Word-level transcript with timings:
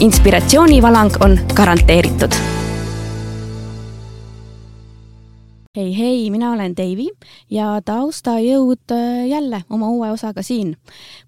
Inspiratsioonivalang 0.00 1.20
on 1.20 1.38
garanteeritud 1.54 2.34
hei, 5.76 5.90
hei, 5.96 6.30
mina 6.30 6.52
olen 6.52 6.72
Deivi 6.76 7.06
ja 7.50 7.76
taustajõud 7.84 8.90
äh, 8.94 9.26
jälle 9.28 9.60
oma 9.70 9.90
uue 9.92 10.10
osaga 10.10 10.42
siin. 10.42 10.74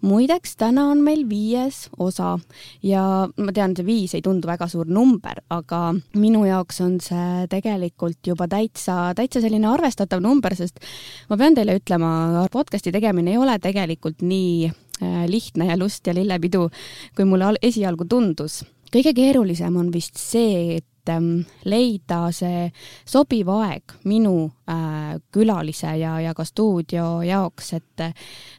muideks, 0.00 0.56
täna 0.56 0.88
on 0.90 1.02
meil 1.04 1.22
viies 1.28 1.86
osa 1.98 2.38
ja 2.82 3.28
ma 3.36 3.52
tean, 3.52 3.76
see 3.76 3.86
viis 3.86 4.14
ei 4.14 4.22
tundu 4.22 4.48
väga 4.50 4.68
suur 4.68 4.88
number, 4.88 5.42
aga 5.50 5.94
minu 6.16 6.44
jaoks 6.48 6.80
on 6.80 6.98
see 7.00 7.46
tegelikult 7.52 8.18
juba 8.26 8.48
täitsa, 8.48 9.12
täitsa 9.16 9.44
selline 9.44 9.68
arvestatav 9.70 10.24
number, 10.24 10.56
sest 10.58 10.80
ma 11.30 11.38
pean 11.38 11.54
teile 11.54 11.78
ütlema, 11.78 12.48
podcast'i 12.52 12.92
tegemine 12.92 13.36
ei 13.36 13.38
ole 13.38 13.58
tegelikult 13.62 14.24
nii 14.26 14.72
lihtne 15.28 15.66
ja 15.70 15.78
lust 15.78 16.06
ja 16.06 16.14
lillepidu, 16.14 16.68
kui 17.16 17.26
mulle 17.28 17.54
esialgu 17.62 18.06
tundus 18.08 18.62
kõige 18.92 19.14
keerulisem 19.16 19.76
on 19.80 19.88
vist 19.92 20.18
see, 20.20 20.76
et 20.76 20.88
Ähm, 21.10 21.40
leida 21.66 22.28
see 22.30 22.68
sobiv 23.10 23.48
aeg 23.50 23.90
minu 24.06 24.52
äh, 24.70 25.16
külalise 25.34 25.96
ja, 25.98 26.12
ja 26.22 26.30
ka 26.30 26.44
stuudio 26.46 27.24
jaoks, 27.26 27.72
et 27.74 28.02
äh, 28.04 28.12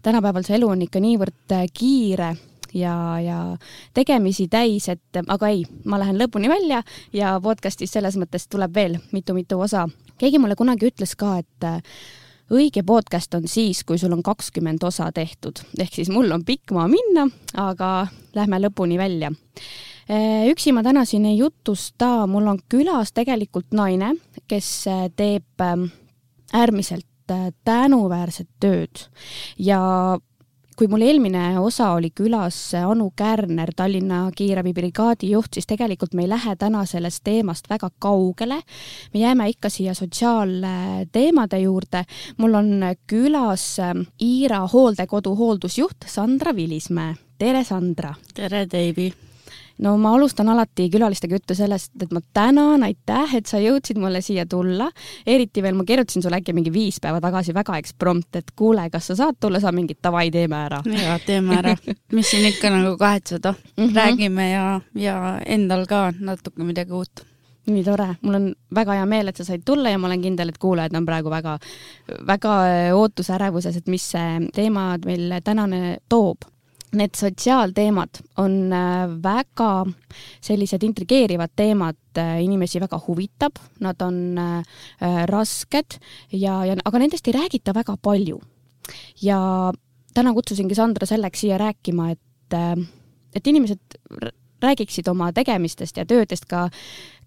tänapäeval 0.03 0.44
see 0.44 0.58
elu 0.58 0.67
on 0.73 0.83
ikka 0.83 0.99
niivõrd 0.99 1.55
äh, 1.55 1.64
kiire 1.71 2.33
ja, 2.75 2.95
ja 3.23 3.38
tegemisi 3.95 4.49
täis, 4.52 4.89
et 4.91 5.21
aga 5.23 5.53
ei, 5.55 5.64
ma 5.88 6.02
lähen 6.02 6.19
lõpuni 6.19 6.52
välja 6.52 6.81
ja 7.16 7.38
podcastis 7.39 7.95
selles 7.95 8.19
mõttes 8.19 8.49
tuleb 8.52 8.75
veel 8.75 8.99
mitu-mitu 9.16 9.61
osa. 9.64 9.88
keegi 10.19 10.44
mulle 10.44 10.59
kunagi 10.59 10.91
ütles 10.91 11.16
ka, 11.16 11.38
et 11.39 11.69
õige 12.53 12.83
podcast 12.85 13.33
on 13.37 13.47
siis, 13.49 13.83
kui 13.87 13.97
sul 14.01 14.13
on 14.15 14.23
kakskümmend 14.23 14.83
osa 14.83 15.09
tehtud, 15.15 15.63
ehk 15.79 15.93
siis 15.93 16.11
mul 16.13 16.31
on 16.31 16.45
pikk 16.45 16.73
maa 16.75 16.87
minna, 16.91 17.27
aga 17.59 18.07
lähme 18.35 18.61
lõpuni 18.63 18.99
välja. 19.01 19.33
Üksi 20.49 20.73
ma 20.75 20.83
täna 20.83 21.05
siin 21.07 21.25
ei 21.29 21.37
jutusta, 21.37 22.27
mul 22.27 22.49
on 22.51 22.59
külas 22.69 23.13
tegelikult 23.15 23.71
naine, 23.71 24.11
kes 24.51 24.69
teeb 25.15 25.63
ähm, 25.63 25.85
äärmiselt 26.53 27.31
äh, 27.31 27.51
tänuväärset 27.63 28.49
tööd. 28.59 29.05
Ja 29.57 29.79
kui 30.77 30.88
mul 30.88 31.03
eelmine 31.05 31.59
osa 31.59 31.91
oli 31.97 32.09
külas 32.16 32.57
Anu 32.77 33.11
Kärner, 33.16 33.71
Tallinna 33.75 34.25
kiirabibrigaadi 34.35 35.31
juht, 35.33 35.53
siis 35.53 35.67
tegelikult 35.69 36.13
me 36.13 36.25
ei 36.25 36.30
lähe 36.31 36.55
täna 36.59 36.85
sellest 36.89 37.23
teemast 37.23 37.69
väga 37.69 37.89
kaugele. 37.99 38.61
me 39.13 39.19
jääme 39.19 39.49
ikka 39.49 39.69
siia 39.69 39.93
sotsiaalteemade 39.93 41.59
juurde. 41.59 42.05
mul 42.38 42.53
on 42.53 42.71
külas 43.07 43.77
Iira 44.21 44.67
hooldekodu 44.67 45.35
hooldusjuht 45.35 46.07
Sandra 46.07 46.55
Vilismäe. 46.55 47.15
tere, 47.37 47.63
Sandra! 47.63 48.15
tere, 48.33 48.67
Deivi! 48.71 49.13
No 49.81 49.95
ma 49.97 50.13
alustan 50.16 50.49
alati 50.49 50.88
külalistega 50.93 51.38
juttu 51.38 51.55
sellest, 51.57 51.93
et 52.02 52.11
ma 52.13 52.21
tänan, 52.33 52.83
aitäh, 52.85 53.35
et 53.39 53.49
sa 53.49 53.61
jõudsid 53.61 53.99
mulle 54.02 54.21
siia 54.21 54.45
tulla. 54.49 54.89
eriti 55.25 55.63
veel 55.63 55.75
ma 55.75 55.85
kirjutasin 55.88 56.23
sulle 56.23 56.39
äkki 56.41 56.53
mingi 56.53 56.73
viis 56.73 56.99
päeva 57.02 57.21
tagasi 57.21 57.53
väga 57.53 57.77
eksprompt, 57.81 58.36
et 58.36 58.53
kuule, 58.55 58.86
kas 58.93 59.11
sa 59.11 59.15
saad 59.23 59.39
tulla, 59.39 59.59
sa 59.59 59.71
mingi 59.71 59.98
davai, 60.03 60.30
teeme 60.31 60.61
ära. 60.65 60.81
ja 60.86 61.20
teeme 61.25 61.58
ära, 61.58 61.75
mis 62.11 62.31
siin 62.31 62.48
ikka 62.52 62.70
nagu 62.70 62.98
kahetseda 62.98 63.53
mm, 63.53 63.83
-hmm. 63.83 63.95
räägime 63.95 64.49
ja, 64.52 64.81
ja 64.95 65.39
endal 65.45 65.86
ka 65.86 66.11
natuke 66.19 66.64
midagi 66.64 66.92
uut 66.92 67.25
nii 67.65 67.83
tore, 67.83 68.08
mul 68.21 68.36
on 68.36 68.48
väga 68.75 68.98
hea 68.98 69.05
meel, 69.08 69.27
et 69.27 69.37
sa 69.39 69.45
said 69.48 69.61
tulla 69.65 69.89
ja 69.89 69.98
ma 69.98 70.08
olen 70.08 70.21
kindel, 70.21 70.49
et 70.49 70.58
kuulajad 70.58 70.95
on 70.99 71.05
praegu 71.05 71.30
väga, 71.31 71.58
väga 72.27 72.55
ootusärevuses, 72.93 73.77
et 73.77 73.87
mis 73.87 74.09
see 74.11 74.49
teema 74.53 74.98
meil 75.05 75.39
tänane 75.43 75.98
toob 76.09 76.43
need 76.98 77.15
sotsiaalteemad 77.17 78.21
on 78.37 78.73
äh, 78.73 79.08
väga 79.23 79.86
sellised 80.42 80.83
intrigeerivad 80.83 81.54
teemad, 81.55 81.99
äh, 82.17 82.43
inimesi 82.43 82.81
väga 82.83 82.99
huvitab, 83.08 83.59
nad 83.80 84.02
on 84.02 84.37
äh, 84.37 85.23
rasked 85.30 85.98
ja, 86.31 86.59
ja 86.65 86.77
aga 86.86 87.02
nendest 87.02 87.27
ei 87.27 87.36
räägita 87.37 87.73
väga 87.76 87.98
palju. 88.02 88.42
ja 89.21 89.71
täna 90.14 90.33
kutsusingi 90.33 90.76
Sandra 90.76 91.05
selleks 91.08 91.39
siia 91.39 91.58
rääkima, 91.58 92.11
et, 92.11 92.55
et 93.36 93.48
inimesed 93.48 93.99
räägiksid 94.64 95.08
oma 95.08 95.31
tegemistest 95.33 95.98
ja 95.98 96.05
töödest 96.05 96.45
ka 96.45 96.67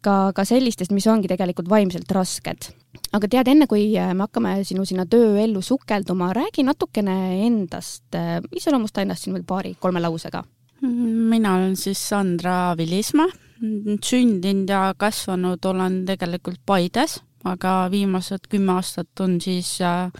ka, 0.06 0.16
ka 0.36 0.44
sellistest, 0.46 0.94
mis 0.94 1.06
ongi 1.10 1.30
tegelikult 1.30 1.70
vaimselt 1.70 2.10
rasked. 2.14 2.70
Aga 3.14 3.28
tead, 3.30 3.48
enne 3.48 3.68
kui 3.70 3.88
äh, 3.98 4.12
me 4.14 4.26
hakkame 4.26 4.56
sinu 4.66 4.86
sinna 4.88 5.06
tööellu 5.10 5.62
sukelduma, 5.62 6.32
räägi 6.36 6.64
natukene 6.66 7.16
endast, 7.46 8.06
äh, 8.14 8.40
iseloomusta 8.56 9.04
ennast 9.04 9.26
siin 9.26 9.36
veel 9.36 9.46
paari-kolme 9.46 10.02
lausega. 10.02 10.44
mina 10.82 11.54
olen 11.56 11.76
siis 11.76 11.98
Sandra 12.08 12.76
Vilismaa, 12.76 13.30
sündinud 14.04 14.68
ja 14.68 14.94
kasvanud 14.96 15.64
olen 15.64 16.04
tegelikult 16.06 16.60
Paides, 16.66 17.20
aga 17.44 17.88
viimased 17.90 18.50
kümme 18.50 18.74
aastat 18.76 19.20
on 19.20 19.40
siis, 19.40 19.78
äh, 19.80 20.10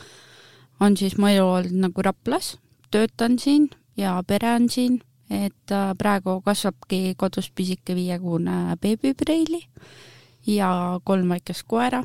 on 0.81 0.97
siis 0.97 1.19
mu 1.19 1.27
elu 1.27 1.45
olnud 1.45 1.83
nagu 1.89 2.03
Raplas, 2.03 2.57
töötan 2.91 3.39
siin 3.39 3.69
ja 3.97 4.23
pere 4.27 4.55
on 4.55 4.71
siin 4.71 5.01
et 5.31 5.73
praegu 5.99 6.41
kasvabki 6.45 7.15
kodus 7.19 7.51
pisike 7.51 7.95
viiekuune 7.95 8.77
beebipreili 8.81 9.65
ja 10.47 11.01
kolm 11.05 11.29
väikest 11.35 11.67
koera. 11.67 12.05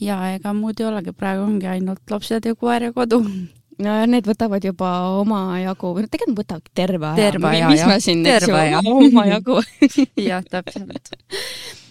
Ja 0.00 0.18
ega 0.34 0.54
muud 0.56 0.80
ei 0.80 0.88
olegi, 0.88 1.14
praegu 1.16 1.46
ongi 1.46 1.70
ainult 1.70 2.10
lapsed 2.10 2.46
ja 2.46 2.54
koer 2.58 2.88
ja 2.88 2.92
kodu. 2.96 3.22
no 3.78 3.96
need 4.10 4.28
võtavad 4.28 4.64
juba 4.64 4.92
omajagu, 5.20 5.94
või 5.96 6.06
tegelikult 6.10 6.44
võtavadki 6.44 6.74
terve 6.74 7.12
aja. 7.12 7.32
terve 7.32 7.50
aja, 7.50 7.64
jah. 7.64 7.74
mis 7.74 7.84
ma 7.86 7.98
siin, 8.02 8.24
eks 8.26 8.48
ju, 8.48 8.94
omajagu 8.98 9.60
jah, 10.30 10.46
täpselt 10.50 11.12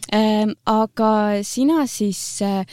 Ähm, 0.08 0.54
aga 0.64 1.44
sina 1.44 1.82
siis 1.84 2.40
äh, 2.40 2.64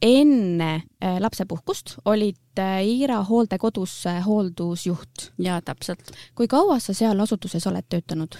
enne 0.00 0.70
äh, 0.96 1.18
lapsepuhkust 1.20 1.98
olid 2.08 2.56
äh, 2.56 2.80
Iira 2.80 3.18
hooldekodus 3.28 4.06
hooldusjuht? 4.24 5.26
jaa, 5.36 5.60
täpselt. 5.60 6.08
kui 6.34 6.48
kaua 6.48 6.78
sa 6.80 6.96
seal 6.96 7.20
asutuses 7.20 7.66
oled 7.68 7.84
töötanud? 7.84 8.38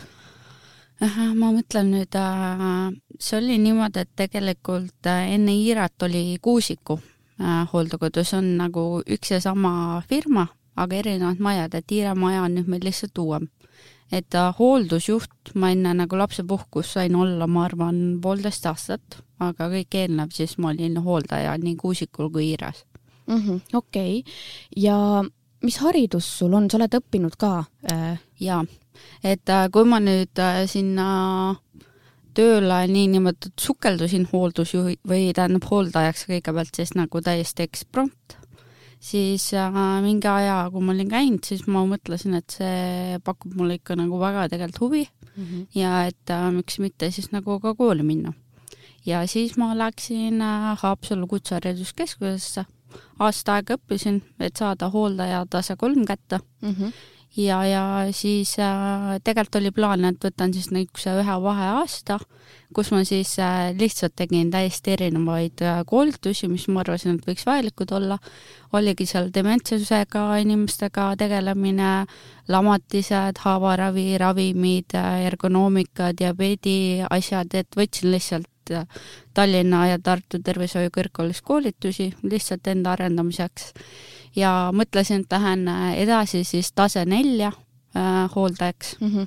Ma 1.00 1.52
mõtlen 1.54 1.92
nüüd, 1.94 2.16
see 3.18 3.38
oli 3.38 3.58
niimoodi, 3.58 4.04
et 4.04 4.10
tegelikult 4.16 5.06
enne 5.06 5.54
Iirat 5.56 6.02
oli 6.02 6.38
Kuusiku 6.42 6.98
hooldekodus 7.72 8.34
on 8.36 8.56
nagu 8.58 8.82
üks 9.08 9.30
ja 9.32 9.40
sama 9.40 10.02
firma, 10.08 10.46
aga 10.76 10.96
erinevad 10.96 11.40
majad, 11.40 11.74
et 11.74 11.92
Iira 11.92 12.12
maja 12.14 12.42
on 12.44 12.58
nüüd 12.58 12.68
meil 12.68 12.84
lihtsalt 12.84 13.18
uuem 13.18 13.48
et 14.12 14.34
hooldusjuht 14.58 15.52
ma 15.54 15.70
enne 15.74 15.94
nagu 16.02 16.18
lapsepuhkust 16.18 16.96
sain 16.98 17.16
olla, 17.16 17.46
ma 17.46 17.64
arvan, 17.68 18.00
poolteist 18.22 18.66
aastat, 18.66 19.20
aga 19.42 19.70
kõik 19.72 19.96
eelnev 20.02 20.34
siis 20.34 20.56
ma 20.58 20.72
olin 20.74 20.98
hooldaja 21.04 21.54
nii 21.62 21.76
Kuusikul 21.80 22.30
kui 22.34 22.50
Iiras 22.50 22.84
mm 23.26 23.36
-hmm,. 23.36 23.60
okei 23.72 24.18
okay., 24.18 24.32
ja 24.76 25.24
mis 25.62 25.78
haridus 25.78 26.38
sul 26.38 26.54
on, 26.54 26.70
sa 26.70 26.76
oled 26.76 26.94
õppinud 27.00 27.36
ka 27.38 27.64
äh...? 27.92 28.18
jaa, 28.40 28.64
et 29.24 29.48
äh, 29.48 29.68
kui 29.72 29.84
ma 29.84 30.00
nüüd 30.00 30.38
äh, 30.38 30.66
sinna 30.66 31.56
tööle 32.34 32.86
niinimetatud 32.86 33.58
sukeldusin 33.58 34.28
hooldusjuhi 34.32 35.00
või 35.06 35.32
tähendab 35.34 35.66
hooldajaks 35.70 36.28
kõigepealt 36.30 36.76
siis 36.76 36.94
nagu 36.94 37.20
täiesti 37.20 37.66
eksprompt 37.66 38.38
siis 39.00 39.54
äh, 39.54 39.72
mingi 40.04 40.28
aja, 40.28 40.68
kui 40.72 40.84
ma 40.84 40.92
olin 40.92 41.08
käinud, 41.10 41.44
siis 41.46 41.64
ma 41.70 41.82
mõtlesin, 41.88 42.36
et 42.38 42.52
see 42.52 43.18
pakub 43.24 43.56
mulle 43.56 43.78
ikka 43.80 43.96
nagu 43.98 44.20
väga 44.20 44.48
tegelikult 44.52 44.80
huvi 44.84 45.04
mm 45.06 45.44
-hmm. 45.44 45.66
ja 45.74 46.04
et 46.06 46.30
äh, 46.30 46.50
miks 46.52 46.78
mitte 46.78 47.10
siis 47.10 47.32
nagu 47.32 47.60
ka 47.60 47.74
kooli 47.74 48.02
minna. 48.02 48.32
ja 49.06 49.26
siis 49.26 49.56
ma 49.56 49.74
läksin 49.74 50.40
Haapsalu 50.82 51.26
Kutsehariduskeskusesse, 51.26 52.64
aasta 53.18 53.54
aega 53.54 53.74
õppisin, 53.74 54.20
et 54.40 54.56
saada 54.56 54.90
hooldaja 54.90 55.46
tase 55.50 55.76
kolm 55.76 56.04
kätte 56.04 56.40
mm. 56.62 56.74
-hmm. 56.74 56.92
Ja, 57.36 57.64
ja 57.64 57.84
siis 58.12 58.58
äh, 58.58 59.20
tegelikult 59.24 59.60
oli 59.60 59.70
plaan, 59.74 60.04
et 60.08 60.24
võtan 60.24 60.54
siis 60.54 60.70
niisuguse 60.74 61.14
ühe 61.22 61.36
vaheaasta, 61.42 62.18
kus 62.74 62.90
ma 62.94 63.02
siis 63.06 63.36
äh, 63.42 63.70
lihtsalt 63.78 64.16
tegin 64.18 64.50
täiesti 64.50 64.94
erinevaid 64.96 65.62
äh, 65.62 65.80
koolitusi, 65.86 66.48
mis 66.50 66.66
ma 66.68 66.82
arvasin, 66.82 67.18
et 67.18 67.28
võiks 67.28 67.46
vajalikud 67.46 67.94
olla. 67.96 68.18
oligi 68.72 69.06
seal 69.06 69.32
dementsusega 69.34 70.36
inimestega 70.38 71.16
tegelemine, 71.18 72.06
lamatised, 72.48 73.40
haavaravi, 73.42 74.18
ravimid, 74.18 74.94
äh, 74.94 75.26
ergonoomika, 75.26 76.12
diabeedi 76.18 77.02
asjad, 77.10 77.54
et 77.54 77.76
võtsin 77.76 78.10
lihtsalt 78.14 78.74
äh, 78.74 78.86
Tallinna 79.34 79.86
ja 79.88 79.98
Tartu 79.98 80.42
Tervishoiu 80.42 80.90
Kõrgkoolis 80.94 81.42
koolitusi 81.42 82.12
lihtsalt 82.22 82.66
enda 82.66 82.94
arendamiseks 82.94 83.72
ja 84.36 84.70
mõtlesin, 84.74 85.24
et 85.24 85.32
lähen 85.32 85.68
äh, 85.68 85.94
edasi 86.04 86.44
siis 86.44 86.72
tase 86.72 87.04
nelja 87.04 87.52
äh, 87.96 88.30
hooldajaks 88.34 88.96
mm. 89.00 89.08
-hmm. 89.08 89.26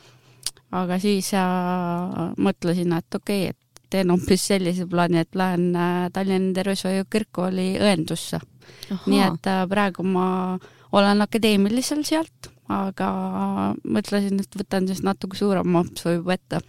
aga 0.72 1.00
siis 1.00 1.34
äh, 1.34 2.34
mõtlesin, 2.38 2.94
et 2.98 3.16
okei 3.16 3.50
okay,, 3.50 3.50
et 3.50 3.64
teen 3.94 4.10
hoopis 4.10 4.48
sellise 4.48 4.88
plaani, 4.90 5.22
et 5.24 5.36
lähen 5.36 5.76
äh, 5.76 6.10
Tallinna 6.14 6.54
Tervishoiu 6.54 7.06
Kõrgkooli 7.16 7.78
õendusse. 7.82 8.40
nii 9.06 9.22
et 9.22 9.48
äh, 9.48 9.64
praegu 9.70 10.04
ma 10.04 10.58
olen 10.92 11.22
akadeemilisel 11.26 12.04
sealt, 12.08 12.50
aga 12.70 13.10
mõtlesin, 13.84 14.40
et 14.40 14.56
võtan 14.58 14.88
siis 14.88 15.04
natuke 15.04 15.38
suurema 15.38 15.84
ampsu 15.84 16.18
juba 16.18 16.38
ette. 16.38 16.62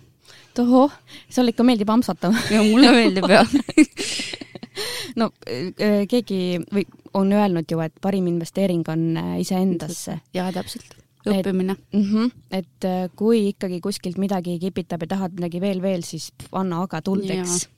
tohoh, 0.54 0.92
sulle 1.28 1.50
ikka 1.50 1.64
meeldib 1.66 1.90
ampsata 1.90 2.30
mulle 2.72 2.92
meeldib 2.92 3.28
jah 3.28 3.48
no 5.20 5.30
äh, 5.46 6.04
keegi 6.10 6.60
või 6.72 6.84
on 7.14 7.32
öelnud 7.32 7.70
ju, 7.70 7.80
et 7.84 7.94
parim 8.02 8.26
investeering 8.30 8.86
on 8.88 9.16
äh, 9.16 9.40
iseendasse. 9.44 10.20
jaa, 10.34 10.52
täpselt 10.52 10.96
õppimine. 11.24 11.76
mm 11.92 12.02
-hmm, 12.02 12.30
et 12.50 12.84
äh, 12.84 13.10
kui 13.16 13.48
ikkagi 13.48 13.80
kuskilt 13.80 14.18
midagi 14.18 14.58
kipitab 14.58 15.02
ja 15.02 15.06
tahad 15.06 15.32
midagi 15.32 15.60
veel, 15.60 15.82
veel, 15.82 16.02
siis 16.02 16.32
anna 16.52 16.82
aga 16.82 17.00
tuld, 17.02 17.30
eks. 17.30 17.68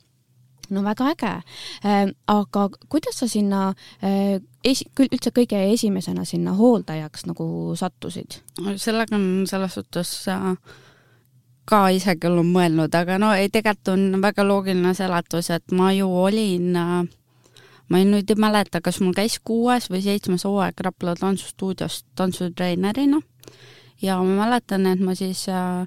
no 0.69 0.83
väga 0.83 1.11
äge 1.11 1.33
äh,. 1.85 2.11
aga 2.27 2.69
kuidas 2.89 3.19
sa 3.19 3.27
sinna 3.27 3.73
äh, 4.03 4.41
esi-, 4.63 4.89
üldse 4.99 5.31
kõige 5.31 5.73
esimesena 5.73 6.25
sinna 6.25 6.53
hooldajaks 6.53 7.25
nagu 7.25 7.75
sattusid? 7.75 8.41
sellega 8.75 9.15
on 9.15 9.47
selles 9.47 9.73
suhtes 9.73 10.27
äh, 10.27 10.55
ka 11.67 11.87
isegi 11.91 12.29
olen 12.29 12.47
mõelnud, 12.47 12.93
aga 12.95 13.17
no 13.21 13.33
ei, 13.35 13.49
tegelikult 13.51 13.93
on 13.93 14.21
väga 14.23 14.45
loogiline 14.47 14.93
seletus, 14.97 15.49
et 15.53 15.73
ma 15.75 15.91
ju 15.95 16.07
olin 16.07 16.75
äh, 16.79 17.07
ma 17.89 17.99
ei, 17.99 18.07
nüüd 18.07 18.31
ei 18.31 18.39
mäleta, 18.39 18.81
kas 18.83 19.01
mul 19.03 19.15
käis 19.17 19.39
kuues 19.43 19.89
või 19.91 20.03
seitsmes 20.05 20.45
hooaeg 20.47 20.79
Rapla 20.87 21.15
tantsustuudios 21.19 22.03
tantsutreenerina 22.19 23.19
ja 24.01 24.19
ma 24.23 24.45
mäletan, 24.45 24.87
et 24.91 25.03
ma 25.03 25.15
siis 25.17 25.43
äh, 25.51 25.83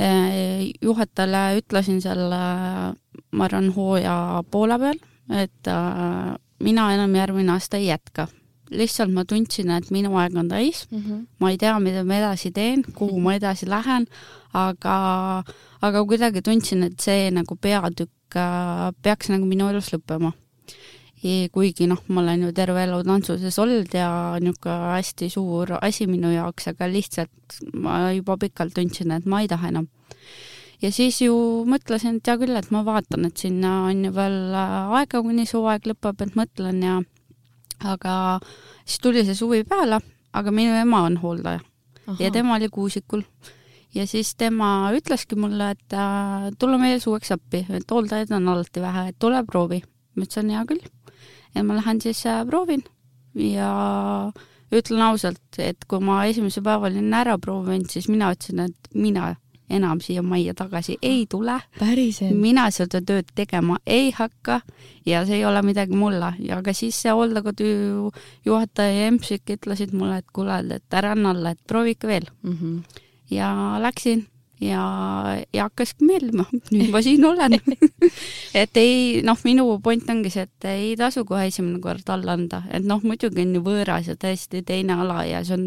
äh, 0.00 0.64
juhatajale 0.80 1.60
ütlesin 1.60 2.00
selle, 2.04 2.40
ma 3.30 3.48
arvan, 3.50 3.70
hooaja 3.76 4.16
poole 4.50 4.80
peal, 4.80 5.04
et 5.42 5.72
mina 6.62 6.90
enam 6.94 7.14
järgmine 7.18 7.56
aasta 7.56 7.80
ei 7.80 7.90
jätka. 7.90 8.28
Lihtsalt 8.70 9.12
ma 9.14 9.24
tundsin, 9.24 9.70
et 9.70 9.90
minu 9.94 10.16
aeg 10.18 10.34
on 10.36 10.48
täis 10.48 10.86
mm, 10.90 10.98
-hmm. 10.98 11.26
ma 11.40 11.50
ei 11.50 11.58
tea, 11.58 11.78
mida 11.80 12.04
ma 12.04 12.18
edasi 12.18 12.50
teen, 12.50 12.82
kuhu 12.94 13.20
ma 13.20 13.36
edasi 13.36 13.68
lähen, 13.68 14.06
aga, 14.52 15.44
aga 15.82 16.04
kuidagi 16.04 16.42
tundsin, 16.42 16.82
et 16.82 17.00
see 17.00 17.30
nagu 17.30 17.56
peatükk 17.56 18.36
äh, 18.36 18.90
peaks 19.02 19.30
nagu 19.30 19.46
minu 19.46 19.68
elus 19.70 19.92
lõppema 19.94 20.32
kuigi 21.52 21.86
noh, 21.88 22.00
ma 22.08 22.20
olen 22.20 22.46
ju 22.46 22.52
terve 22.54 22.82
elu 22.84 23.00
tantsuses 23.06 23.58
olnud 23.58 23.94
ja 23.94 24.08
niisugune 24.42 24.92
hästi 24.94 25.28
suur 25.32 25.72
asi 25.80 26.06
minu 26.06 26.30
jaoks, 26.34 26.68
aga 26.72 26.88
lihtsalt 26.90 27.60
ma 27.74 28.12
juba 28.12 28.36
pikalt 28.36 28.74
tundsin, 28.76 29.14
et 29.16 29.26
ma 29.26 29.40
ei 29.42 29.48
taha 29.48 29.72
enam. 29.72 29.88
ja 30.82 30.90
siis 30.92 31.20
ju 31.22 31.34
mõtlesin, 31.66 32.18
et 32.18 32.28
hea 32.28 32.36
küll, 32.38 32.56
et 32.56 32.70
ma 32.70 32.84
vaatan, 32.84 33.24
et 33.26 33.36
sinna 33.36 33.86
on 33.88 34.04
ju 34.04 34.12
veel 34.12 34.54
aega, 34.54 35.22
kuni 35.22 35.46
see 35.46 35.58
hooaeg 35.58 35.88
lõpeb, 35.88 36.20
et 36.22 36.36
mõtlen 36.36 36.82
ja 36.84 37.00
aga 37.84 38.40
siis 38.84 39.00
tuli 39.02 39.24
see 39.26 39.34
suvi 39.34 39.64
peale, 39.68 40.00
aga 40.32 40.52
minu 40.54 40.74
ema 40.80 41.02
on 41.08 41.18
hooldaja 41.20 41.60
Aha. 42.06 42.16
ja 42.20 42.30
tema 42.30 42.56
oli 42.56 42.68
Kuusikul 42.72 43.22
ja 43.94 44.06
siis 44.06 44.34
tema 44.36 44.90
ütleski 44.96 45.38
mulle, 45.38 45.70
et 45.76 45.96
äh, 45.96 46.50
tule 46.58 46.78
meile 46.80 47.00
suveks 47.00 47.32
appi, 47.36 47.64
et 47.68 47.90
hooldajaid 47.90 48.32
on 48.36 48.48
alati 48.54 48.82
vähe, 48.84 49.08
et 49.10 49.18
tule 49.18 49.42
proovi. 49.44 49.82
ma 50.16 50.24
ütlesin 50.24 50.52
hea 50.52 50.64
küll 50.68 50.84
ja 51.54 51.64
ma 51.64 51.76
lähen 51.76 52.00
siis 52.00 52.24
äh, 52.26 52.44
proovin 52.48 52.84
ja 53.34 53.70
ütlen 54.74 55.02
ausalt, 55.06 55.58
et 55.58 55.84
kui 55.88 56.02
ma 56.02 56.24
esimesel 56.26 56.64
päeval 56.66 56.94
olin 56.94 57.14
ära 57.14 57.36
proovinud, 57.38 57.90
siis 57.92 58.08
mina 58.10 58.32
ütlesin, 58.34 58.64
et 58.66 58.94
mina 58.94 59.34
enam 59.70 60.00
siia 60.00 60.22
majja 60.22 60.54
tagasi 60.54 60.98
ei 61.02 61.26
tule. 61.30 61.58
mina 62.34 62.68
seda 62.70 63.00
tööd 63.00 63.30
tegema 63.34 63.78
ei 63.86 64.10
hakka 64.14 64.60
ja 65.06 65.24
see 65.26 65.40
ei 65.40 65.44
ole 65.44 65.62
midagi 65.62 65.96
mulle 65.96 66.34
ja 66.38 66.62
ka 66.62 66.74
siis 66.74 67.00
see 67.02 67.12
hooldekodu 67.12 68.12
juhataja 68.46 68.92
ja 68.92 69.10
EMS-ik 69.10 69.56
ütlesid 69.58 69.92
mulle, 69.92 70.22
et 70.22 70.30
kuule, 70.32 70.60
et 70.76 70.94
ära 70.94 71.12
anna 71.16 71.34
alla, 71.34 71.50
et 71.50 71.60
proovi 71.66 71.96
ikka 71.96 72.08
veel 72.08 72.30
mm. 72.42 72.56
-hmm. 72.60 73.02
ja 73.30 73.78
läksin 73.82 74.26
ja, 74.60 74.82
ja 75.52 75.66
hakkaski 75.66 76.04
meeldima, 76.04 76.46
nüüd 76.70 76.90
ma 76.90 77.02
siin 77.02 77.24
olen 77.24 77.58
et 78.62 78.76
ei, 78.76 79.22
noh, 79.26 79.38
minu 79.44 79.80
point 79.82 80.10
ongi 80.10 80.30
see, 80.30 80.46
et 80.46 80.68
ei 80.70 80.94
tasu 80.96 81.24
kohe 81.24 81.46
esimene 81.46 81.80
kord 81.80 82.08
alla 82.08 82.32
anda, 82.38 82.62
et 82.70 82.84
noh, 82.84 83.02
muidugi 83.02 83.42
on 83.42 83.58
ju 83.58 83.64
võõras 83.66 84.08
ja 84.08 84.16
täiesti 84.16 84.62
teine 84.62 85.00
ala 85.02 85.24
ja 85.24 85.44
see 85.44 85.58
on 85.58 85.66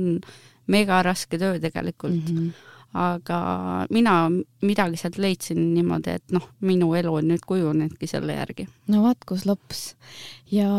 mega 0.68 1.04
raske 1.04 1.38
töö 1.38 1.60
tegelikult 1.60 2.26
mm. 2.26 2.38
-hmm 2.38 2.69
aga 2.94 3.40
mina 3.94 4.14
midagi 4.66 4.98
sealt 4.98 5.20
leidsin 5.22 5.60
niimoodi, 5.76 6.16
et 6.18 6.34
noh, 6.34 6.48
minu 6.66 6.90
elu 6.98 7.12
on 7.20 7.28
nüüd 7.30 7.44
kujunenudki 7.48 8.10
selle 8.10 8.34
järgi. 8.34 8.66
no 8.90 9.04
vaat 9.04 9.26
kus 9.30 9.46
lops. 9.46 9.84
ja 10.52 10.70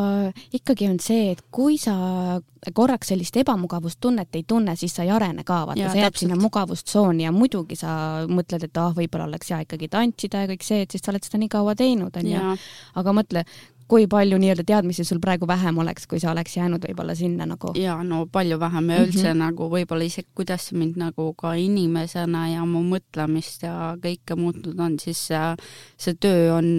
ikkagi 0.52 0.88
on 0.90 0.98
see, 1.00 1.30
et 1.30 1.44
kui 1.54 1.78
sa 1.78 2.40
korraks 2.74 3.12
sellist 3.12 3.36
ebamugavustunnet 3.40 4.34
ei 4.34 4.42
tunne, 4.42 4.74
siis 4.76 4.96
sa 4.96 5.06
ei 5.06 5.14
arene 5.14 5.44
ka, 5.46 5.62
vaata, 5.70 5.92
sa 5.92 6.02
jääd 6.02 6.18
sinna 6.18 6.38
mugavustsooni 6.40 7.24
ja 7.28 7.32
muidugi 7.32 7.78
sa 7.78 8.26
mõtled, 8.28 8.66
et 8.66 8.82
ah, 8.82 8.90
võib-olla 8.96 9.30
oleks 9.30 9.54
hea 9.54 9.62
ikkagi 9.64 9.88
tantsida 9.92 10.44
ja 10.44 10.50
kõik 10.50 10.66
see, 10.66 10.82
et 10.84 10.90
siis 10.90 11.04
sa 11.04 11.14
oled 11.14 11.24
seda 11.24 11.40
nii 11.40 11.52
kaua 11.52 11.76
teinud, 11.78 12.16
onju. 12.16 12.56
aga 13.00 13.14
mõtle, 13.16 13.46
kui 13.90 14.06
palju 14.10 14.38
nii-öelda 14.38 14.64
teadmisi 14.66 15.04
sul 15.04 15.18
praegu 15.22 15.48
vähem 15.50 15.78
oleks, 15.82 16.06
kui 16.10 16.20
sa 16.22 16.30
oleks 16.30 16.56
jäänud 16.56 16.84
võib-olla 16.86 17.16
sinna 17.18 17.46
nagu? 17.50 17.72
jaa, 17.78 17.98
no 18.06 18.22
palju 18.32 18.60
vähem 18.60 18.90
ja 18.90 19.00
üldse 19.04 19.24
mm 19.24 19.32
-hmm. 19.32 19.42
nagu 19.44 19.70
võib-olla 19.72 20.06
isegi 20.06 20.28
kuidas 20.34 20.68
see 20.68 20.78
mind 20.78 21.00
nagu 21.00 21.32
ka 21.34 21.54
inimesena 21.54 22.48
ja 22.48 22.64
mu 22.64 22.84
mõtlemist 22.94 23.66
ja 23.66 23.96
kõike 24.02 24.36
muutnud 24.36 24.78
on, 24.80 24.98
siis 24.98 25.26
see, 25.26 25.54
see 25.98 26.14
töö 26.14 26.54
on 26.58 26.72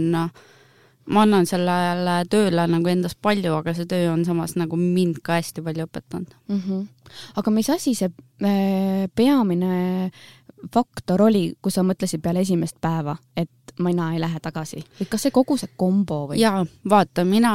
ma 1.09 1.25
annan 1.25 1.47
sellele 1.49 2.21
tööle 2.31 2.65
nagu 2.69 2.89
endast 2.91 3.19
palju, 3.23 3.53
aga 3.57 3.73
see 3.75 3.89
töö 3.89 4.11
on 4.13 4.25
samas 4.25 4.55
nagu 4.59 4.77
mind 4.77 5.21
ka 5.25 5.39
hästi 5.39 5.63
palju 5.65 5.87
õpetanud 5.87 6.35
mm. 6.47 6.59
-hmm. 6.59 6.87
aga 7.41 7.51
mis 7.51 7.69
asi 7.69 7.95
see 7.95 8.11
äh, 8.43 9.07
peamine 9.15 10.11
faktor 10.73 11.21
oli, 11.21 11.53
kui 11.61 11.71
sa 11.71 11.83
mõtlesid 11.83 12.21
peale 12.21 12.43
esimest 12.45 12.77
päeva, 12.81 13.15
et 13.37 13.49
mina 13.79 14.11
ei 14.13 14.19
lähe 14.21 14.39
tagasi 14.43 14.83
või 14.99 15.09
kas 15.09 15.27
see 15.27 15.35
kogu 15.35 15.57
see 15.57 15.71
kombo 15.77 16.27
või? 16.31 16.39
jaa, 16.41 16.65
vaata, 16.89 17.25
mina, 17.25 17.53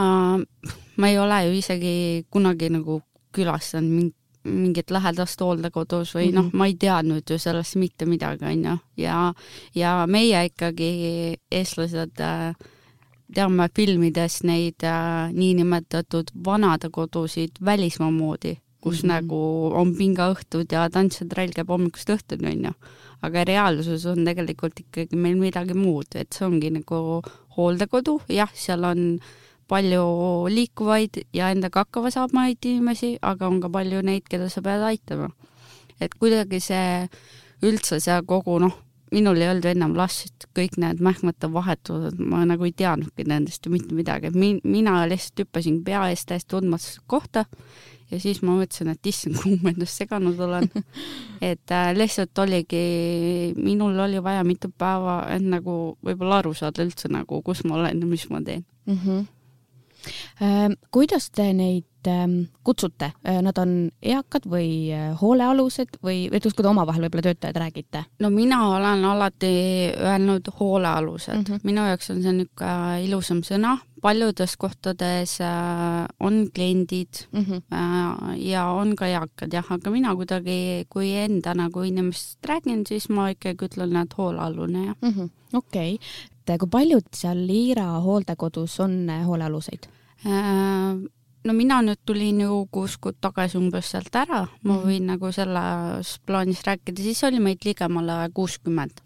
ma 0.97 1.11
ei 1.11 1.19
ole 1.19 1.43
ju 1.47 1.59
isegi 1.59 1.97
kunagi 2.31 2.71
nagu 2.73 3.01
külastanud 3.37 4.15
mingit 4.47 4.91
lähedast 4.91 5.41
hooldekodus 5.41 6.15
või 6.15 6.29
mm 6.29 6.31
-hmm. 6.31 6.45
noh, 6.45 6.51
ma 6.53 6.67
ei 6.67 6.77
teadnud 6.79 7.31
ju 7.31 7.39
sellest 7.39 7.77
mitte 7.77 8.07
midagi, 8.07 8.45
onju. 8.45 8.79
ja, 8.97 9.35
ja 9.75 10.07
meie 10.07 10.45
ikkagi, 10.45 10.91
eestlased 11.51 12.21
äh,, 12.21 12.55
teame 13.35 13.69
filmides 13.77 14.43
neid 14.43 14.85
äh, 14.85 15.33
niinimetatud 15.33 16.31
vanadekodusid 16.45 17.51
välismaa 17.65 18.11
moodi, 18.11 18.59
kus 18.81 19.03
mm 19.03 19.09
-hmm. 19.09 19.13
nagu 19.13 19.41
on 19.75 19.95
pingaõhtud 19.97 20.73
ja 20.73 20.89
tantsutrall 20.91 21.53
käib 21.57 21.69
hommikust 21.69 22.11
õhtuni, 22.11 22.53
onju 22.53 22.73
aga 23.25 23.45
reaalsus 23.49 24.05
on 24.11 24.25
tegelikult 24.27 24.81
ikkagi 24.85 25.19
meil 25.19 25.37
midagi 25.41 25.77
muud, 25.77 26.09
et 26.19 26.33
see 26.37 26.47
ongi 26.47 26.71
nagu 26.75 27.21
hooldekodu, 27.57 28.19
jah, 28.33 28.51
seal 28.55 28.85
on 28.85 29.03
palju 29.71 30.03
liikuvaid 30.53 31.23
ja 31.35 31.51
endaga 31.55 31.85
hakkama 31.85 32.13
saamaid 32.15 32.63
inimesi, 32.63 33.17
aga 33.23 33.49
on 33.49 33.61
ka 33.63 33.71
palju 33.73 34.03
neid, 34.07 34.27
keda 34.31 34.51
sa 34.53 34.63
pead 34.63 34.85
aitama. 34.93 35.31
et 36.01 36.13
kuidagi 36.13 36.59
see 36.61 37.07
üldse 37.65 37.97
see 38.05 38.17
kogu 38.29 38.59
noh, 38.61 38.75
minul 39.17 39.39
ei 39.41 39.49
olnud 39.49 39.65
ennem 39.71 39.95
last, 39.97 40.45
kõik 40.55 40.77
need 40.83 41.01
mähkmete 41.01 41.49
vahetused, 41.53 42.21
ma 42.21 42.43
nagu 42.45 42.67
ei 42.69 42.75
teadnudki 42.77 43.25
nendest 43.25 43.65
ju 43.65 43.73
mitte 43.73 43.97
midagi, 43.97 44.29
et 44.29 44.37
min-, 44.37 44.61
mina 44.63 44.99
lihtsalt 45.09 45.47
hüppasin 45.47 45.81
pea 45.87 46.05
eest 46.13 46.29
täiesti 46.29 46.53
tundmatusse 46.53 47.01
kohta 47.09 47.47
ja 48.11 48.21
siis 48.23 48.43
ma 48.43 48.57
mõtlesin, 48.57 48.93
et 48.93 49.11
issand, 49.11 49.39
kuhu 49.43 49.59
ma 49.63 49.73
endast 49.73 50.03
seganud 50.03 50.41
olen. 50.47 50.69
et 51.51 51.75
äh, 51.75 51.93
lihtsalt 51.97 52.39
oligi, 52.45 52.83
minul 53.57 53.99
oli 54.07 54.23
vaja 54.23 54.45
mitu 54.47 54.71
päeva, 54.71 55.23
et 55.35 55.45
nagu 55.45 55.97
võib-olla 56.05 56.43
aru 56.43 56.55
saada 56.57 56.85
üldse 56.87 57.11
nagu, 57.13 57.43
kus 57.47 57.65
ma 57.67 57.81
olen 57.81 58.05
ja 58.05 58.11
mis 58.11 58.29
ma 58.31 58.43
teen 58.45 58.67
mm. 58.87 59.01
-hmm 59.01 59.25
kuidas 60.95 61.31
te 61.35 61.49
neid 61.57 61.85
ähm, 62.11 62.37
kutsute, 62.67 63.13
nad 63.23 63.59
on 63.59 63.91
eakad 64.03 64.47
või 64.51 64.91
hoolealused 65.21 65.99
või, 66.03 66.27
või 66.31 66.41
kuidas 66.41 66.57
te 66.57 66.69
omavahel 66.69 67.07
võib-olla 67.07 67.27
töötajad 67.29 67.61
räägite? 67.63 68.05
no 68.21 68.31
mina 68.31 68.61
olen 68.69 69.05
alati 69.05 69.53
öelnud 69.97 70.49
hoolealused 70.61 71.37
mm, 71.37 71.45
-hmm. 71.45 71.67
minu 71.69 71.87
jaoks 71.91 72.11
on 72.11 72.23
see 72.23 72.33
niisugune 72.33 73.05
ilusam 73.07 73.43
sõna, 73.47 73.77
paljudes 74.03 74.57
kohtades 74.61 75.39
äh, 75.41 76.07
on 76.21 76.47
kliendid 76.55 77.27
mm 77.33 77.45
-hmm. 77.45 78.37
ja 78.37 78.67
on 78.67 78.97
ka 78.97 79.07
eakad 79.07 79.53
jah, 79.53 79.67
aga 79.71 79.91
mina 79.91 80.15
kuidagi, 80.17 80.87
kui 80.89 81.13
enda 81.15 81.55
nagu 81.55 81.83
inimesest 81.83 82.47
räägin, 82.47 82.87
siis 82.87 83.09
ma 83.09 83.29
ikkagi 83.31 83.67
ütlen, 83.67 83.97
et 84.03 84.19
hoolealune 84.19 84.87
jah 84.87 84.97
mm 85.01 85.11
-hmm.. 85.11 85.31
okei 85.53 85.95
okay., 85.95 86.55
et 86.55 86.61
kui 86.61 86.69
paljud 86.69 87.07
seal 87.15 87.47
Liira 87.47 87.87
hooldekodus 88.01 88.81
on 88.81 89.09
hoolealuseid? 89.27 89.89
No 91.47 91.55
mina 91.55 91.81
nüüd 91.85 92.03
tulin 92.07 92.41
ju 92.43 92.61
kuus 92.75 92.97
kuud 92.99 93.19
tagasi 93.23 93.59
umbes 93.61 93.93
sealt 93.93 94.15
ära, 94.19 94.45
ma 94.63 94.75
mhm. 94.75 94.85
võin 94.87 95.11
nagu 95.13 95.33
selles 95.35 96.17
plaanis 96.27 96.63
rääkida, 96.67 97.03
siis 97.03 97.23
oli 97.29 97.43
meid 97.43 97.67
ligemale 97.67 98.25
kuuskümmend. 98.35 99.03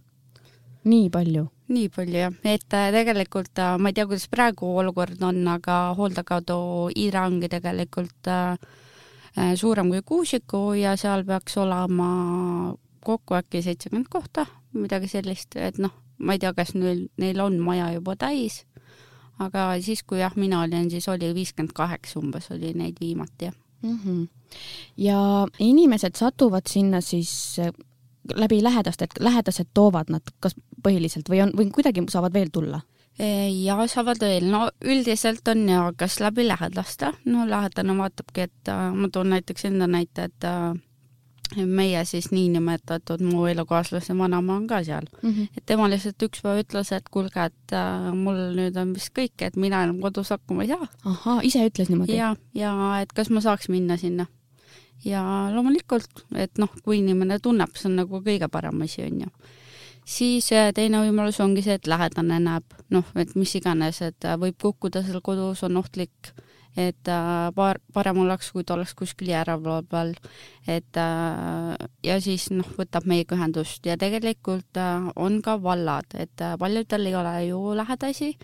nii 0.85 1.09
palju? 1.13 1.49
nii 1.71 1.89
palju 1.95 2.19
jah, 2.25 2.37
et 2.43 2.75
äh, 2.75 2.91
tegelikult 2.95 3.59
äh, 3.63 3.77
ma 3.79 3.91
ei 3.91 3.97
tea, 3.97 4.07
kuidas 4.11 4.27
praegu 4.33 4.71
olukord 4.83 5.21
on, 5.23 5.43
aga 5.53 5.81
hooldekodu 5.99 6.61
Ira 6.99 7.27
ongi 7.29 7.51
tegelikult 7.53 8.31
äh, 8.31 8.57
suurem 9.57 9.93
kui 9.93 10.03
Kuusiku 10.03 10.73
ja 10.75 10.97
seal 10.99 11.23
peaks 11.29 11.57
olema 11.61 12.11
kokku 13.05 13.37
äkki 13.39 13.63
seitsekümmend 13.63 14.11
kohta, 14.11 14.47
midagi 14.75 15.09
sellist, 15.13 15.55
et 15.57 15.79
noh, 15.79 15.95
ma 16.19 16.35
ei 16.35 16.43
tea, 16.43 16.53
kas 16.57 16.75
neil, 16.75 17.07
neil 17.21 17.41
on 17.45 17.61
maja 17.63 17.93
juba 17.95 18.17
täis, 18.19 18.65
aga 19.41 19.71
siis, 19.81 20.03
kui 20.03 20.21
jah, 20.21 20.37
mina 20.37 20.63
olin, 20.65 20.91
siis 20.91 21.09
oli 21.09 21.33
viiskümmend 21.35 21.75
kaheksa 21.77 22.21
umbes 22.21 22.51
oli 22.55 22.75
neid 22.77 23.01
viimati 23.01 23.49
jah 23.49 23.57
mm. 23.83 23.99
-hmm. 24.05 24.29
ja 24.97 25.47
inimesed 25.59 26.17
satuvad 26.17 26.69
sinna 26.69 27.01
siis 27.01 27.57
läbi 28.35 28.63
lähedaste, 28.63 29.05
et 29.05 29.21
lähedased 29.21 29.67
toovad 29.75 30.11
nad 30.11 30.23
kas 30.41 30.55
põhiliselt 30.83 31.29
või 31.29 31.43
on, 31.43 31.53
või 31.57 31.71
kuidagi 31.71 32.05
saavad 32.09 32.33
veel 32.33 32.51
tulla? 32.53 32.81
ja 33.65 33.77
saavad 33.87 34.21
veel, 34.21 34.47
no 34.51 34.71
üldiselt 34.85 35.49
on 35.49 35.69
ja 35.69 35.93
kas 35.97 36.21
läbi 36.21 36.47
lähedaste, 36.49 37.13
no 37.25 37.45
lähedane 37.49 37.97
vaatabki, 37.99 38.47
et 38.49 38.69
äh, 38.69 38.87
ma 38.95 39.11
toon 39.13 39.35
näiteks 39.35 39.65
enda 39.69 39.87
näite, 39.91 40.31
et 40.31 40.47
äh, 40.49 40.73
meie 41.67 42.05
siis 42.05 42.31
niinimetatud 42.31 43.23
mu 43.27 43.47
elukaaslase 43.51 44.15
vanaema 44.19 44.57
on 44.57 44.67
ka 44.71 44.83
seal 44.85 45.07
mm. 45.23 45.31
-hmm. 45.31 45.49
et 45.57 45.67
tema 45.67 45.89
lihtsalt 45.91 46.23
üks 46.23 46.43
päev 46.43 46.65
ütles, 46.65 46.93
et 46.97 47.09
kuulge, 47.11 47.45
et 47.51 47.73
äh, 47.73 48.11
mul 48.15 48.39
nüüd 48.57 48.77
on 48.81 48.95
vist 48.95 49.13
kõik, 49.19 49.37
et 49.41 49.57
mina 49.57 49.83
enam 49.85 50.01
kodus 50.01 50.31
hakkama 50.31 50.63
ei 50.63 50.69
saa. 50.69 50.89
ahhaa, 51.05 51.41
ise 51.43 51.67
ütles 51.67 51.89
niimoodi? 51.89 52.17
ja, 52.17 52.37
ja 52.55 53.01
et 53.01 53.13
kas 53.13 53.31
ma 53.31 53.41
saaks 53.41 53.69
minna 53.69 53.97
sinna 53.97 54.27
ja 55.05 55.23
loomulikult, 55.55 56.27
et 56.37 56.59
noh, 56.59 56.71
kui 56.85 57.01
inimene 57.01 57.39
tunneb, 57.43 57.73
see 57.77 57.89
on 57.91 57.99
nagu 58.03 58.21
kõige 58.25 58.49
parem 58.53 58.83
asi, 58.85 59.03
on 59.07 59.25
ju. 59.25 59.31
siis 60.05 60.53
äh, 60.53 60.73
teine 60.75 61.03
võimalus 61.05 61.41
ongi 61.41 61.63
see, 61.63 61.79
et 61.79 61.87
lähedane 61.87 62.41
näeb, 62.41 62.77
noh, 62.91 63.05
et 63.15 63.35
mis 63.35 63.55
iganes, 63.55 64.03
et 64.03 64.25
äh, 64.25 64.37
võib 64.41 64.59
kukkuda 64.61 65.03
seal 65.07 65.21
kodus, 65.25 65.63
on 65.63 65.77
ohtlik, 65.81 66.33
et 66.79 67.09
äh, 67.11 67.51
paar, 67.55 67.81
parem 67.93 68.21
oleks, 68.23 68.51
kui 68.55 68.65
ta 68.65 68.77
oleks 68.77 68.95
kuskil 68.99 69.33
järelevalve 69.33 69.87
peal, 69.91 70.13
et 70.71 70.99
ja 72.07 72.19
siis 72.23 72.51
noh, 72.55 72.67
võtab 72.79 73.09
meiega 73.11 73.35
ühendust. 73.35 73.83
Ja 73.87 73.97
tegelikult 73.99 74.79
on 75.17 75.41
ka 75.43 75.57
vallad, 75.63 76.15
et 76.15 76.45
paljudel 76.61 77.11
ei 77.11 77.17
ole 77.19 77.35
ju 77.49 77.63
lähedasi. 77.75 78.35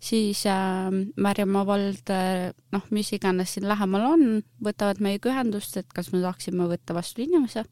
Siis 0.00 0.46
äh, 0.48 0.88
Märjamaa 1.16 1.66
vald, 1.68 2.08
äh, 2.08 2.54
noh, 2.72 2.86
mis 2.90 3.12
iganes 3.12 3.52
siin 3.54 3.66
lähemal 3.68 4.06
on, 4.14 4.22
võtavad 4.64 5.02
meiega 5.04 5.28
ühendust, 5.28 5.76
et 5.76 5.92
kas 5.92 6.08
me 6.14 6.22
saaksime 6.22 6.64
võtta 6.70 6.96
vastu 6.96 7.20
inimese. 7.20 7.66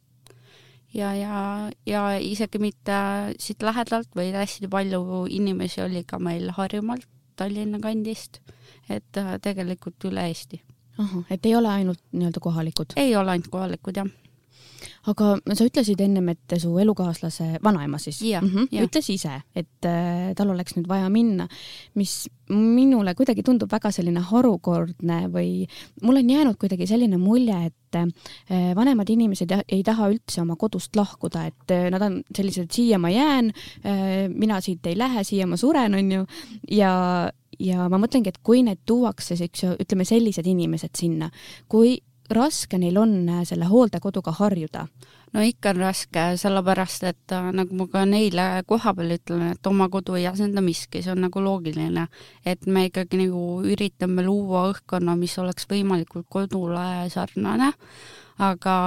ja, 0.92 1.14
ja, 1.16 1.70
ja 1.86 2.02
isegi 2.20 2.60
mitte 2.60 2.98
siit 3.40 3.64
lähedalt, 3.64 4.12
vaid 4.16 4.36
hästi 4.36 4.68
palju 4.68 5.24
inimesi 5.30 5.80
oli 5.84 6.04
ka 6.04 6.20
meil 6.20 6.50
Harjumaalt, 6.52 7.08
Tallinna 7.36 7.80
kandist, 7.80 8.42
et 8.90 9.20
äh, 9.20 9.36
tegelikult 9.42 10.08
üle 10.10 10.28
Eesti. 10.28 10.62
ahah, 10.98 11.26
et 11.30 11.46
ei 11.46 11.56
ole 11.56 11.68
ainult 11.68 12.00
nii-öelda 12.12 12.40
kohalikud? 12.40 12.96
ei 12.96 13.16
ole 13.16 13.36
ainult 13.36 13.52
kohalikud, 13.52 14.02
jah 14.02 14.08
aga 15.10 15.34
sa 15.56 15.66
ütlesid 15.66 16.00
ennem, 16.02 16.30
et 16.32 16.56
su 16.60 16.70
elukaaslase 16.80 17.58
vanaema 17.64 18.00
siis 18.02 18.20
ja, 18.22 18.40
mm 18.42 18.48
-hmm, 18.48 18.82
ütles 18.84 19.10
ise, 19.12 19.40
et 19.56 19.86
äh, 19.86 20.34
tal 20.36 20.50
oleks 20.50 20.76
nüüd 20.76 20.88
vaja 20.88 21.08
minna, 21.08 21.48
mis 21.94 22.28
minule 22.48 23.14
kuidagi 23.14 23.42
tundub 23.42 23.72
väga 23.72 23.90
selline 23.92 24.20
harukordne 24.20 25.20
või 25.32 25.66
mul 26.02 26.20
on 26.22 26.30
jäänud 26.30 26.56
kuidagi 26.60 26.86
selline 26.86 27.16
mulje, 27.16 27.58
et 27.66 27.96
äh, 27.96 28.74
vanemad 28.76 29.10
inimesed 29.10 29.52
ei 29.68 29.82
taha 29.82 30.10
üldse 30.12 30.42
oma 30.42 30.56
kodust 30.56 30.96
lahkuda, 30.96 31.46
et 31.46 31.90
nad 31.90 32.02
on 32.02 32.22
sellised, 32.36 32.70
siia 32.72 32.98
ma 32.98 33.10
jään 33.10 33.52
mina 34.34 34.60
siit 34.60 34.86
ei 34.86 34.98
lähe, 34.98 35.24
siia 35.24 35.46
ma 35.46 35.56
suren, 35.56 35.94
onju, 35.94 36.26
ja 36.70 37.30
ja 37.58 37.88
ma 37.90 38.00
mõtlengi, 38.00 38.32
et 38.32 38.42
kui 38.42 38.62
need 38.66 38.84
tuuakse, 38.86 39.38
eks 39.44 39.64
ju, 39.64 39.72
ütleme 39.82 40.06
sellised 40.08 40.46
inimesed 40.46 40.94
sinna, 40.98 41.30
kui 41.68 41.98
raske 42.30 42.78
neil 42.78 42.98
on 43.00 43.14
äh, 43.28 43.44
selle 43.48 43.68
hooldekoduga 43.70 44.34
harjuda? 44.38 44.86
no 45.32 45.42
ikka 45.44 45.74
on 45.74 45.80
raske, 45.82 46.22
sellepärast 46.40 47.04
et 47.08 47.34
äh, 47.36 47.50
nagu 47.56 47.76
ma 47.76 47.86
ka 47.92 48.04
neile 48.08 48.46
kohapeal 48.68 49.16
ütlen, 49.18 49.50
et 49.52 49.66
oma 49.68 49.88
kodu 49.92 50.16
ei 50.16 50.26
asenda 50.28 50.62
miski, 50.64 51.02
see 51.04 51.12
on 51.12 51.24
nagu 51.26 51.42
loogiline. 51.44 52.06
et 52.44 52.66
me 52.66 52.86
ikkagi 52.88 53.24
nagu 53.24 53.42
üritame 53.64 54.24
luua 54.24 54.68
õhkkonna, 54.72 55.16
mis 55.20 55.36
oleks 55.38 55.68
võimalikult 55.68 56.28
kodule 56.32 57.08
sarnane, 57.12 57.72
aga 58.38 58.78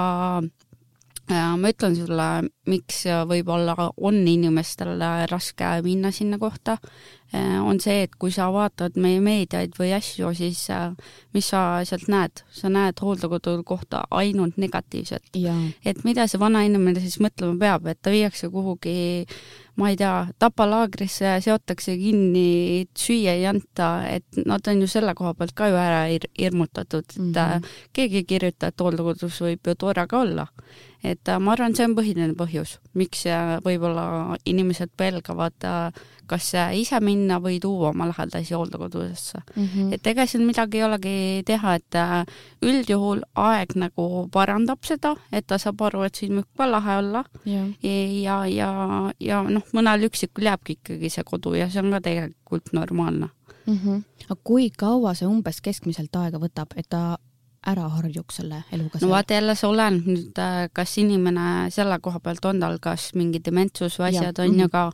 ma 1.30 1.70
ütlen 1.70 1.94
sulle, 1.96 2.28
miks 2.68 3.04
võib-olla 3.28 3.76
on 3.96 4.16
inimestel 4.28 5.00
raske 5.30 5.68
minna 5.84 6.10
sinna 6.12 6.38
kohta, 6.38 6.76
on 7.62 7.78
see, 7.80 8.02
et 8.04 8.16
kui 8.20 8.32
sa 8.34 8.50
vaatad 8.52 8.98
meie 9.00 9.20
meediaid 9.24 9.78
või 9.78 9.92
asju, 9.96 10.32
siis 10.36 10.66
mis 11.32 11.48
sa 11.48 11.80
sealt 11.88 12.08
näed, 12.12 12.42
sa 12.52 12.68
näed 12.72 13.00
hooldekodu 13.00 13.62
kohta 13.64 14.02
ainult 14.10 14.58
negatiivset. 14.60 15.22
et 15.84 16.04
mida 16.04 16.26
see 16.26 16.40
vana 16.40 16.64
inimene 16.66 17.00
siis 17.00 17.20
mõtlema 17.20 17.58
peab, 17.58 17.86
et 17.86 18.02
ta 18.02 18.10
viiakse 18.10 18.50
kuhugi 18.50 19.24
ma 19.76 19.88
ei 19.88 19.96
tea, 19.96 20.26
tapalaagrisse 20.38 21.38
seotakse 21.44 21.96
kinni, 21.96 22.86
süüa 22.98 23.36
ei 23.38 23.46
anta, 23.48 23.90
et 24.08 24.40
nad 24.46 24.68
on 24.68 24.84
ju 24.84 24.88
selle 24.90 25.14
koha 25.16 25.34
pealt 25.34 25.54
ka 25.56 25.70
ju 25.72 25.78
ära 25.80 26.04
hirmutatud, 26.38 27.04
et 27.08 27.18
mm 27.18 27.32
-hmm. 27.32 27.68
keegi 27.92 28.16
ei 28.16 28.24
kirjuta, 28.24 28.66
et 28.66 28.80
hooldekodus 28.80 29.40
võib 29.40 29.66
ju 29.66 29.74
tore 29.74 30.06
ka 30.06 30.20
olla 30.20 30.46
et 31.02 31.28
äh, 31.28 31.38
ma 31.38 31.52
arvan, 31.52 31.74
see 31.74 31.86
on 31.88 31.96
põhiline 31.98 32.34
põhjus, 32.38 32.76
miks 32.98 33.26
äh, 33.26 33.56
võib-olla 33.64 34.36
inimesed 34.46 34.92
pelgavad 34.96 35.66
kas 36.32 36.48
ise 36.78 37.00
minna 37.04 37.38
või 37.42 37.58
tuua 37.62 37.90
oma 37.92 38.08
lähedasi 38.10 38.54
hooldekodudesse 38.56 39.42
mm. 39.42 39.66
-hmm. 39.66 39.92
et 39.96 40.06
ega 40.06 40.26
siin 40.26 40.46
midagi 40.48 40.80
ei 40.80 40.86
olegi 40.86 41.16
teha, 41.46 41.74
et 41.74 41.98
üldjuhul 42.62 43.22
aeg 43.34 43.76
nagu 43.76 44.08
parandab 44.32 44.84
seda, 44.88 45.14
et 45.32 45.46
ta 45.46 45.58
saab 45.58 45.82
aru, 45.88 46.02
et 46.08 46.14
siin 46.18 46.38
võib 46.40 46.48
ka 46.58 46.70
lahe 46.70 46.96
olla 47.02 47.24
yeah. 47.46 47.68
ja, 48.22 48.38
ja, 48.46 48.72
ja 49.20 49.42
noh, 49.42 49.68
mõnel 49.76 50.08
üksikul 50.08 50.48
jääbki 50.50 50.78
ikkagi 50.80 51.12
see 51.12 51.24
kodu 51.28 51.54
ja 51.58 51.70
see 51.70 51.84
on 51.84 51.92
ka 51.92 52.00
tegelikult 52.08 52.72
normaalne 52.72 53.28
mm. 53.66 53.78
-hmm. 53.78 54.02
aga 54.24 54.40
kui 54.44 54.70
kaua 54.70 55.14
see 55.14 55.28
umbes 55.28 55.60
keskmiselt 55.60 56.16
aega 56.16 56.38
võtab, 56.38 56.74
et 56.76 56.88
ta 56.88 57.18
ära 57.66 57.86
harjuks 57.96 58.40
selle 58.40 58.62
eluga? 58.72 58.98
no 59.02 59.10
vaata 59.12 59.36
jälle 59.38 59.54
see 59.58 59.68
oleneb 59.68 60.08
nüüd, 60.08 60.40
äh, 60.42 60.66
kas 60.74 60.96
inimene 61.02 61.46
selle 61.74 61.98
koha 62.02 62.20
pealt 62.24 62.44
on 62.50 62.60
tal 62.62 62.78
kas 62.82 63.10
mingi 63.18 63.42
dementsus 63.44 63.98
või 64.00 64.10
asjad 64.10 64.38
ja. 64.38 64.48
on 64.48 64.58
ju 64.64 64.68
ka, 64.72 64.84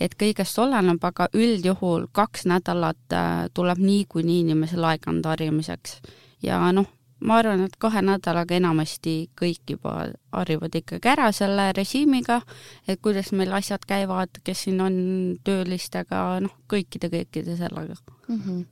et 0.00 0.16
kõigest 0.20 0.60
oleneb, 0.60 1.02
aga 1.04 1.30
üldjuhul 1.32 2.08
kaks 2.12 2.46
nädalat 2.50 3.16
äh, 3.16 3.46
tuleb 3.54 3.80
niikuinii 3.82 4.42
inimesel 4.46 4.84
aega 4.84 5.12
anda 5.12 5.34
harjumiseks. 5.34 6.00
ja 6.42 6.60
noh, 6.72 6.88
ma 7.20 7.38
arvan, 7.40 7.64
et 7.66 7.76
kahe 7.80 8.02
nädalaga 8.04 8.56
enamasti 8.58 9.16
kõik 9.38 9.74
juba 9.74 9.94
harjuvad 10.34 10.74
ikkagi 10.80 11.10
ära 11.10 11.30
selle 11.34 11.70
režiimiga, 11.76 12.40
et 12.86 13.00
kuidas 13.02 13.32
meil 13.36 13.52
asjad 13.58 13.84
käivad, 13.88 14.42
kes 14.44 14.66
siin 14.66 14.80
on 14.84 14.98
töölistega, 15.44 16.40
noh, 16.44 16.54
kõikide, 16.70 17.10
kõikide 17.12 17.56
sellega 17.58 17.98
mm. 18.28 18.42
-hmm 18.42 18.66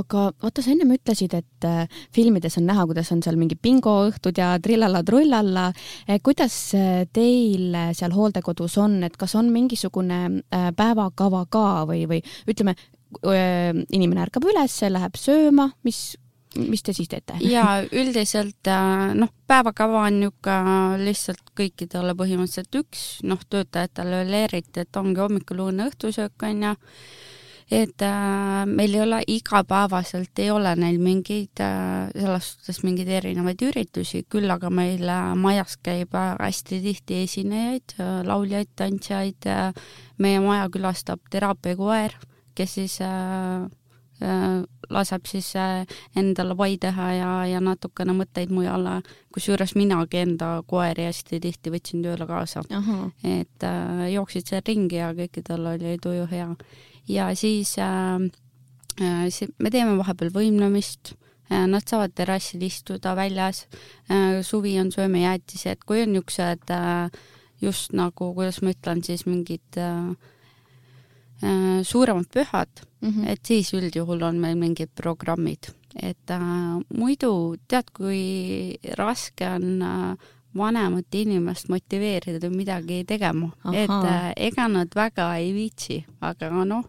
aga 0.00 0.22
vaata, 0.42 0.62
sa 0.64 0.72
ennem 0.72 0.94
ütlesid, 0.94 1.34
et 1.36 1.66
äh, 1.68 2.00
filmides 2.14 2.56
on 2.60 2.66
näha, 2.68 2.86
kuidas 2.88 3.10
on 3.12 3.22
seal 3.24 3.36
mingi 3.36 3.58
bingoõhtud 3.60 4.38
ja 4.40 4.54
trillalla-trullalla. 4.62 5.66
Äh, 6.08 6.20
kuidas 6.24 6.56
äh, 6.78 7.02
teil 7.12 7.76
seal 7.96 8.14
hooldekodus 8.16 8.78
on, 8.80 9.02
et 9.04 9.18
kas 9.20 9.34
on 9.36 9.50
mingisugune 9.52 10.42
päevakava 10.76 11.44
ka 11.52 11.84
või, 11.90 12.06
või 12.08 12.22
ütleme, 12.48 12.76
inimene 13.92 14.22
ärkab 14.22 14.44
üles, 14.46 14.76
läheb 14.86 15.16
sööma, 15.18 15.70
mis 15.84 16.14
mis 16.58 16.82
te 16.82 16.94
siis 16.96 17.10
teete? 17.10 17.38
ja 17.54 17.80
üldiselt 17.86 18.70
noh, 19.18 19.32
päevakava 19.50 20.06
on 20.08 20.20
niisugune 20.22 21.04
lihtsalt 21.04 21.52
kõikidele 21.58 22.14
põhimõtteliselt 22.18 22.80
üks, 22.82 23.08
noh, 23.26 23.42
töötajatele 23.50 24.24
veel 24.24 24.38
eriti, 24.44 24.84
et 24.84 25.00
ongi 25.00 25.20
hommikul, 25.22 25.66
õhne, 25.68 25.90
õhtusöök 25.90 26.48
on 26.48 26.70
ju. 26.70 26.78
Et 27.70 28.02
äh, 28.02 28.64
meil 28.66 28.94
ei 28.96 29.02
ole 29.04 29.20
igapäevaselt, 29.30 30.32
ei 30.42 30.48
ole 30.50 30.72
neil 30.74 30.96
mingeid 30.98 31.60
äh, 31.62 32.08
selles 32.16 32.48
suhtes 32.56 32.80
mingeid 32.82 33.12
erinevaid 33.20 33.62
üritusi, 33.62 34.24
küll 34.26 34.50
aga 34.50 34.72
meil 34.74 35.06
äh, 35.06 35.28
majas 35.38 35.76
käib 35.78 36.16
äh, 36.18 36.32
hästi 36.40 36.80
tihti 36.82 37.20
esinejaid 37.28 37.94
äh,, 38.00 38.24
lauljaid, 38.26 38.72
tantsijaid 38.74 39.46
äh,, 39.46 39.70
meie 40.18 40.42
maja 40.42 40.66
külastab 40.74 41.22
teraapiakoer, 41.30 42.18
kes 42.58 42.74
siis 42.80 42.98
äh, 43.06 43.06
äh, 43.06 43.70
laseb 44.90 45.26
siis 45.28 45.52
äh, 45.56 45.86
endale 46.18 46.54
pai 46.58 46.74
teha 46.80 47.06
ja, 47.14 47.30
ja 47.48 47.60
natukene 47.62 48.14
mõtteid 48.16 48.52
mujale, 48.54 49.00
kusjuures 49.34 49.74
minagi 49.78 50.20
enda 50.24 50.50
koeri 50.68 51.06
hästi 51.08 51.40
tihti 51.40 51.72
võtsin 51.72 52.02
tööle 52.04 52.26
kaasa. 52.26 52.62
et 53.24 53.64
äh, 53.66 54.04
jooksid 54.14 54.50
seal 54.50 54.62
ringi 54.66 55.00
ja 55.00 55.12
kõikidel 55.14 55.72
oli 55.74 55.96
tuju 56.02 56.26
hea. 56.30 56.50
ja 57.08 57.30
siis 57.34 57.76
äh, 57.78 58.18
äh, 59.00 59.48
me 59.58 59.70
teeme 59.70 59.96
vahepeal 59.98 60.30
võimlemist 60.34 61.14
äh,, 61.50 61.66
nad 61.66 61.86
saavad 61.86 62.14
terrassil 62.14 62.62
istuda 62.62 63.14
väljas 63.16 63.66
äh,, 64.10 64.42
suvi 64.42 64.78
on 64.80 64.92
söömejäätised, 64.92 65.86
kui 65.86 66.02
on 66.02 66.12
niisugused 66.12 66.70
äh, 66.70 67.10
just 67.60 67.92
nagu, 67.92 68.34
kuidas 68.34 68.62
ma 68.62 68.74
ütlen 68.74 69.04
siis, 69.04 69.26
mingid 69.28 69.78
äh, 69.78 70.10
äh, 70.10 70.39
suuremad 71.82 72.26
pühad 72.28 72.82
mm, 73.00 73.08
-hmm. 73.08 73.28
et 73.28 73.40
siis 73.46 73.72
üldjuhul 73.74 74.22
on 74.22 74.36
meil 74.36 74.58
mingid 74.58 74.90
programmid, 74.94 75.70
et 76.02 76.30
äh, 76.30 76.40
muidu 76.94 77.56
tead, 77.68 77.90
kui 77.96 78.76
raske 78.98 79.48
on 79.48 79.82
äh, 79.82 80.28
vanemat 80.56 81.14
inimest 81.14 81.68
motiveerida 81.68 82.50
midagi 82.50 83.04
tegema, 83.04 83.50
et 83.72 83.90
äh, 83.90 84.32
ega 84.36 84.68
nad 84.68 84.88
väga 84.94 85.34
ei 85.36 85.52
viitsi, 85.54 86.04
aga 86.20 86.50
noh, 86.64 86.84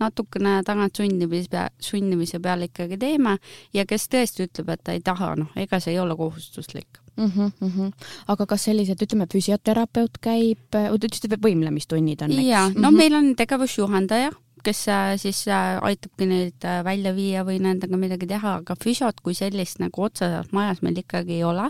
natukene 0.00 0.62
tagant 0.64 0.96
sundimise, 0.96 1.68
sundimise 1.78 2.38
peale 2.40 2.64
ikkagi 2.64 2.98
teeme. 2.98 3.38
Ja 3.74 3.86
kes 3.86 4.08
tõesti 4.08 4.46
ütleb, 4.46 4.68
et 4.68 4.84
ta 4.84 4.92
ei 4.92 5.00
taha, 5.00 5.34
noh, 5.36 5.50
ega 5.56 5.80
see 5.80 5.92
ei 5.92 5.98
ole 5.98 6.16
kohustuslik 6.16 7.00
mm. 7.18 7.30
-hmm, 7.30 7.52
mm 7.60 7.70
-hmm. 7.76 8.10
aga 8.34 8.46
kas 8.46 8.64
sellised, 8.70 9.02
ütleme, 9.02 9.26
füsioterapeut 9.32 10.18
käib, 10.20 10.58
te 10.70 10.88
ütlesite, 10.94 11.36
võimlemistunnid 11.42 12.22
on, 12.22 12.32
eks? 12.32 12.48
jaa, 12.48 12.68
no 12.68 12.74
mm 12.74 12.84
-hmm. 12.84 12.96
meil 12.96 13.14
on 13.14 13.34
tegevusjuhendaja, 13.36 14.30
kes 14.64 14.88
äh, 14.88 15.16
siis 15.16 15.46
äh, 15.48 15.78
aitabki 15.82 16.26
neid 16.26 16.64
äh, 16.64 16.82
välja 16.84 17.14
viia 17.16 17.44
või 17.46 17.58
nendega 17.62 17.96
midagi 17.96 18.26
teha, 18.26 18.58
aga 18.62 18.76
füsiot 18.82 19.20
kui 19.22 19.34
sellist 19.34 19.80
nagu 19.82 20.02
otseselt 20.02 20.52
majas 20.52 20.82
meil 20.82 20.98
ikkagi 20.98 21.38
ei 21.38 21.44
ole. 21.44 21.68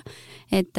et, 0.53 0.79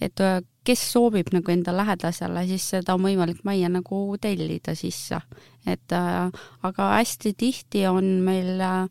et 0.00 0.22
kes 0.66 0.82
soovib 0.92 1.30
nagu 1.32 1.52
enda 1.52 1.76
lähedasele, 1.76 2.46
siis 2.46 2.70
seda 2.70 2.94
on 2.94 3.04
võimalik 3.06 3.44
majja 3.44 3.68
nagu 3.68 4.16
tellida 4.20 4.74
sisse. 4.74 5.20
et 5.66 5.92
aga 6.62 6.90
hästi 6.96 7.34
tihti 7.34 7.86
on 7.86 8.04
meil 8.26 8.60
äh, 8.60 8.88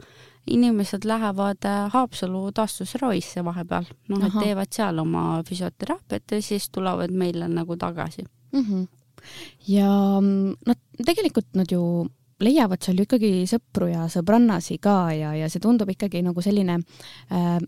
inimesed 0.47 1.05
lähevad 1.05 1.65
äh, 1.65 1.85
Haapsalu 1.93 2.51
taastusravisse 2.55 3.43
vahepeal, 3.45 3.87
noh, 4.09 4.25
et 4.27 4.37
teevad 4.39 4.73
seal 4.75 4.99
oma 5.01 5.41
füsioteraapiat 5.47 6.37
ja 6.37 6.41
siis 6.41 6.69
tulevad 6.69 7.13
meile 7.13 7.47
nagu 7.47 7.77
tagasi 7.77 8.23
mm. 8.25 8.61
-hmm. 8.61 8.87
ja 9.67 10.21
nad 10.67 10.81
tegelikult 11.05 11.55
nad 11.55 11.71
ju 11.71 12.07
leiavad 12.39 12.83
seal 12.83 12.99
ju 12.99 13.07
ikkagi 13.07 13.31
sõpru 13.47 13.87
ja 13.89 14.09
sõbrannasi 14.11 14.77
ka 14.81 15.13
ja, 15.15 15.33
ja 15.35 15.49
see 15.49 15.63
tundub 15.63 15.89
ikkagi 15.89 16.21
nagu 16.21 16.41
selline 16.41 16.79
äh, 17.31 17.59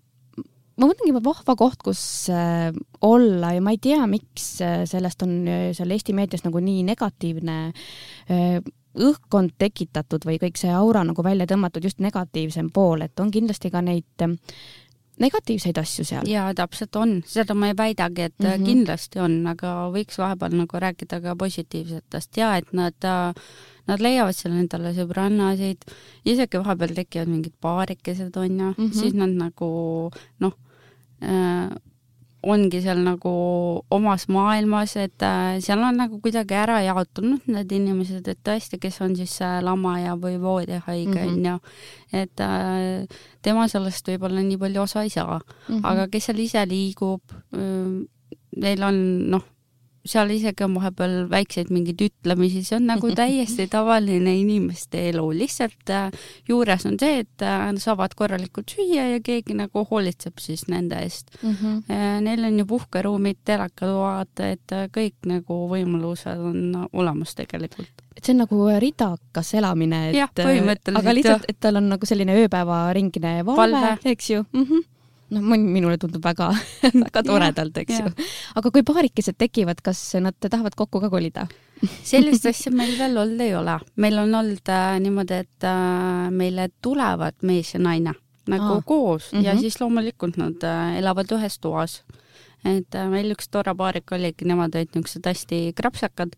ma 0.78 0.90
mõtlengi, 0.90 1.16
vahva 1.26 1.56
koht, 1.58 1.82
kus 1.86 2.02
äh, 2.34 2.70
olla 3.02 3.54
ja 3.56 3.62
ma 3.64 3.74
ei 3.74 3.82
tea, 3.82 4.04
miks 4.10 4.58
äh, 4.62 4.84
sellest 4.90 5.24
on 5.26 5.40
äh, 5.48 5.70
seal 5.78 5.94
Eesti 5.96 6.16
meedias 6.18 6.46
nagu 6.46 6.62
nii 6.64 6.84
negatiivne 6.88 7.58
äh, 7.72 8.60
õhkkond 8.98 9.56
tekitatud 9.58 10.26
või 10.26 10.40
kõik 10.42 10.60
see 10.60 10.74
aura 10.74 11.04
nagu 11.08 11.24
välja 11.24 11.48
tõmmatud 11.50 11.84
just 11.84 12.02
negatiivsem 12.04 12.72
pool, 12.74 13.06
et 13.06 13.20
on 13.20 13.32
kindlasti 13.32 13.72
ka 13.74 13.82
neid 13.86 14.26
ähm, 14.26 14.38
negatiivseid 15.22 15.78
asju 15.82 16.06
seal. 16.06 16.30
jaa, 16.30 16.52
täpselt 16.58 16.96
on, 17.00 17.18
seda 17.26 17.56
ma 17.58 17.72
ei 17.72 17.78
väidagi, 17.78 18.28
et 18.30 18.36
mm 18.40 18.48
-hmm. 18.48 18.66
kindlasti 18.66 19.20
on, 19.20 19.40
aga 19.48 19.74
võiks 19.94 20.18
vahepeal 20.22 20.58
nagu 20.58 20.80
rääkida 20.84 21.22
ka 21.22 21.36
positiivsetest 21.36 22.38
ja 22.38 22.56
et 22.58 22.74
nad, 22.74 22.98
äh, 23.04 23.34
nad 23.88 24.00
leiavad 24.02 24.36
seal 24.36 24.54
endale 24.54 24.94
sõbrannasid, 24.94 25.90
isegi 26.26 26.58
vahepeal 26.58 26.96
tekivad 26.96 27.28
mingid 27.28 27.54
paarikesed, 27.62 28.38
on 28.38 28.60
ju 28.60 28.66
mm, 28.66 28.74
-hmm. 28.78 28.94
siis 28.94 29.14
nad 29.14 29.30
nagu 29.30 30.12
noh 30.40 30.54
äh,, 31.24 31.70
ongi 32.46 32.82
seal 32.84 33.00
nagu 33.02 33.32
omas 33.94 34.28
maailmas, 34.30 34.94
et 35.02 35.24
äh, 35.26 35.58
seal 35.64 35.82
on 35.84 35.98
nagu 35.98 36.20
kuidagi 36.22 36.56
ära 36.58 36.78
jaotunud 36.86 37.48
need 37.50 37.74
inimesed, 37.74 38.28
et 38.30 38.40
tõesti, 38.46 38.80
kes 38.82 39.02
on 39.06 39.16
siis 39.18 39.34
äh, 39.46 39.58
lamaja 39.66 40.16
või 40.22 40.38
voodihaige, 40.42 41.18
mhm. 41.18 41.34
on 41.34 41.50
ju. 41.50 41.58
et 42.22 42.46
äh, 42.46 43.20
tema 43.42 43.68
sellest 43.72 44.08
võib-olla 44.12 44.46
nii 44.46 44.60
palju 44.62 44.84
osa 44.84 45.04
ei 45.04 45.14
saa 45.14 45.40
mm, 45.40 45.68
-hmm. 45.68 45.84
aga 45.84 46.08
kes 46.14 46.30
seal 46.30 46.40
ise 46.44 46.66
liigub, 46.70 47.22
neil 48.58 48.84
on 48.84 48.98
noh, 49.34 49.46
seal 50.10 50.32
isegi 50.36 50.66
on 50.66 50.76
vahepeal 50.78 51.16
väikseid 51.32 51.72
mingeid 51.74 52.02
ütlemisi, 52.08 52.64
see 52.68 52.78
on 52.80 52.88
nagu 52.92 53.12
täiesti 53.16 53.68
tavaline 53.76 54.34
inimeste 54.40 55.08
elu, 55.12 55.26
lihtsalt 55.42 55.94
äh, 55.94 56.10
juures 56.50 56.88
on 56.90 56.98
see, 57.02 57.24
et 57.26 57.46
äh, 57.46 57.68
saavad 57.82 58.16
korralikult 58.18 58.74
süüa 58.76 59.10
ja 59.14 59.22
keegi 59.24 59.58
nagu 59.58 59.86
hoolitseb 59.92 60.42
siis 60.44 60.68
nende 60.72 61.00
eest 61.04 61.38
mm. 61.42 61.56
-hmm. 61.62 62.22
Neil 62.22 62.44
on 62.46 62.60
ju 62.60 62.66
puhkeruumid, 62.66 63.38
telekatoad, 63.46 64.40
et 64.40 64.76
kõik 64.96 65.30
nagu 65.30 65.62
võimalused 65.70 66.44
on 66.50 66.88
olemas 66.94 67.36
tegelikult 67.36 68.04
et 68.18 68.26
see 68.26 68.34
on 68.34 68.42
nagu 68.42 68.68
ridakas 68.82 69.54
elamine, 69.54 70.10
et 70.10 70.40
aga 70.90 71.14
lihtsalt, 71.14 71.46
et 71.48 71.60
tal 71.60 71.78
on 71.78 71.90
nagu 71.94 72.06
selline 72.10 72.34
ööpäevaringine 72.42 73.44
valve, 73.46 73.98
eks 74.04 74.30
ju 74.30 74.44
mm. 74.52 74.64
-hmm 74.64 74.97
noh, 75.30 75.48
minule 75.58 75.98
tundub 76.02 76.24
väga 76.24 76.52
väga 77.06 77.24
toredalt, 77.24 77.78
eks 77.84 78.00
ju. 78.00 78.12
aga 78.60 78.74
kui 78.74 78.86
paarikesed 78.88 79.38
tekivad, 79.38 79.82
kas 79.86 80.02
nad 80.24 80.38
tahavad 80.42 80.78
kokku 80.78 81.02
ka 81.04 81.10
kolida? 81.14 81.48
sellist 82.12 82.48
asja 82.50 82.72
meil 82.74 82.96
veel 82.98 83.18
olnud 83.22 83.42
ei 83.46 83.56
ole. 83.56 83.80
meil 83.96 84.22
on 84.24 84.40
olnud 84.42 84.72
äh, 84.74 84.94
niimoodi, 85.04 85.42
et 85.46 85.68
äh, 85.68 86.30
meile 86.34 86.70
tulevad 86.82 87.38
mees 87.46 87.76
ja 87.76 87.84
naine 87.84 88.16
nagu 88.48 88.80
Aa. 88.80 88.82
koos 88.86 89.32
mm 89.32 89.40
-hmm. 89.40 89.46
ja 89.46 89.54
mhm. 89.54 89.62
siis 89.62 89.82
loomulikult 89.82 90.38
nad 90.38 90.64
äh, 90.64 90.98
elavad 90.98 91.32
ühes 91.32 91.60
toas. 91.60 92.04
et 92.66 92.96
äh, 92.96 93.10
meil 93.10 93.32
üks 93.32 93.50
tore 93.52 93.76
paarik 93.76 94.12
oligi, 94.12 94.46
nemad 94.46 94.76
olid 94.76 94.90
niisugused 94.96 95.26
hästi 95.26 95.74
krapsakad 95.76 96.34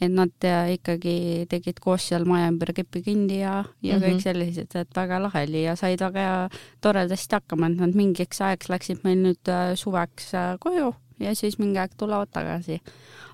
et 0.00 0.12
nad 0.12 0.46
äh, 0.46 0.74
ikkagi 0.76 1.46
tegid 1.50 1.80
koos 1.82 2.06
seal 2.10 2.26
maja 2.28 2.50
ümber 2.52 2.72
kepikindi 2.76 3.40
ja, 3.40 3.64
ja 3.82 3.96
mm 3.96 4.02
-hmm. 4.02 4.06
kõik 4.06 4.22
sellised, 4.22 4.76
et 4.76 4.94
väga 4.96 5.18
lahe 5.22 5.42
oli 5.48 5.64
ja 5.64 5.76
said 5.76 6.00
väga 6.00 6.48
toredasti 6.80 7.34
hakkama, 7.34 7.66
et 7.66 7.80
nad 7.80 7.94
mingiks 7.94 8.40
ajaks 8.40 8.68
läksid 8.68 9.04
meil 9.04 9.18
nüüd 9.18 9.48
äh, 9.48 9.74
suveks 9.74 10.34
äh, 10.34 10.56
koju 10.60 10.94
ja 11.20 11.34
siis 11.34 11.58
mingi 11.58 11.78
aeg 11.78 11.90
tulevad 11.96 12.30
tagasi. 12.32 12.80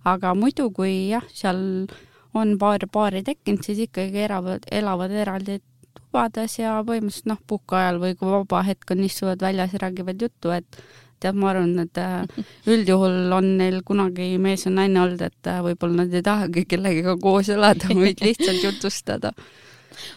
aga 0.04 0.34
muidu, 0.34 0.70
kui 0.70 1.08
jah, 1.08 1.24
seal 1.32 1.86
on 2.34 2.58
paar 2.58 2.80
paari 2.92 3.22
tekkinud, 3.22 3.62
siis 3.64 3.78
ikkagi 3.78 4.24
elavad, 4.24 4.64
elavad 4.72 5.10
eraldi 5.10 5.60
tubades 5.94 6.58
ja 6.58 6.76
põhimõtteliselt 6.86 7.26
noh, 7.26 7.40
puhkeajal 7.46 7.98
või 8.02 8.14
kui 8.18 8.30
vaba 8.30 8.62
hetk 8.62 8.90
on, 8.94 9.02
istuvad 9.02 9.42
väljas 9.42 9.72
ja 9.74 9.82
räägivad 9.82 10.22
juttu, 10.22 10.50
et 10.54 10.78
tead, 11.24 11.40
ma 11.40 11.50
arvan, 11.52 11.74
et 11.84 12.00
äh, 12.00 12.46
üldjuhul 12.70 13.34
on 13.34 13.50
neil 13.60 13.80
kunagi 13.86 14.34
mees 14.42 14.66
ja 14.68 14.72
naine 14.74 15.02
olnud, 15.04 15.24
et 15.24 15.50
äh, 15.50 15.60
võib-olla 15.64 16.04
nad 16.04 16.16
ei 16.16 16.24
tahagi 16.24 16.66
kellegagi 16.70 17.20
koos 17.22 17.52
elada, 17.54 17.92
vaid 17.96 18.24
lihtsalt 18.24 18.64
jutustada 18.64 19.34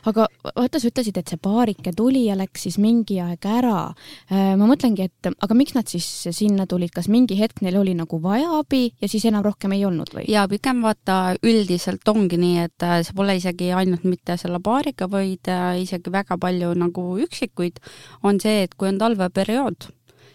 aga 0.09 0.25
vaata, 0.43 0.79
sa 0.79 0.89
ütlesid, 0.89 1.17
et 1.19 1.31
see 1.31 1.39
paarike 1.41 1.93
tuli 1.97 2.25
ja 2.27 2.37
läks 2.37 2.65
siis 2.67 2.77
mingi 2.81 3.19
aeg 3.23 3.45
ära. 3.49 3.91
Äh, 4.31 4.53
ma 4.59 4.69
mõtlengi, 4.69 5.07
et 5.07 5.29
aga 5.29 5.57
miks 5.57 5.75
nad 5.77 5.89
siis 5.91 6.07
sinna 6.35 6.67
tulid, 6.69 6.93
kas 6.95 7.09
mingi 7.11 7.37
hetk 7.39 7.61
neil 7.65 7.79
oli 7.81 7.95
nagu 7.97 8.19
vaja 8.23 8.59
abi 8.59 8.87
ja 9.01 9.09
siis 9.11 9.27
enam 9.29 9.45
rohkem 9.45 9.75
ei 9.75 9.85
olnud 9.87 10.13
või? 10.15 10.25
ja 10.31 10.47
pigem 10.49 10.81
vaata, 10.85 11.37
üldiselt 11.45 12.07
ongi 12.09 12.39
nii, 12.41 12.65
et 12.67 12.87
see 13.05 13.17
pole 13.17 13.37
isegi 13.37 13.71
ainult 13.75 14.05
mitte 14.07 14.37
selle 14.39 14.61
paariga, 14.63 15.09
vaid 15.11 15.49
isegi 15.81 16.13
väga 16.13 16.39
palju 16.41 16.73
nagu 16.77 17.05
üksikuid, 17.27 17.81
on 18.27 18.41
see, 18.43 18.63
et 18.65 18.75
kui 18.77 18.91
on 18.91 18.99
talveperiood 19.01 19.91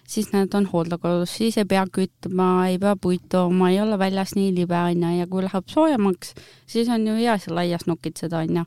siis 0.09 0.33
nad 0.33 0.55
on 0.55 0.67
hooldekodus, 0.67 1.37
siis 1.37 1.57
ei 1.59 1.65
pea 1.69 1.85
kütma, 1.93 2.67
ei 2.69 2.79
pea 2.79 2.95
puitu 2.97 3.29
tooma, 3.33 3.71
ei 3.71 3.81
ole 3.81 3.99
väljas 3.99 4.35
nii 4.37 4.53
libe, 4.55 4.77
on 4.77 5.03
ju, 5.03 5.13
ja 5.19 5.27
kui 5.31 5.45
läheb 5.45 5.69
soojemaks, 5.71 6.35
siis 6.67 6.89
on 6.93 7.07
ju 7.07 7.17
hea 7.17 7.37
seal 7.41 7.63
aias 7.63 7.87
nokitseda, 7.87 8.43
on 8.43 8.63
ju. 8.63 8.65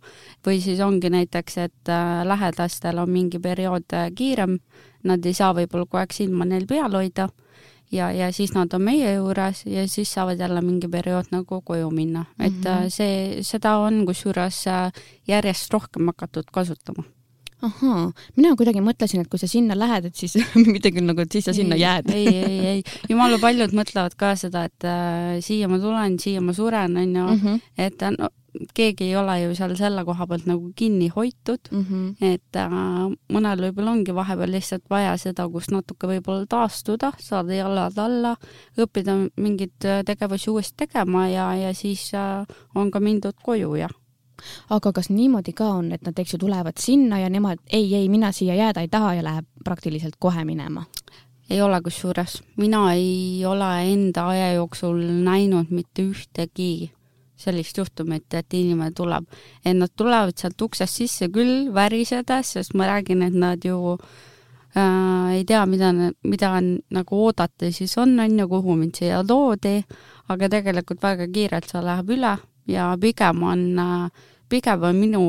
või 0.47 0.59
siis 0.63 0.81
ongi 0.81 1.11
näiteks, 1.13 1.57
et 1.67 1.93
äh, 1.93 2.21
lähedastel 2.27 3.01
on 3.03 3.09
mingi 3.11 3.39
periood 3.39 3.93
äh, 3.93 4.11
kiirem, 4.15 4.59
nad 5.03 5.25
ei 5.25 5.33
saa 5.37 5.53
võib-olla 5.53 5.85
kogu 5.85 6.01
aeg 6.01 6.15
silma 6.15 6.47
neil 6.49 6.65
peal 6.69 6.95
hoida 6.97 7.29
ja, 7.91 8.09
ja 8.11 8.31
siis 8.33 8.55
nad 8.55 8.73
on 8.73 8.81
meie 8.81 9.13
juures 9.13 9.65
ja 9.69 9.85
siis 9.87 10.13
saavad 10.13 10.39
jälle 10.39 10.61
mingi 10.65 10.87
periood 10.89 11.29
nagu 11.31 11.61
koju 11.61 11.91
minna, 11.91 12.25
et 12.39 12.53
mm 12.53 12.63
-hmm. 12.63 12.89
see, 12.89 13.43
seda 13.43 13.77
on 13.77 14.05
kusjuures 14.05 14.65
järjest 15.27 15.73
rohkem 15.73 16.07
hakatud 16.07 16.49
kasutama 16.51 17.03
ahaa, 17.65 18.05
mina 18.35 18.53
kuidagi 18.59 18.83
mõtlesin, 18.83 19.23
et 19.23 19.31
kui 19.31 19.41
sa 19.41 19.49
sinna 19.49 19.77
lähed, 19.77 20.09
et 20.09 20.15
siis 20.15 20.37
mitte 20.73 20.91
küll 20.95 21.07
nagu, 21.07 21.23
et 21.23 21.31
siis 21.31 21.47
sa 21.47 21.53
ei, 21.53 21.61
sinna 21.61 21.79
jääd. 21.79 22.11
ei, 22.15 22.27
ei, 22.27 22.57
ei, 22.73 22.81
jumala 23.09 23.39
paljud 23.41 23.75
mõtlevad 23.77 24.17
ka 24.19 24.33
seda, 24.39 24.65
et 24.69 24.87
äh, 24.87 25.37
siia 25.45 25.69
ma 25.71 25.79
tulen, 25.81 26.19
siia 26.21 26.43
ma 26.43 26.55
suren, 26.55 26.97
onju, 27.01 27.29
mhm. 27.37 27.61
et 27.87 28.09
no 28.17 28.31
keegi 28.75 29.09
ei 29.09 29.15
ole 29.19 29.35
ju 29.41 29.55
seal 29.57 29.75
selle 29.75 30.03
koha 30.07 30.27
pealt 30.29 30.45
nagu 30.49 30.71
kinni 30.79 31.09
hoitud 31.15 31.69
mm. 31.71 31.85
-hmm. 31.89 32.33
et 32.33 32.59
äh, 32.59 32.69
mõnel 33.33 33.63
võib-olla 33.65 33.91
ongi 33.91 34.15
vahepeal 34.15 34.51
lihtsalt 34.51 34.85
vaja 34.89 35.17
seda, 35.17 35.47
kus 35.49 35.69
natuke 35.71 36.07
võib-olla 36.07 36.45
taastuda, 36.49 37.11
saada 37.19 37.53
jalad 37.53 37.97
alla, 37.97 38.35
õppida 38.77 39.17
mingeid 39.35 39.85
äh, 39.85 40.03
tegevusi 40.05 40.49
uuesti 40.49 40.85
tegema 40.85 41.27
ja, 41.27 41.53
ja 41.55 41.73
siis 41.73 42.13
äh, 42.13 42.45
on 42.75 42.91
ka 42.91 42.99
mindud 42.99 43.35
koju 43.43 43.75
ja 43.75 43.89
aga 44.69 44.91
kas 44.91 45.09
niimoodi 45.09 45.53
ka 45.53 45.69
on, 45.79 45.91
et 45.95 46.03
nad, 46.05 46.17
eks 46.19 46.35
ju, 46.35 46.41
tulevad 46.41 46.79
sinna 46.81 47.19
ja 47.19 47.29
nemad 47.29 47.61
ei, 47.71 47.87
ei, 47.95 48.09
mina 48.09 48.31
siia 48.35 48.55
jääda 48.55 48.85
ei 48.85 48.91
taha 48.91 49.13
ja 49.19 49.23
läheb 49.23 49.45
praktiliselt 49.63 50.19
kohe 50.19 50.45
minema? 50.45 50.85
ei 51.49 51.61
ole 51.61 51.77
kusjuures, 51.81 52.39
mina 52.57 52.93
ei 52.93 53.43
ole 53.45 53.69
enda 53.91 54.27
aja 54.27 54.53
jooksul 54.53 54.97
näinud 55.23 55.69
mitte 55.69 56.01
ühtegi 56.01 56.91
sellist 57.37 57.77
juhtumit, 57.77 58.33
et 58.33 58.53
inimene 58.53 58.91
tuleb, 58.95 59.27
et 59.65 59.75
nad 59.77 59.91
tulevad 59.95 60.37
sealt 60.39 60.61
uksest 60.61 61.01
sisse 61.01 61.29
küll 61.29 61.69
värisedes, 61.75 62.55
sest 62.55 62.73
ma 62.73 62.87
räägin, 62.89 63.21
et 63.27 63.35
nad 63.35 63.65
ju 63.65 63.77
äh, 63.93 65.35
ei 65.35 65.45
tea, 65.45 65.65
mida, 65.69 65.91
mida 66.23 66.51
nagu 66.63 67.21
oodata 67.27 67.69
siis 67.71 67.97
on, 68.01 68.17
on 68.19 68.39
ju, 68.39 68.47
kuhu 68.49 68.79
mind 68.79 68.97
siia 68.97 69.21
toodi, 69.27 69.77
aga 70.31 70.49
tegelikult 70.49 71.03
väga 71.03 71.29
kiirelt 71.29 71.69
see 71.69 71.85
läheb 71.85 72.13
üle 72.17 72.35
ja 72.67 72.91
pigem 73.01 73.43
on, 73.45 73.65
pigem 74.49 74.85
on 74.89 74.99
minu 74.99 75.23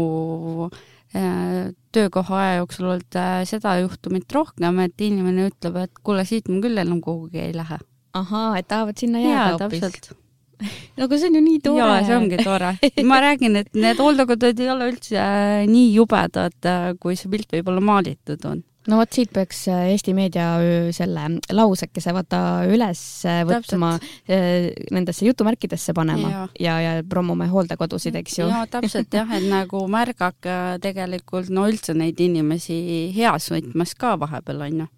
äh, 1.14 1.72
töökoha 1.94 2.42
aja 2.42 2.60
jooksul 2.60 2.90
olnud 2.92 3.18
äh, 3.18 3.40
seda 3.48 3.78
juhtumit 3.80 4.32
rohkem, 4.32 4.80
et 4.84 5.06
inimene 5.08 5.50
ütleb, 5.50 5.80
et 5.86 6.04
kuule, 6.04 6.26
siit 6.28 6.50
ma 6.52 6.60
küll 6.64 6.82
enam 6.82 7.00
kuhugi 7.04 7.42
ei 7.48 7.56
lähe. 7.56 7.80
ahaa, 8.16 8.54
et 8.58 8.68
tahavad 8.68 8.96
sinna 8.98 9.20
jääda 9.20 9.66
hoopis? 9.66 10.12
no 10.96 11.04
aga 11.04 11.18
see 11.20 11.28
on 11.28 11.36
ju 11.36 11.42
nii 11.44 11.58
tore. 11.64 11.80
jaa, 11.82 11.98
see 12.06 12.16
ongi 12.16 12.38
tore. 12.40 12.70
ma 13.10 13.20
räägin, 13.24 13.60
et 13.60 13.74
need 13.76 14.00
hooldekodud 14.00 14.62
ei 14.64 14.70
ole 14.72 14.92
üldse 14.92 15.20
äh, 15.20 15.66
nii 15.68 15.90
jubedad, 15.96 16.72
kui 17.00 17.18
see 17.18 17.32
pilt 17.32 17.52
võib-olla 17.52 17.84
maalitud 17.84 18.48
on 18.48 18.64
no 18.90 18.98
vot, 19.00 19.12
siit 19.12 19.32
peaks 19.34 19.66
äh, 19.72 19.90
Eesti 19.92 20.14
Meedia 20.16 20.48
selle 20.94 21.26
lausekese 21.54 22.14
vaata 22.16 22.40
üles 22.70 23.00
äh, 23.28 23.42
võtma, 23.48 23.94
äh, 24.30 24.70
nendesse 24.94 25.26
jutumärkidesse 25.28 25.94
panema 25.96 26.32
ja, 26.32 26.42
ja, 26.60 26.76
ja 26.84 27.06
promome 27.08 27.48
hooldekodusid, 27.52 28.18
eks 28.22 28.40
ju. 28.40 28.48
jaa, 28.52 28.66
täpselt 28.70 29.14
jah, 29.14 29.30
et 29.36 29.46
nagu 29.50 29.84
märgake 29.90 30.58
tegelikult 30.84 31.50
no 31.54 31.66
üldse 31.70 31.96
neid 31.96 32.20
inimesi 32.22 32.78
heas 33.16 33.50
võtmes 33.52 33.96
ka 33.98 34.16
vahepeal, 34.20 34.66
on 34.68 34.82
ju 34.84 34.88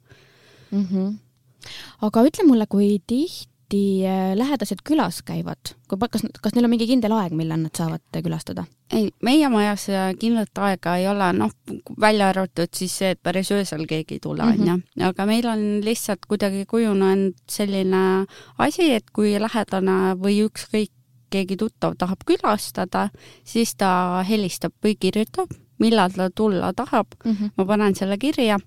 mm. 0.70 0.86
-hmm. 0.90 1.14
aga 2.08 2.26
ütle 2.30 2.48
mulle, 2.48 2.66
kui 2.66 2.98
tihti 3.06 3.57
tihti 3.68 4.06
äh, 4.06 4.36
lähedased 4.36 4.78
külas 4.84 5.22
käivad, 5.22 5.74
kui, 5.88 5.98
kas, 6.10 6.24
kas 6.42 6.54
neil 6.54 6.64
on 6.64 6.70
mingi 6.70 6.86
kindel 6.86 7.12
aeg, 7.12 7.32
millal 7.36 7.60
nad 7.60 7.74
saavad 7.76 8.00
külastada? 8.22 8.64
ei, 8.92 9.10
meie 9.22 9.48
majas 9.48 9.86
kindlat 10.18 10.58
aega 10.58 10.96
ei 10.96 11.08
ole, 11.08 11.32
noh, 11.36 11.50
välja 12.00 12.30
arvatud 12.32 12.72
siis 12.72 12.96
see, 12.98 13.10
et 13.10 13.20
päris 13.22 13.50
öösel 13.52 13.84
keegi 13.86 14.16
ei 14.16 14.20
tule, 14.20 14.44
mhm. 14.44 14.62
on 14.62 14.82
ju, 14.96 15.04
aga 15.10 15.26
meil 15.26 15.46
on 15.46 15.64
lihtsalt 15.84 16.24
kuidagi 16.28 16.64
kujunenud 16.66 17.36
selline 17.48 18.24
asi, 18.58 18.92
et 18.94 19.10
kui 19.12 19.36
lähedane 19.40 20.16
või 20.16 20.40
ükskõik 20.46 20.92
keegi 21.30 21.58
tuttav 21.60 21.98
tahab 21.98 22.24
külastada, 22.24 23.10
siis 23.44 23.74
ta 23.76 24.24
helistab 24.24 24.72
või 24.84 24.96
kirjutab, 24.96 25.52
millal 25.78 26.14
ta 26.16 26.30
tulla 26.30 26.72
tahab 26.72 27.12
mm, 27.24 27.32
-hmm. 27.32 27.50
ma 27.56 27.64
panen 27.64 27.94
selle 27.94 28.16
kirja 28.18 28.58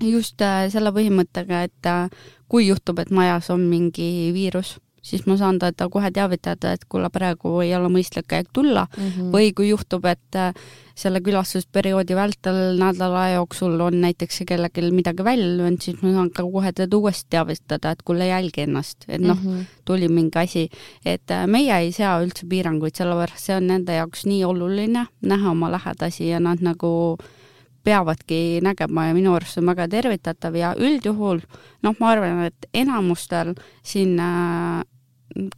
just 0.00 0.40
äh, 0.42 0.68
selle 0.72 0.92
põhimõttega, 0.94 1.66
et 1.68 1.90
äh, 1.90 2.08
kui 2.48 2.68
juhtub, 2.68 3.02
et 3.02 3.12
majas 3.14 3.50
on 3.52 3.66
mingi 3.70 4.32
viirus, 4.34 4.76
siis 5.02 5.24
ma 5.26 5.34
saan 5.38 5.58
teda 5.58 5.88
kohe 5.90 6.12
teavitada, 6.14 6.76
et 6.76 6.84
kuule, 6.88 7.10
praegu 7.10 7.56
ei 7.64 7.72
ole 7.74 7.90
mõistlik 7.90 8.32
aeg 8.36 8.52
tulla 8.54 8.86
mm 8.86 9.08
-hmm. 9.08 9.32
või 9.34 9.52
kui 9.54 9.68
juhtub, 9.68 10.04
et 10.06 10.38
äh, 10.38 10.54
selle 10.94 11.20
külastusperioodi 11.20 12.14
vältel 12.14 12.78
nädala 12.78 13.28
jooksul 13.32 13.80
on 13.80 14.00
näiteks 14.00 14.42
kellelgi 14.46 14.90
midagi 14.90 15.24
välja 15.24 15.56
löönud, 15.56 15.80
siis 15.80 16.02
ma 16.02 16.12
saan 16.12 16.30
ka 16.30 16.42
kohe 16.42 16.72
teda 16.72 16.96
uuesti 16.96 17.26
teavitada, 17.30 17.90
et 17.90 18.02
kuule, 18.02 18.26
jälgi 18.26 18.60
ennast, 18.60 19.04
et 19.08 19.20
noh 19.20 19.42
mm 19.42 19.60
-hmm., 19.60 19.64
tuli 19.84 20.08
mingi 20.08 20.38
asi. 20.38 20.68
et 21.04 21.26
meie 21.46 21.78
ei 21.78 21.92
sea 21.92 22.20
üldse 22.22 22.46
piiranguid, 22.48 22.94
sellepärast 22.94 23.44
see 23.44 23.56
on 23.56 23.66
nende 23.66 23.94
jaoks 23.94 24.26
nii 24.26 24.44
oluline 24.44 25.06
näha 25.22 25.50
oma 25.50 25.70
lähedasi 25.72 26.28
ja 26.28 26.40
nad 26.40 26.58
nagu 26.60 27.16
äh, 27.20 27.41
peavadki 27.84 28.60
nägema 28.62 29.08
ja 29.08 29.14
minu 29.14 29.34
arust 29.34 29.56
see 29.56 29.62
on 29.62 29.70
väga 29.72 29.88
tervitatav 29.90 30.56
ja 30.56 30.72
üldjuhul 30.78 31.42
noh, 31.82 31.94
ma 31.98 32.12
arvan, 32.14 32.44
et 32.46 32.68
enamustel 32.74 33.54
siin 33.82 34.18
äh, 34.20 34.82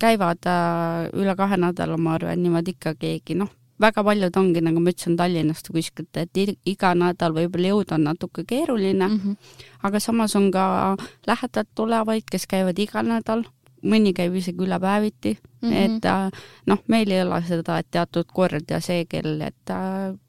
käivad 0.00 0.46
äh, 0.46 1.10
üle 1.12 1.34
kahe 1.36 1.58
nädala, 1.60 1.98
ma 1.98 2.14
arvan, 2.18 2.42
niimoodi 2.42 2.74
ikka 2.76 2.94
keegi, 3.00 3.36
noh, 3.38 3.50
väga 3.80 4.04
paljud 4.06 4.36
ongi, 4.38 4.62
nagu 4.64 4.82
ma 4.82 4.92
ütlesin, 4.92 5.16
Tallinnast 5.18 5.68
kuskilt, 5.74 6.14
et 6.20 6.38
iga 6.70 6.94
nädal 6.98 7.34
võib-olla 7.36 7.74
jõuda 7.74 7.98
on 7.98 8.06
natuke 8.08 8.44
keeruline 8.46 9.08
mm, 9.08 9.18
-hmm. 9.18 9.58
aga 9.82 10.00
samas 10.00 10.36
on 10.36 10.50
ka 10.54 10.96
lähedalt 11.26 11.68
tulevaid, 11.74 12.24
kes 12.30 12.46
käivad 12.46 12.78
iga 12.78 13.02
nädal, 13.02 13.44
mõni 13.82 14.14
käib 14.16 14.34
isegi 14.34 14.64
üle 14.64 14.80
päeviti 14.80 15.36
mm, 15.36 15.70
-hmm. 15.70 15.74
et 15.74 16.04
äh, 16.04 16.30
noh, 16.66 16.82
meil 16.88 17.10
ei 17.10 17.22
ole 17.22 17.42
seda, 17.42 17.78
et 17.78 17.90
teatud 17.90 18.26
kord 18.32 18.70
ja 18.70 18.80
see 18.80 19.04
kell, 19.04 19.40
et 19.40 19.76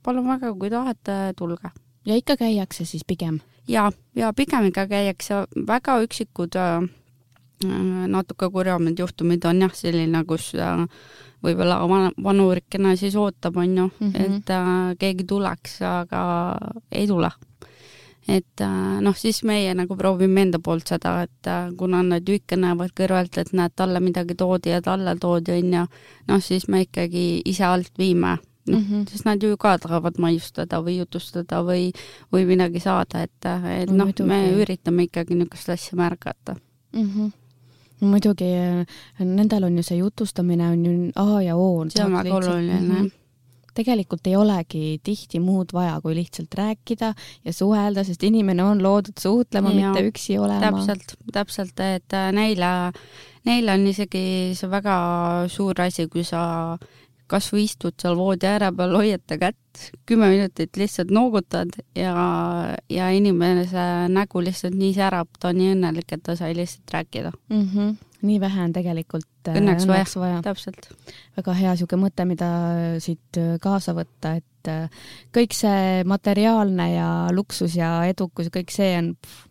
palun 0.03 0.27
väga, 0.27 0.53
kui 0.53 0.69
tahate, 0.69 1.34
tulge 1.38 1.69
ja 2.06 2.15
ikka 2.15 2.38
käiakse 2.38 2.86
siis 2.86 3.06
pigem? 3.08 3.39
ja, 3.68 3.91
ja 4.15 4.34
pigem 4.34 4.70
ikka 4.72 4.88
käiakse, 4.88 5.46
väga 5.68 6.00
üksikud 6.06 6.56
äh, 6.60 6.86
natuke 8.08 8.50
kurjemad 8.52 9.00
juhtumid 9.00 9.46
on 9.46 9.62
jah, 9.65 9.74
selline, 9.74 10.24
kus 10.28 10.52
äh, 10.56 10.86
võib-olla 11.46 11.80
vanurikene 12.24 12.96
siis 13.00 13.15
ootab, 13.15 13.58
on 13.58 13.78
ju 13.78 13.89
mm, 14.00 14.12
-hmm. 14.12 14.38
et 14.38 14.50
äh, 14.50 14.96
keegi 15.00 15.24
tuleks, 15.24 15.82
aga 15.82 16.22
ei 16.91 17.08
tule. 17.08 17.32
et 18.28 18.62
äh, 18.62 19.02
noh, 19.02 19.15
siis 19.18 19.44
meie 19.44 19.74
nagu 19.74 19.96
proovime 19.96 20.41
enda 20.41 20.60
poolt 20.60 20.88
seda, 20.88 21.22
et 21.22 21.48
äh, 21.48 21.72
kuna 21.78 22.04
nad 22.04 22.30
ju 22.30 22.34
ikka 22.34 22.56
näevad 22.56 22.89
kõrvalt, 23.00 23.38
et 23.38 23.54
näed, 23.54 23.72
talle 23.76 24.00
midagi 24.00 24.36
toodi 24.36 24.70
ja 24.70 24.82
talle 24.82 25.15
toodi, 25.15 25.52
on 25.52 25.74
ju, 25.74 25.86
noh, 26.28 26.41
siis 26.41 26.68
me 26.68 26.82
ikkagi 26.82 27.41
ise 27.46 27.63
alt 27.63 27.91
viime 27.98 28.38
noh 28.67 28.80
mm 28.80 28.86
-hmm., 28.86 29.10
sest 29.10 29.25
nad 29.25 29.43
ju 29.43 29.58
ka 29.58 29.78
tahavad 29.78 30.19
maiustada 30.19 30.82
või 30.82 30.97
jutustada 30.97 31.62
või, 31.63 31.91
või 32.34 32.45
midagi 32.45 32.80
saada, 32.80 33.21
et, 33.23 33.49
et 33.80 33.91
noh, 33.91 34.13
me 34.25 34.39
üritame 34.62 35.06
ikkagi 35.10 35.36
niisugust 35.36 35.69
asja 35.69 35.97
märgata 35.97 36.56
mm. 36.93 37.10
-hmm 37.10 37.34
muidugi, 38.06 38.45
nendel 39.19 39.63
on 39.63 39.78
ju 39.78 39.84
see 39.84 39.97
jutustamine 39.97 40.67
on 40.69 40.86
ju 40.86 41.12
A 41.15 41.41
ja 41.41 41.56
O. 41.56 41.86
see 41.89 42.06
on 42.06 42.13
väga 42.13 42.36
oluline 42.36 42.80
mm. 42.80 42.91
-hmm 42.91 43.12
tegelikult 43.75 44.28
ei 44.28 44.36
olegi 44.39 44.99
tihti 45.04 45.41
muud 45.43 45.73
vaja, 45.75 45.97
kui 46.04 46.15
lihtsalt 46.15 46.54
rääkida 46.56 47.13
ja 47.45 47.54
suhelda, 47.54 48.06
sest 48.08 48.23
inimene 48.23 48.63
on 48.63 48.84
loodud 48.84 49.19
suhtlema, 49.19 49.73
mitte 49.75 50.06
üksi 50.10 50.38
olema. 50.39 50.71
täpselt, 50.71 51.15
täpselt, 51.36 51.80
et 51.80 52.15
neile, 52.32 52.69
neile 53.45 53.75
on 53.75 53.88
isegi 53.91 54.56
see 54.56 54.71
väga 54.71 54.95
suur 55.51 55.82
asi, 55.82 56.08
kui 56.08 56.23
sa 56.23 56.78
kas 57.31 57.49
või 57.53 57.65
istud 57.65 57.95
seal 58.01 58.17
voodi 58.17 58.47
ääre 58.49 58.71
peal, 58.75 58.95
hoiad 58.99 59.23
ta 59.27 59.38
kätt, 59.41 59.61
kümme 60.07 60.29
minutit 60.31 60.77
lihtsalt 60.77 61.11
noogutad 61.13 61.73
ja, 61.97 62.15
ja 62.91 63.09
inimese 63.17 63.85
nägu 64.13 64.43
lihtsalt 64.45 64.77
nii 64.77 64.93
särab, 64.95 65.31
ta 65.39 65.51
on 65.51 65.59
nii 65.59 65.71
õnnelik, 65.75 66.11
et 66.13 66.23
ta 66.25 66.38
sai 66.38 66.53
lihtsalt 66.57 66.93
rääkida 66.93 67.31
mm. 67.49 67.63
-hmm. 67.71 67.95
nii 68.29 68.41
vähe 68.43 68.67
on 68.67 68.75
tegelikult 68.75 69.49
äh, 69.49 69.57
õnneks, 69.57 69.88
õnneks 69.88 70.17
vaja, 70.19 70.27
vaja., 70.27 70.43
täpselt. 70.45 70.89
väga 71.38 71.57
hea 71.61 71.73
niisugune 71.73 72.05
mõte, 72.05 72.29
mida 72.29 72.51
siit 72.99 73.41
äh, 73.41 73.57
kaasa 73.61 73.97
võtta, 73.97 74.35
et 74.38 74.69
äh, 74.69 75.09
kõik 75.33 75.57
see 75.57 76.05
materiaalne 76.05 76.93
ja 76.93 77.09
luksus 77.33 77.75
ja 77.75 78.05
edukus, 78.05 78.53
kõik 78.53 78.71
see 78.71 78.93
on 79.01 79.15
pff, 79.17 79.49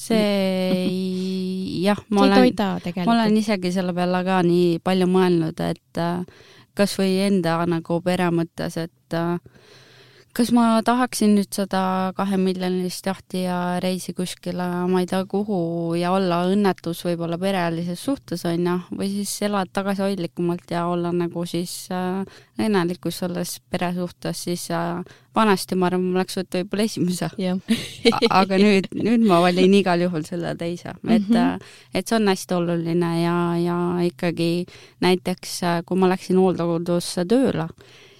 see 0.00 0.88
jah, 1.86 2.00
ma 2.08 2.24
olen, 2.26 2.52
ma 3.04 3.12
olen 3.12 3.36
isegi 3.36 3.72
selle 3.72 3.92
peale 3.92 4.24
ka 4.24 4.42
nii 4.42 4.80
palju 4.80 5.06
mõelnud, 5.06 5.60
et 5.60 6.00
kas 6.00 6.53
või 6.98 7.18
enda 7.26 7.58
nagu 7.70 8.00
pere 8.04 8.30
mõttes, 8.34 8.76
et 8.80 9.16
äh, 9.16 9.36
kas 10.34 10.50
ma 10.50 10.80
tahaksin 10.82 11.36
nüüd 11.36 11.54
seda 11.54 11.80
kahemiljonilist 12.16 13.06
jahti 13.06 13.44
ja 13.44 13.78
reisi 13.82 14.14
kuskile, 14.16 14.66
ma 14.90 15.02
ei 15.04 15.06
tea, 15.06 15.20
kuhu 15.30 15.94
ja 15.94 16.10
olla 16.14 16.40
õnnetus 16.50 17.04
võib-olla 17.06 17.38
perelises 17.38 18.02
suhtes, 18.02 18.42
on 18.50 18.66
ju, 18.66 18.74
või 18.98 19.12
siis 19.12 19.34
elada 19.46 19.70
tagasihoidlikumalt 19.78 20.74
ja 20.74 20.88
olla 20.90 21.12
nagu 21.14 21.46
siis 21.46 21.86
äh, 21.94 22.24
õnnelikus 22.58 23.22
selles 23.22 23.60
peresuhtes, 23.70 24.42
siis 24.48 24.66
äh, 24.74 25.04
vanasti 25.38 25.78
ma 25.78 25.86
arvan, 25.92 26.10
ma 26.10 26.20
oleks 26.22 26.40
võtnud 26.40 26.58
võib-olla 26.58 26.88
esimese 26.90 27.30
aga 28.42 28.58
nüüd, 28.58 28.90
nüüd 28.98 29.30
ma 29.30 29.38
valin 29.46 29.78
igal 29.78 30.02
juhul 30.02 30.26
selle 30.26 30.56
teise, 30.58 30.96
et 31.06 31.30
mm, 31.30 31.30
-hmm. 31.30 31.72
et 31.94 32.08
see 32.08 32.18
on 32.18 32.28
hästi 32.34 32.58
oluline 32.58 33.14
ja, 33.22 33.38
ja 33.62 33.78
ikkagi 34.10 34.66
näiteks 34.98 35.56
äh, 35.62 35.80
kui 35.86 35.98
ma 35.98 36.10
läksin 36.10 36.42
hooldekodusse 36.42 37.22
tööle, 37.22 37.70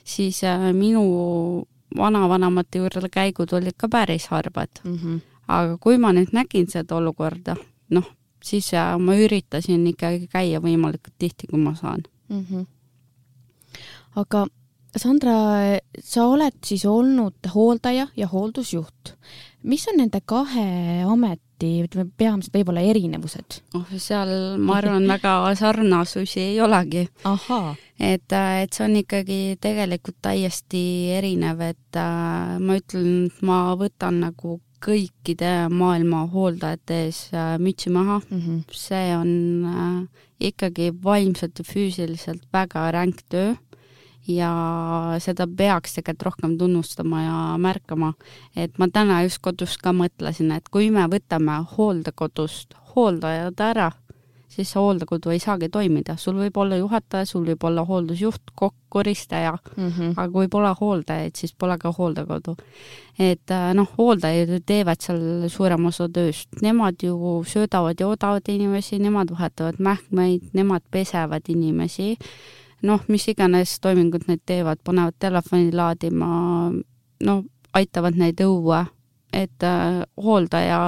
siis 0.04 0.44
äh, 0.46 0.70
minu 0.70 1.64
vanavanemate 1.96 2.78
juurde 2.78 3.08
käigud 3.12 3.52
olid 3.52 3.76
ka 3.76 3.88
päris 3.88 4.26
harvad 4.28 4.82
mm. 4.84 4.98
-hmm. 4.98 5.20
aga 5.48 5.78
kui 5.78 5.98
ma 5.98 6.12
nüüd 6.12 6.32
nägin 6.32 6.66
seda 6.70 6.96
olukorda, 6.96 7.56
noh, 7.90 8.06
siis 8.42 8.72
ma 8.98 9.16
üritasin 9.16 9.86
ikkagi 9.86 10.28
käia 10.28 10.60
võimalikult 10.60 11.14
tihti, 11.18 11.46
kui 11.46 11.58
ma 11.58 11.74
saan 11.74 12.02
mm. 12.28 12.46
-hmm 12.50 12.66
aga 14.20 14.46
Sandra, 14.94 15.34
sa 15.98 16.28
oled 16.30 16.54
siis 16.62 16.84
olnud 16.86 17.48
hooldaja 17.54 18.06
ja 18.16 18.28
hooldusjuht. 18.30 19.16
mis 19.62 19.88
on 19.88 19.96
nende 19.98 20.20
kahe 20.24 21.04
ameti, 21.54 21.84
ütleme, 21.84 22.10
peamised 22.16 22.52
võib-olla 22.54 22.82
erinevused? 22.82 23.62
oh, 23.74 23.86
seal 23.98 24.58
ma 24.58 24.78
arvan, 24.78 25.06
väga 25.06 25.54
sarnasusi 25.54 26.40
ei 26.40 26.60
olegi. 26.60 27.08
et, 27.98 28.32
et 28.32 28.72
see 28.72 28.84
on 28.84 28.96
ikkagi 28.96 29.56
tegelikult 29.60 30.16
täiesti 30.22 31.10
erinev, 31.14 31.60
et 31.60 31.96
äh, 31.96 32.58
ma 32.58 32.76
ütlen, 32.76 33.26
et 33.26 33.42
ma 33.42 33.74
võtan 33.76 34.20
nagu 34.20 34.60
kõikide 34.84 35.70
maailma 35.72 36.26
hooldajate 36.28 37.04
ees 37.06 37.30
äh, 37.32 37.56
mütsi 37.58 37.90
maha 37.90 38.20
mm. 38.28 38.40
-hmm. 38.40 38.62
see 38.70 39.16
on 39.16 39.64
äh, 39.64 40.24
ikkagi 40.40 40.92
vaimselt 41.04 41.58
ja 41.58 41.64
füüsiliselt 41.64 42.42
väga 42.52 42.90
ränk 42.92 43.22
töö 43.30 43.54
ja 44.28 44.52
seda 45.22 45.46
peaks 45.46 45.98
tegelikult 45.98 46.22
rohkem 46.28 46.58
tunnustama 46.58 47.22
ja 47.22 47.36
märkama. 47.58 48.12
et 48.56 48.78
ma 48.78 48.88
täna 48.88 49.22
just 49.22 49.42
kodus 49.42 49.76
ka 49.78 49.92
mõtlesin, 49.92 50.52
et 50.56 50.68
kui 50.68 50.90
me 50.90 51.06
võtame 51.10 51.60
hooldekodust 51.76 52.74
hooldajad 52.94 53.60
ära, 53.60 53.90
siis 54.48 54.70
see 54.70 54.80
hooldekodu 54.80 55.32
ei 55.34 55.40
saagi 55.42 55.68
toimida, 55.68 56.16
sul 56.16 56.38
võib 56.38 56.56
olla 56.62 56.78
juhataja, 56.78 57.26
sul 57.26 57.44
võib 57.48 57.64
olla 57.66 57.84
hooldusjuht, 57.84 58.54
kokk, 58.54 58.76
koristaja 58.94 59.56
mm, 59.76 59.88
-hmm. 59.88 60.12
aga 60.16 60.28
kui 60.32 60.48
pole 60.48 60.70
hooldajaid, 60.80 61.34
siis 61.36 61.54
pole 61.58 61.78
ka 61.78 61.92
hooldekodu. 61.92 62.56
et 63.18 63.50
äh, 63.50 63.72
noh, 63.74 63.88
hooldajad 63.98 64.48
ju 64.48 64.60
teevad 64.66 65.00
seal 65.00 65.48
suurema 65.48 65.88
osa 65.88 66.08
tööst, 66.08 66.48
nemad 66.62 67.02
ju 67.02 67.42
söödavad 67.46 68.00
ja 68.00 68.08
oodavad 68.08 68.48
inimesi, 68.48 68.98
nemad 68.98 69.30
vahetavad 69.30 69.74
mähkmeid, 69.78 70.52
nemad 70.52 70.82
pesevad 70.90 71.42
inimesi 71.48 72.16
noh, 72.84 73.04
mis 73.08 73.26
iganes 73.32 73.78
toimingud 73.84 74.26
need 74.28 74.42
teevad, 74.46 74.80
panevad 74.84 75.16
telefoni 75.22 75.72
laadima, 75.74 76.28
no 77.24 77.36
aitavad 77.74 78.18
neid 78.18 78.40
õue, 78.44 78.84
et 79.34 79.66
äh, 79.66 80.02
hooldaja, 80.20 80.80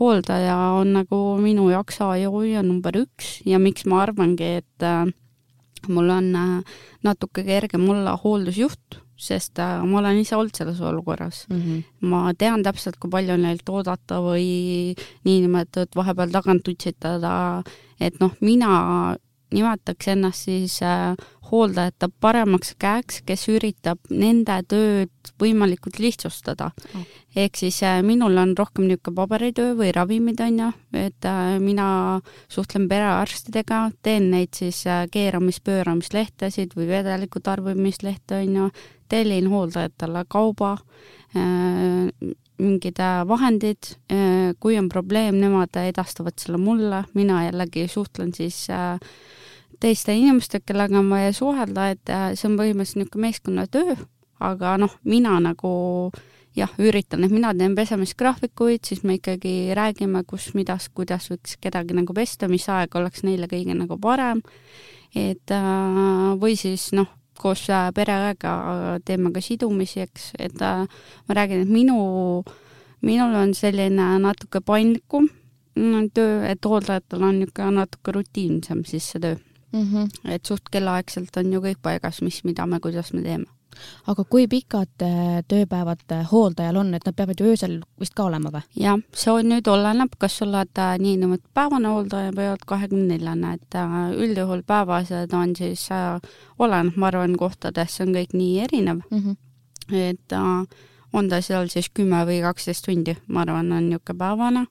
hooldaja 0.00 0.56
on 0.80 0.94
nagu 0.98 1.20
minu 1.42 1.68
jaoks 1.70 2.00
A 2.02 2.14
ja 2.18 2.30
O 2.32 2.42
ja 2.46 2.64
number 2.66 2.96
üks 3.04 3.38
ja 3.46 3.60
miks 3.62 3.86
ma 3.86 4.02
arvangi, 4.06 4.56
et 4.62 4.86
äh, 4.86 5.06
mul 5.88 6.10
on 6.10 6.34
äh, 6.36 6.74
natuke 7.06 7.44
kergem 7.46 7.88
olla 7.92 8.16
hooldusjuht, 8.20 9.00
sest 9.20 9.60
äh, 9.60 9.78
ma 9.86 10.00
olen 10.00 10.20
ise 10.22 10.36
olnud 10.36 10.56
selles 10.56 10.80
olukorras 10.80 11.44
mm. 11.48 11.62
-hmm. 11.62 11.82
ma 12.08 12.34
tean 12.34 12.62
täpselt, 12.62 12.96
kui 12.98 13.10
palju 13.10 13.36
neilt 13.36 13.68
oodata 13.68 14.20
või 14.24 14.94
niinimetatud 15.24 15.96
vahepeal 15.96 16.32
tagant 16.32 16.68
utsitada, 16.68 17.62
et 18.00 18.20
noh, 18.20 18.32
mina 18.40 19.16
nimetaks 19.54 20.08
ennast 20.12 20.46
siis 20.46 20.78
äh, 20.82 21.14
hooldajate 21.50 22.08
paremaks 22.22 22.74
käeks, 22.78 23.20
kes 23.26 23.48
üritab 23.50 23.98
nende 24.10 24.60
tööd 24.70 25.32
võimalikult 25.40 25.98
lihtsustada. 26.02 26.70
Oh.. 26.94 27.06
ehk 27.36 27.58
siis 27.58 27.80
äh, 27.86 28.00
minul 28.06 28.38
on 28.38 28.54
rohkem 28.58 28.86
niisugune 28.86 29.16
paberitöö 29.18 29.74
või 29.78 29.90
ravimid, 29.94 30.40
on 30.44 30.60
ju, 30.62 30.70
et 31.02 31.28
äh, 31.28 31.56
mina 31.62 31.88
suhtlen 32.48 32.88
perearstidega, 32.90 33.82
teen 34.02 34.30
neid 34.34 34.54
siis 34.56 34.84
keeramis-pööramislehtesid 34.86 36.76
või 36.78 36.90
vedeliku 36.90 37.42
tarbimislehte, 37.42 38.44
on 38.44 38.60
ju, 38.60 38.70
tellin 39.10 39.48
hooldajatele 39.50 40.20
kauba, 40.30 40.76
mingid 42.60 43.00
vahendid, 43.26 43.88
kui 44.62 44.76
on 44.78 44.86
probleem, 44.92 45.40
nemad 45.42 45.74
edastavad 45.82 46.38
selle 46.38 46.60
mulle, 46.62 47.02
mina 47.18 47.40
jällegi 47.48 47.88
suhtlen 47.90 48.30
siis 48.36 48.68
äh, 48.70 49.00
teiste 49.80 50.14
inimestega, 50.16 50.64
kellega 50.70 50.98
on 51.00 51.10
vaja 51.10 51.32
suhelda, 51.36 51.90
et 51.94 52.12
äh, 52.12 52.30
see 52.38 52.48
on 52.50 52.58
põhimõtteliselt 52.60 53.00
niisugune 53.00 53.26
meeskonnatöö, 53.26 53.96
aga 54.50 54.74
noh, 54.80 54.96
mina 55.08 55.36
nagu 55.42 55.70
jah, 56.56 56.72
üritan, 56.82 57.24
et 57.24 57.32
mina 57.32 57.52
teen 57.56 57.76
pesemisgraafikuid, 57.78 58.84
siis 58.86 59.04
me 59.06 59.18
ikkagi 59.18 59.72
räägime, 59.76 60.24
kus, 60.28 60.50
midas, 60.58 60.90
kuidas 60.94 61.30
võiks 61.30 61.56
kedagi 61.62 61.96
nagu 61.96 62.16
pesta, 62.16 62.50
mis 62.50 62.66
aeg 62.68 62.94
oleks 62.98 63.24
neile 63.26 63.48
kõige 63.50 63.76
nagu 63.76 63.98
parem, 64.02 64.42
et 65.16 65.54
äh, 65.54 66.30
või 66.40 66.58
siis 66.60 66.90
noh, 66.96 67.10
koos 67.40 67.64
äh, 67.72 67.88
pereõega 67.96 68.54
teeme 69.06 69.32
ka 69.32 69.42
sidumisi, 69.44 70.04
eks, 70.04 70.32
et 70.38 70.60
ma 70.60 71.36
räägin, 71.36 71.64
et 71.64 71.72
minu, 71.72 72.00
minul 73.06 73.36
on 73.46 73.54
selline 73.56 74.16
natuke 74.20 74.60
paindlikum 74.60 75.30
mm, 75.78 76.10
töö, 76.12 76.42
et 76.50 76.66
hooldajatel 76.68 77.24
on 77.24 77.38
niisugune 77.40 77.78
natuke 77.80 78.18
rutiinsem 78.18 78.84
siis 78.84 79.14
see 79.14 79.24
töö 79.24 79.38
mm. 79.72 79.80
-hmm. 79.80 80.08
et 80.24 80.46
suht 80.46 80.68
kellaaegselt 80.70 81.36
on 81.36 81.52
ju 81.52 81.60
kõik 81.60 81.80
paigas, 81.82 82.22
mis, 82.22 82.44
mida 82.44 82.66
me, 82.66 82.80
kuidas 82.80 83.12
me 83.12 83.22
teeme. 83.22 83.46
aga 84.06 84.24
kui 84.24 84.46
pikad 84.50 85.02
äh, 85.02 85.42
tööpäevad 85.48 86.12
äh, 86.12 86.26
hooldajal 86.32 86.76
on, 86.76 86.94
et 86.94 87.06
nad 87.06 87.14
peavad 87.16 87.40
ju 87.40 87.46
öösel 87.46 87.80
vist 88.00 88.14
ka 88.14 88.24
olema 88.24 88.50
või? 88.50 88.62
jah, 88.76 88.98
see 89.14 89.32
on 89.32 89.48
nüüd 89.48 89.68
oleneb, 89.68 90.16
kas 90.18 90.38
sa 90.38 90.44
oled 90.44 90.78
äh, 90.78 90.98
niinimetatud 90.98 91.54
päevane 91.54 91.88
hooldaja 91.88 92.32
või 92.32 92.48
oled 92.50 92.66
kahekümne 92.66 93.14
neljane, 93.14 93.54
et 93.54 93.78
üldjuhul 94.16 94.62
päevased 94.66 95.32
on 95.32 95.56
siis, 95.56 95.88
oleneb, 96.58 96.96
ma 96.96 97.06
arvan, 97.06 97.36
kohtades, 97.36 97.96
see 97.96 98.06
on 98.06 98.14
kõik 98.18 98.34
nii 98.34 98.58
erinev 98.66 99.00
mm, 99.10 99.18
-hmm. 99.18 99.36
et 99.92 100.32
on 101.12 101.28
ta 101.28 101.40
seal 101.40 101.68
siis 101.68 101.88
kümme 101.94 102.26
või 102.26 102.42
kaksteist 102.42 102.84
tundi, 102.84 103.16
ma 103.28 103.46
arvan, 103.46 103.72
on 103.72 103.88
niisugune 103.88 104.18
päevane 104.18 104.66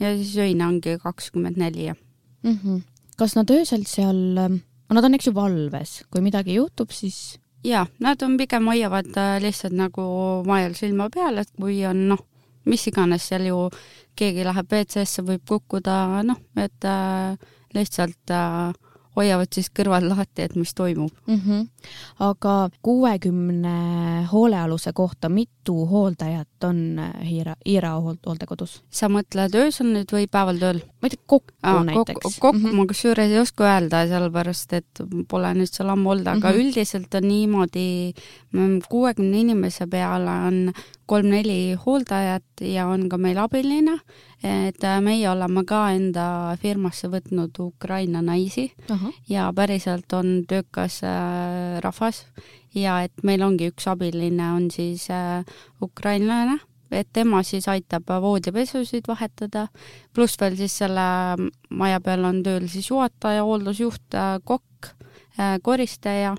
ja 0.00 0.16
siis 0.16 0.36
öine 0.38 0.66
ongi 0.66 0.98
kakskümmend 1.02 1.56
neli 1.56 1.92
mm. 1.92 2.58
-hmm 2.58 2.82
kas 3.18 3.36
nad 3.38 3.50
öösel 3.50 3.86
seal, 3.88 4.20
ähm, 4.40 4.60
nad 4.92 5.06
on 5.06 5.16
eks 5.16 5.30
ju 5.30 5.34
valves, 5.36 5.96
kui 6.10 6.22
midagi 6.24 6.58
juhtub, 6.58 6.92
siis? 6.94 7.38
jaa, 7.64 7.86
nad 8.04 8.22
on 8.22 8.36
pigem 8.36 8.68
hoiavad 8.68 9.10
äh, 9.16 9.36
lihtsalt 9.42 9.76
nagu 9.76 10.04
majal 10.46 10.74
silma 10.78 11.08
peal, 11.12 11.40
et 11.40 11.50
kui 11.56 11.80
on 11.88 12.06
noh, 12.12 12.24
mis 12.68 12.86
iganes 12.90 13.28
seal 13.30 13.48
ju 13.48 13.58
keegi 14.18 14.44
läheb 14.46 14.70
WC-sse, 14.70 15.24
võib 15.26 15.44
kukkuda, 15.48 16.22
noh, 16.26 16.40
et 16.60 16.88
äh, 16.88 17.36
lihtsalt 17.74 18.34
äh, 18.34 18.74
hoiavad 19.16 19.50
siis 19.54 19.70
kõrvad 19.70 20.06
lahti, 20.08 20.44
et 20.44 20.56
mis 20.58 20.74
toimub 20.74 21.12
mm. 21.26 21.40
-hmm. 21.40 21.66
aga 22.18 22.70
kuuekümne 22.82 23.76
hoolealuse 24.32 24.92
kohta 24.92 25.28
mitu 25.28 25.86
hooldajat 25.86 26.64
on 26.64 27.00
Hiira, 27.22 27.56
Hiira 27.66 27.94
hooldekodus? 28.00 28.82
sa 28.90 29.08
mõtled 29.08 29.54
öösel 29.54 29.92
nüüd 29.92 30.12
või 30.12 30.26
päeval 30.30 30.58
tööl? 30.58 30.82
ma 31.00 31.08
ei 31.08 31.14
tea, 31.14 31.22
kokku 31.26 31.54
Aa, 31.62 31.84
näiteks. 31.84 32.20
kokku, 32.22 32.40
kokku 32.40 32.58
mm 32.58 32.64
-hmm. 32.64 32.76
ma 32.76 32.86
kusjuures 32.86 33.30
ei 33.30 33.38
oska 33.38 33.64
öelda, 33.64 34.06
sellepärast 34.08 34.72
et 34.72 35.04
pole 35.28 35.54
nüüd 35.54 35.70
seal 35.70 35.88
ammu 35.88 36.10
olnud, 36.10 36.26
aga 36.26 36.48
mm 36.48 36.54
-hmm. 36.54 36.60
üldiselt 36.60 37.14
on 37.14 37.28
niimoodi, 37.28 38.14
mm, 38.52 38.80
kuuekümne 38.88 39.40
inimese 39.40 39.86
peale 39.86 40.30
on 40.30 40.72
kolm-neli 41.06 41.74
hooldajat 41.86 42.44
ja 42.60 42.86
on 42.86 43.08
ka 43.08 43.18
meil 43.18 43.38
abiline 43.38 43.98
et 44.44 44.84
äh, 44.84 45.00
meie 45.00 45.24
oleme 45.30 45.64
ka 45.64 45.86
enda 45.94 46.26
firmasse 46.60 47.08
võtnud 47.12 47.56
Ukraina 47.64 48.20
naisi 48.24 48.66
Aha. 48.92 49.12
ja 49.28 49.48
päriselt 49.56 50.12
on 50.12 50.42
töökas 50.48 51.00
äh, 51.06 51.80
rahvas 51.84 52.24
ja 52.76 53.00
et 53.06 53.24
meil 53.24 53.42
ongi 53.46 53.70
üks 53.72 53.88
abiline 53.88 54.50
on 54.52 54.68
siis 54.74 55.06
äh, 55.12 55.46
ukrainlane, 55.82 56.58
et 56.92 57.08
tema 57.12 57.40
siis 57.42 57.66
aitab 57.72 58.12
voodipesusid 58.20 59.08
vahetada, 59.08 59.68
pluss 60.14 60.36
veel 60.40 60.58
siis 60.60 60.76
selle 60.82 61.06
maja 61.70 62.02
peal 62.04 62.28
on 62.28 62.42
tööl 62.44 62.68
siis 62.68 62.90
juhataja, 62.90 63.46
hooldusjuht, 63.48 64.18
kokk, 64.44 64.92
koristaja 65.66 66.36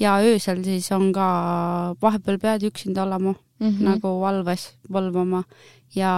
ja 0.00 0.14
öösel 0.24 0.62
siis 0.64 0.86
on 0.96 1.10
ka, 1.12 1.26
vahepeal 2.00 2.38
pead 2.40 2.64
üksinda 2.70 3.02
olema 3.02 3.34
mm 3.34 3.68
-hmm. 3.68 3.82
nagu 3.84 4.20
valves 4.20 4.70
valvama 4.92 5.42
ja, 5.94 6.14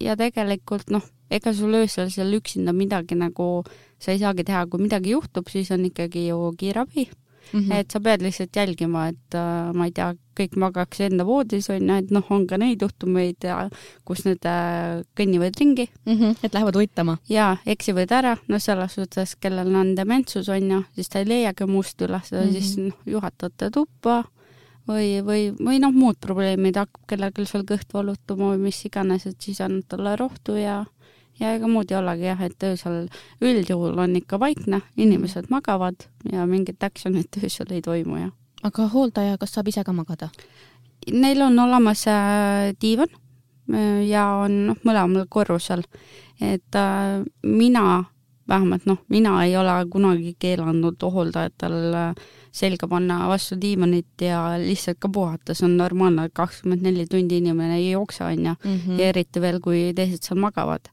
ja 0.00 0.16
tegelikult 0.16 0.90
noh, 0.90 1.04
ega 1.30 1.52
sul 1.54 1.74
öösel 1.74 2.10
seal 2.10 2.32
üksinda 2.36 2.72
midagi 2.72 3.18
nagu 3.18 3.64
sa 3.98 4.12
ei 4.12 4.18
saagi 4.22 4.44
teha, 4.44 4.66
kui 4.66 4.82
midagi 4.82 5.14
juhtub, 5.14 5.48
siis 5.48 5.70
on 5.74 5.84
ikkagi 5.88 6.28
ju 6.28 6.52
kiirabi 6.58 7.08
mm. 7.52 7.60
-hmm. 7.60 7.72
et 7.72 7.90
sa 7.90 8.00
pead 8.00 8.22
lihtsalt 8.22 8.56
jälgima, 8.56 9.08
et 9.08 9.34
äh, 9.34 9.72
ma 9.74 9.84
ei 9.84 9.92
tea, 9.92 10.14
kõik 10.34 10.56
magaks 10.58 11.00
enda 11.00 11.26
voodis 11.26 11.70
on 11.70 11.88
ju, 11.88 11.96
et 12.02 12.10
noh, 12.10 12.24
on 12.30 12.46
ka 12.46 12.58
neid 12.58 12.82
juhtumeid 12.82 13.44
ja 13.44 13.68
kus 14.04 14.24
need 14.24 14.44
äh, 14.44 15.04
kõnnivad 15.16 15.58
ringi 15.60 15.88
mm. 16.06 16.12
-hmm. 16.12 16.36
et 16.42 16.54
lähevad 16.54 16.76
uitama. 16.76 17.16
jaa, 17.28 17.56
eksivad 17.66 18.12
ära, 18.12 18.36
no 18.48 18.58
selles 18.58 18.94
suhtes, 18.94 19.36
kellel 19.36 19.74
on 19.76 19.94
dementsus 19.96 20.48
on 20.48 20.70
ju, 20.70 20.82
siis 20.94 21.08
ta 21.08 21.18
ei 21.18 21.28
leiagi 21.28 21.66
muust 21.66 22.00
üles 22.02 22.32
mm, 22.32 22.38
-hmm. 22.38 22.52
siis 22.52 22.76
noh, 22.76 22.98
juhatate 23.06 23.70
tuppa 23.70 24.24
või, 24.88 25.20
või, 25.24 25.46
või 25.58 25.80
noh, 25.82 25.94
muud 25.94 26.18
probleemid, 26.20 26.76
hakkab 26.80 27.06
kellelgi 27.08 27.46
seal 27.48 27.64
kõht 27.68 27.94
valutama 27.94 28.52
või 28.52 28.66
mis 28.68 28.82
iganes, 28.88 29.26
et 29.26 29.40
siis 29.40 29.60
annad 29.64 29.86
talle 29.88 30.16
rohtu 30.20 30.58
ja 30.60 30.82
ja 31.40 31.54
ega 31.56 31.68
muud 31.70 31.90
ei 31.90 31.98
olegi 31.98 32.28
jah, 32.28 32.42
et 32.46 32.66
öösel 32.66 33.08
üldjuhul 33.42 33.98
on 33.98 34.16
ikka 34.18 34.38
vaikne, 34.40 34.80
inimesed 34.96 35.50
magavad 35.50 36.06
ja 36.30 36.46
mingit 36.46 36.82
action'it 36.84 37.40
öösel 37.42 37.74
ei 37.74 37.82
toimu 37.82 38.20
ja. 38.20 38.30
aga 38.62 38.88
hooldaja, 38.92 39.38
kas 39.40 39.56
saab 39.56 39.68
ise 39.72 39.84
ka 39.84 39.92
magada? 39.96 40.30
Neil 41.10 41.42
on 41.44 41.58
olemas 41.58 42.06
äh, 42.08 42.72
diivan 42.80 43.10
äh, 43.10 44.04
ja 44.08 44.28
on 44.44 44.60
noh, 44.70 44.80
mõlemal 44.86 45.26
korrusel, 45.28 45.82
et 46.40 46.78
äh, 46.78 47.24
mina 47.42 48.04
vähemalt 48.48 48.86
noh, 48.86 48.98
mina 49.08 49.44
ei 49.44 49.56
ole 49.56 49.74
kunagi 49.90 50.34
keelanud 50.38 51.02
hooldajatel 51.02 51.94
äh, 51.94 52.14
selga 52.52 52.88
panna 52.88 53.28
vastu 53.28 53.56
diivanit 53.60 54.20
ja 54.20 54.42
lihtsalt 54.58 54.98
ka 55.00 55.08
puhata, 55.08 55.54
see 55.54 55.66
on 55.66 55.76
normaalne, 55.76 56.28
kakskümmend 56.32 56.82
neli 56.86 57.06
tundi 57.10 57.38
inimene 57.42 57.76
ei 57.80 57.90
jookse, 57.90 58.24
on 58.24 58.44
ju, 58.46 58.54
Mhm. 58.64 58.98
ja 58.98 59.06
eriti 59.12 59.40
veel, 59.40 59.60
kui 59.60 59.92
teised 59.94 60.22
seal 60.22 60.38
magavad. 60.40 60.88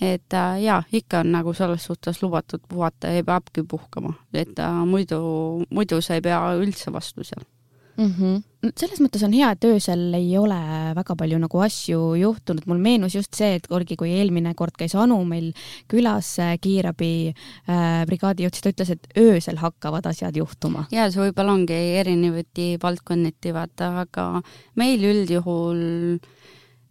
et 0.00 0.32
äh, 0.32 0.60
jaa, 0.62 0.82
ikka 0.92 1.20
on 1.24 1.32
nagu 1.32 1.52
selles 1.52 1.84
suhtes 1.84 2.22
lubatud 2.22 2.60
puhata 2.68 3.08
ja 3.08 3.24
peabki 3.24 3.62
puhkama, 3.68 4.12
et 4.32 4.58
äh, 4.58 4.84
muidu, 4.86 5.64
muidu 5.70 6.00
sa 6.00 6.14
ei 6.14 6.20
pea 6.20 6.38
üldse 6.54 6.92
vastu 6.92 7.24
seal. 7.24 7.42
Mm. 7.98 8.12
-hmm. 8.18 8.72
selles 8.76 9.00
mõttes 9.02 9.24
on 9.26 9.34
hea, 9.34 9.50
et 9.52 9.64
öösel 9.68 10.14
ei 10.16 10.30
ole 10.38 10.58
väga 10.96 11.16
palju 11.18 11.38
nagu 11.42 11.62
asju 11.64 12.00
juhtunud, 12.20 12.66
mul 12.70 12.80
meenus 12.82 13.14
just 13.18 13.34
see, 13.34 13.58
et 13.58 13.66
olgi, 13.70 13.96
kui 13.96 14.12
eelmine 14.14 14.54
kord 14.58 14.76
käis 14.78 14.94
Anu 14.98 15.18
meil 15.24 15.52
külas 15.90 16.30
äh, 16.42 16.56
kiirabi 16.60 17.12
äh, 17.32 18.04
brigaadijuht, 18.06 18.54
siis 18.54 18.66
ta 18.66 18.74
ütles, 18.74 18.94
et 18.94 19.08
öösel 19.18 19.58
hakkavad 19.62 20.06
asjad 20.06 20.36
juhtuma. 20.36 20.86
ja 20.94 21.10
see 21.10 21.28
võib-olla 21.28 21.56
ongi 21.58 21.78
erinevati 22.02 22.76
valdkonniti, 22.82 23.54
vaata, 23.54 23.92
aga 24.06 24.30
meil 24.78 25.04
üldjuhul 25.04 26.18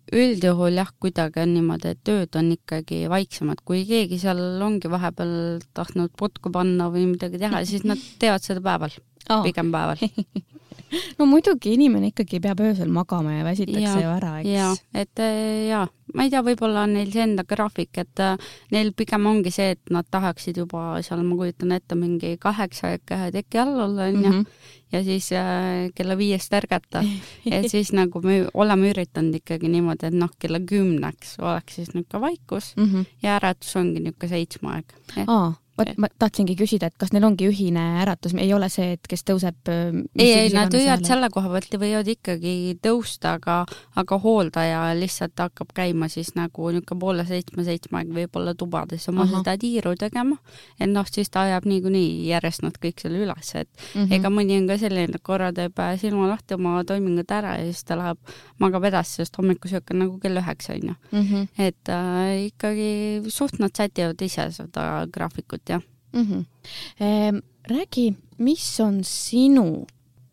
üldjuhul 0.08 0.78
jah, 0.80 0.91
kuidagi 1.04 1.41
on 1.43 1.54
niimoodi, 1.58 1.91
et 1.91 2.12
ööd 2.12 2.38
on 2.39 2.54
ikkagi 2.56 3.02
vaiksemad, 3.12 3.60
kui 3.67 3.84
keegi 3.88 4.20
seal 4.22 4.39
ongi 4.63 4.88
vahepeal 4.91 5.60
tahtnud 5.76 6.13
putku 6.17 6.52
panna 6.54 6.88
või 6.93 7.10
midagi 7.10 7.41
teha, 7.41 7.65
siis 7.67 7.84
nad 7.84 8.00
teevad 8.22 8.46
seda 8.46 8.63
päeval, 8.63 8.96
pigem 9.43 9.74
päeval. 9.74 10.00
no 11.19 11.26
muidugi 11.30 11.73
inimene 11.78 12.12
ikkagi 12.13 12.39
peab 12.43 12.62
öösel 12.63 12.89
magama 12.93 13.34
ja 13.38 13.43
väsitakse 13.47 14.02
ju 14.02 14.10
ära, 14.10 14.39
eks. 14.41 14.50
jaa, 14.50 14.73
et 14.93 15.19
äh, 15.23 15.67
jaa, 15.69 15.86
ma 16.15 16.23
ei 16.23 16.32
tea, 16.32 16.41
võib-olla 16.45 16.86
on 16.88 16.93
neil 16.97 17.12
see 17.12 17.23
enda 17.26 17.43
graafik, 17.47 17.97
et 17.97 18.23
äh, 18.23 18.38
neil 18.71 18.93
pigem 18.97 19.26
ongi 19.28 19.52
see, 19.52 19.73
et 19.76 19.93
nad 19.93 20.08
tahaksid 20.12 20.58
juba 20.63 21.02
seal, 21.06 21.23
ma 21.28 21.36
kujutan 21.39 21.76
ette, 21.76 21.95
mingi 22.00 22.38
kaheksa 22.41 22.93
ikka 22.97 23.28
teki 23.36 23.63
all 23.63 23.76
olla, 23.88 24.08
onju, 24.12 24.30
Mhm. 24.30 24.45
ja 24.91 25.04
siis 25.04 25.32
äh, 25.36 25.91
kella 25.95 26.17
viiest 26.17 26.54
ärgata. 26.54 27.04
et 27.52 27.69
siis 27.71 27.91
nagu 27.93 28.21
me 28.23 28.45
oleme 28.54 28.91
üritanud 28.93 29.36
ikkagi 29.41 29.67
niimoodi, 29.71 30.08
et 30.08 30.13
noh, 30.15 30.32
kella 30.39 30.60
kümneks 30.63 31.38
oleks 31.43 31.76
siis 31.76 31.93
niisugune 31.93 32.21
vaikus 32.21 32.73
mm. 32.78 32.84
-hmm. 32.86 33.06
ja 33.23 33.36
äratus 33.36 33.76
ongi 33.76 34.00
niisugune 34.00 34.30
seitsme 34.30 34.69
aeg. 34.78 34.93
aa, 35.28 35.54
vot 35.78 35.92
ma 36.02 36.10
tahtsingi 36.20 36.56
küsida, 36.58 36.90
et 36.90 36.98
kas 37.00 37.13
neil 37.13 37.26
ongi 37.28 37.48
ühine 37.50 37.84
äratus, 38.02 38.34
ei 38.38 38.54
ole 38.54 38.70
see, 38.74 38.96
et 38.98 39.08
kes 39.10 39.24
tõuseb 39.28 39.70
ei, 39.70 40.28
ei, 40.28 40.50
nad 40.56 40.74
võivad 40.74 41.06
selle 41.08 41.30
koha 41.34 41.52
pealt 41.54 41.78
võivad 41.78 42.10
ikkagi 42.12 42.54
tõusta, 42.84 43.36
aga, 43.38 43.60
aga 44.00 44.20
hooldaja 44.24 44.82
lihtsalt 44.98 45.38
hakkab 45.40 45.74
käima 45.78 46.10
siis 46.12 46.34
nagu 46.38 46.72
niisugune 46.72 47.00
poole 47.02 47.26
seitsme, 47.28 47.66
seitsme 47.68 48.02
aeg 48.02 48.13
võib-olla 48.13 48.54
tubades 48.58 49.08
oma 49.12 49.26
Ahah. 49.26 49.40
seda 49.40 49.56
tiiru 49.60 49.94
tegema. 50.00 50.38
et 50.80 50.90
noh, 50.90 51.06
siis 51.10 51.30
ta 51.30 51.46
ajab 51.48 51.68
niikuinii 51.70 52.28
järjest 52.32 52.63
nad 52.66 52.78
kõik 52.82 53.02
selle 53.04 53.22
üles, 53.26 53.54
et 53.56 53.70
mm 53.70 54.04
-hmm. 54.04 54.13
ega 54.18 54.30
mõni 54.34 54.58
on 54.62 54.68
ka 54.68 54.78
selline, 54.82 55.13
et 55.13 55.24
korra 55.24 55.52
teeb 55.54 55.80
äh, 55.80 55.98
silma 56.00 56.28
lahti 56.28 56.58
oma 56.58 56.84
toimingud 56.84 57.32
ära 57.32 57.58
ja 57.60 57.66
siis 57.66 57.84
ta 57.84 57.98
läheb, 57.98 58.18
magab 58.60 58.84
edasi, 58.84 59.22
sest 59.22 59.38
hommikusöök 59.38 59.92
on 59.92 60.00
nagu 60.00 60.20
kell 60.20 60.38
üheksa, 60.38 60.74
onju. 60.74 60.96
mm. 61.12 61.22
-hmm. 61.22 61.48
et 61.58 61.90
äh, 61.90 62.46
ikkagi 62.48 63.24
suht 63.30 63.60
nad 63.60 63.72
sätivad 63.76 64.22
ise 64.22 64.52
seda 64.52 65.08
graafikut, 65.12 65.66
jah. 65.69 65.84
Mm 66.13 66.23
-hmm. 66.23 67.41
räägi, 67.67 68.15
mis 68.38 68.80
on 68.80 69.03
sinu, 69.03 69.86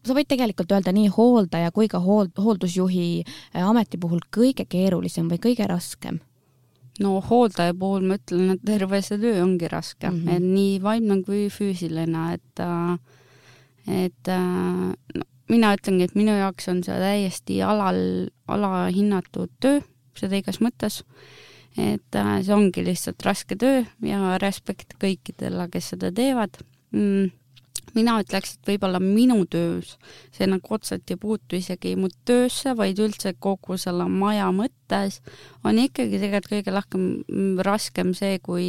sa 0.05 0.15
võid 0.15 0.29
tegelikult 0.29 0.73
öelda 0.73 0.93
nii 0.93 1.09
hooldaja 1.09 1.73
kui 1.73 1.89
ka 1.89 1.99
hool-, 1.99 2.31
hooldusjuhi 2.39 3.25
äh, 3.25 3.69
ameti 3.69 3.99
puhul 3.99 4.21
kõige 4.37 4.65
keerulisem 4.69 5.29
või 5.29 5.39
kõige 5.39 5.67
raskem? 5.67 6.21
no 7.01 7.21
hooldaja 7.21 7.75
puhul 7.75 8.07
ma 8.07 8.15
ütlen, 8.21 8.55
et 8.55 8.61
terve 8.65 9.03
see 9.03 9.19
töö 9.19 9.43
ongi 9.43 9.69
raske 9.69 10.11
mm. 10.11 10.21
-hmm. 10.21 10.37
et 10.37 10.43
nii 10.43 10.83
vaimne 10.83 11.23
kui 11.23 11.49
füüsiline, 11.51 12.35
et 12.35 12.61
äh, 12.61 12.99
et 13.87 14.29
äh, 14.29 14.95
no, 15.15 15.25
mina 15.49 15.75
ütlengi, 15.77 16.09
et 16.09 16.15
minu 16.15 16.37
jaoks 16.37 16.69
on 16.73 16.83
see 16.87 16.97
täiesti 17.01 17.61
alal, 17.63 18.31
alahinnatud 18.49 19.53
töö, 19.61 19.81
seda 20.17 20.39
igas 20.41 20.61
mõttes. 20.65 21.03
Et 21.77 22.19
äh, 22.19 22.35
see 22.43 22.55
ongi 22.55 22.85
lihtsalt 22.87 23.23
raske 23.27 23.57
töö 23.59 23.83
ja 24.07 24.37
respekt 24.43 24.95
kõikidele, 25.03 25.69
kes 25.73 25.95
seda 25.95 26.13
teevad 26.15 26.61
mm 26.95 27.33
mina 27.95 28.17
ütleks, 28.23 28.57
et 28.57 28.69
võib-olla 28.73 29.01
minu 29.03 29.43
töös 29.51 29.95
see 30.35 30.47
nagu 30.51 30.75
otseselt 30.77 31.11
ei 31.13 31.19
puutu 31.21 31.59
isegi 31.59 31.95
mu 31.99 32.11
töösse, 32.27 32.75
vaid 32.79 33.01
üldse 33.03 33.35
kogu 33.43 33.79
selle 33.81 34.07
maja 34.11 34.49
mõttes 34.55 35.21
on 35.67 35.79
ikkagi 35.83 36.21
tegelikult 36.23 36.51
kõige 36.55 36.75
lahkem, 36.75 37.05
raskem 37.67 38.15
see, 38.17 38.39
kui 38.45 38.69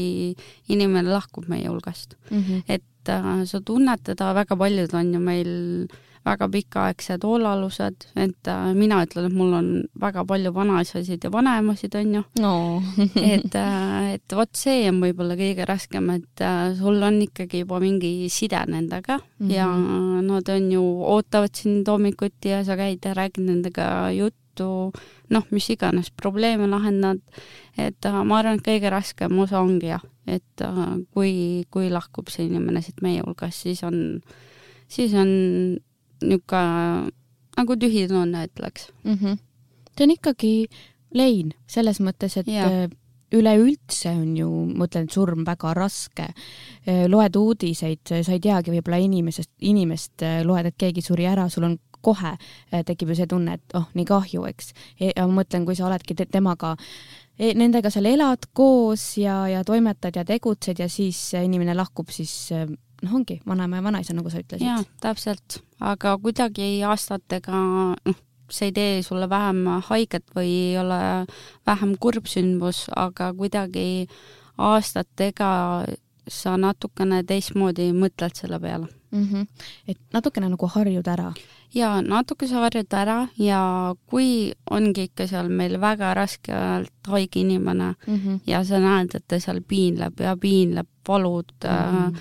inimene 0.72 1.10
lahkub 1.13 1.50
meie 1.52 1.70
hulgast. 1.70 2.18
mm. 2.30 2.41
-hmm. 2.41 2.63
et 2.68 3.10
äh, 3.10 3.46
sa 3.46 3.62
tunned 3.62 4.04
teda, 4.04 4.34
väga 4.34 4.58
paljud 4.58 4.94
on 4.94 5.13
ju 5.13 5.20
meil 5.20 5.88
väga 6.26 6.48
pikaaegsed 6.50 7.26
hoolealused, 7.26 8.08
et 8.18 8.50
äh, 8.50 8.70
mina 8.78 9.02
ütlen, 9.06 9.28
et 9.30 9.36
mul 9.38 9.54
on 9.54 9.68
väga 10.02 10.24
palju 10.28 10.52
vanaisasid 10.56 11.28
ja 11.28 11.32
vanaemasid, 11.34 11.98
on 12.00 12.16
ju 12.18 12.24
no. 12.42 12.54
et, 13.36 13.58
äh, 13.60 14.16
et 14.16 14.38
vot 14.38 14.50
see 14.58 14.88
on 14.90 15.04
võib-olla 15.04 15.38
kõige 15.40 15.68
raskem, 15.70 16.10
et 16.16 16.46
äh, 16.46 16.72
sul 16.80 16.98
on 17.06 17.22
ikkagi 17.28 17.62
juba 17.66 17.80
mingi 17.84 18.30
side 18.34 18.64
nendega 18.72 19.20
mm 19.20 19.46
-hmm. 19.46 19.54
ja 19.54 19.70
nad 20.26 20.50
on 20.50 20.72
ju, 20.72 20.84
ootavad 21.14 21.54
sind 21.56 21.88
hommikuti 21.88 22.50
ja 22.50 22.64
sa 22.64 22.78
käid 22.78 23.06
ja 23.06 23.14
räägid 23.14 23.46
nendega 23.46 24.12
juttu, 24.12 24.92
noh, 25.30 25.46
mis 25.52 25.70
iganes 25.70 26.12
probleeme 26.12 26.68
lahendad. 26.68 27.22
et 27.78 28.06
ma 28.24 28.40
arvan, 28.40 28.56
et 28.56 28.68
kõige 28.68 28.90
raskem 28.90 29.40
osa 29.40 29.60
ongi 29.60 29.88
jah, 29.88 30.02
et 30.28 30.62
kui, 31.14 31.66
kui 31.70 31.90
lahkub 31.90 32.30
see 32.30 32.46
inimene 32.46 32.82
siit 32.82 33.02
meie 33.02 33.22
hulgast, 33.22 33.62
siis 33.62 33.84
on, 33.84 34.22
siis 34.88 35.14
on 35.14 35.78
niisugune 36.23 37.12
nagu 37.56 37.78
tühi 37.80 38.08
tunne, 38.12 38.45
ütleks 38.49 38.89
mm. 39.04 39.15
-hmm. 39.15 39.38
see 39.95 40.04
on 40.04 40.12
ikkagi 40.12 40.54
lein 41.15 41.54
selles 41.67 42.01
mõttes, 42.04 42.38
et 42.39 42.47
Jah. 42.47 42.71
äh, 42.71 42.89
üleüldse 43.36 44.12
on 44.12 44.36
ju, 44.38 44.49
ma 44.75 44.86
ütlen, 44.88 45.10
surm 45.12 45.45
väga 45.45 45.73
raske. 45.73 46.28
loed 47.10 47.36
uudiseid, 47.36 48.06
sa 48.06 48.32
ei 48.32 48.39
teagi 48.39 48.71
võib-olla 48.71 48.99
inimesest, 49.01 49.51
inimest 49.62 50.23
äh, 50.23 50.43
loed, 50.45 50.65
et 50.65 50.78
keegi 50.78 51.01
suri 51.01 51.25
ära, 51.25 51.49
sul 51.49 51.63
on 51.63 51.78
kohe 52.06 52.36
äh, 52.36 52.84
tekib 52.86 53.10
ju 53.12 53.19
see 53.19 53.30
tunne, 53.30 53.58
et 53.58 53.78
oh, 53.78 53.88
nii 53.97 54.06
kahju, 54.06 54.45
eks. 54.51 54.73
ja 55.01 55.25
ma 55.25 55.41
mõtlen, 55.41 55.65
kui 55.65 55.75
sa 55.78 55.88
oledki 55.89 56.15
te 56.17 56.28
temaga 56.30 56.75
e, 57.38 57.54
nendega 57.58 57.89
seal 57.93 58.06
elad 58.12 58.45
koos 58.54 59.15
ja, 59.17 59.41
ja 59.49 59.63
toimetad 59.67 60.15
ja 60.19 60.25
tegutsed 60.28 60.80
ja 60.80 60.89
siis 60.91 61.19
inimene 61.41 61.75
lahkub, 61.78 62.13
siis 62.13 62.36
äh, 62.54 62.67
noh, 63.06 63.15
ongi 63.20 63.39
vanaema 63.48 63.82
ja 63.82 63.88
vanaisa, 63.88 64.15
nagu 64.18 64.30
sa 64.34 64.41
ütlesid. 64.44 64.68
jaa, 64.68 64.84
täpselt, 65.02 65.60
aga 65.80 66.18
kuidagi 66.22 66.70
aastatega 66.84 67.60
noh, 67.96 68.24
see 68.52 68.70
ei 68.70 68.76
tee 68.76 68.96
sulle 69.06 69.30
vähem 69.30 69.65
haiget 69.89 70.26
või 70.36 70.50
ei 70.72 70.78
ole 70.78 71.02
vähem 71.68 71.96
kurb 72.02 72.28
sündmus, 72.30 72.86
aga 72.96 73.32
kuidagi 73.38 74.08
aastatega 74.58 75.52
sa 76.32 76.56
natukene 76.58 77.22
teistmoodi 77.28 77.91
mõtled 77.94 78.38
selle 78.38 78.60
peale. 78.60 78.88
mm. 79.12 79.24
-hmm. 79.24 79.48
et 79.88 79.98
natukene 80.13 80.50
nagu 80.50 80.68
harjud 80.68 81.08
ära. 81.08 81.34
ja 81.74 82.02
natuke 82.02 82.48
sa 82.48 82.56
harjud 82.65 82.94
ära 82.94 83.28
ja 83.38 83.96
kui 84.06 84.54
ongi 84.72 85.04
ikka 85.04 85.28
seal 85.28 85.50
meil 85.50 85.82
väga 85.82 86.13
raskelt 86.13 87.08
haige 87.08 87.39
inimene 87.39 87.94
mm. 88.08 88.15
-hmm. 88.15 88.39
ja 88.48 88.63
sa 88.63 88.80
näed, 88.80 89.15
et 89.15 89.28
ta 89.28 89.39
seal 89.39 89.62
piinleb 89.62 90.20
ja 90.20 90.38
piinleb, 90.38 90.88
valud 91.08 91.54
mm, 91.63 91.70
-hmm. 91.70 92.20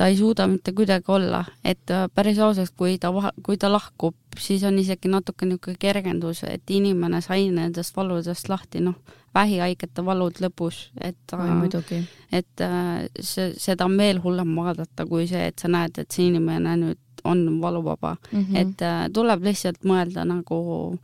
Ta 0.00 0.06
ei 0.08 0.14
suuda 0.16 0.46
mitte 0.48 0.72
kuidagi 0.72 1.12
olla, 1.12 1.42
et 1.60 1.90
äh, 1.92 2.06
päris 2.14 2.38
ausalt, 2.40 2.72
kui 2.72 2.94
ta, 2.98 3.10
kui 3.44 3.58
ta 3.60 3.68
lahkub, 3.68 4.16
siis 4.40 4.62
on 4.64 4.78
isegi 4.80 5.10
natuke 5.12 5.44
niisugune 5.44 5.76
kergendus, 5.76 6.40
et 6.48 6.72
inimene 6.72 7.20
sai 7.20 7.50
nendest 7.52 7.92
valudest 7.96 8.48
lahti, 8.48 8.80
noh, 8.80 8.96
vähihaigete 9.36 10.04
valud 10.06 10.40
lõpus, 10.40 10.86
et 11.04 11.36
oi 11.36 11.50
muidugi. 11.52 12.00
et 12.32 12.64
äh, 12.64 13.04
see, 13.20 13.52
seda 13.60 13.84
on 13.84 13.98
veel 14.00 14.22
hullem 14.24 14.56
vaadata 14.56 15.04
kui 15.06 15.28
see, 15.28 15.50
et 15.52 15.60
sa 15.60 15.68
näed, 15.68 16.00
et 16.00 16.10
see 16.10 16.30
inimene 16.30 16.78
nüüd 16.80 17.24
on 17.24 17.60
valuvaba 17.60 18.16
mm. 18.32 18.40
-hmm. 18.40 18.56
et 18.56 18.82
äh, 18.82 19.10
tuleb 19.12 19.44
lihtsalt 19.44 19.84
mõelda 19.84 20.24
nagu 20.24 20.98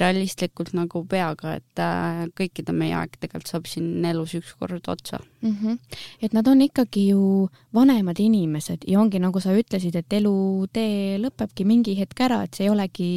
realistlikult 0.00 0.72
nagu 0.76 1.04
peaga, 1.08 1.56
et 1.58 1.82
äh, 1.82 2.24
kõikide 2.38 2.74
meie 2.76 2.94
aeg 2.98 3.16
tegelikult 3.20 3.50
saab 3.50 3.68
siin 3.70 4.04
elus 4.08 4.34
ükskord 4.38 4.88
otsa 4.88 5.20
mm. 5.20 5.56
-hmm. 5.60 5.78
et 6.22 6.32
nad 6.32 6.48
on 6.48 6.62
ikkagi 6.62 7.08
ju 7.08 7.48
vanemad 7.74 8.20
inimesed 8.20 8.86
ja 8.88 9.00
ongi 9.00 9.18
nagu 9.18 9.40
sa 9.40 9.54
ütlesid, 9.54 9.96
et 9.96 10.12
elutee 10.12 11.18
lõpebki 11.18 11.64
mingi 11.64 11.98
hetk 11.98 12.20
ära, 12.20 12.42
et 12.44 12.54
see 12.54 12.66
ei 12.66 12.70
olegi 12.70 13.12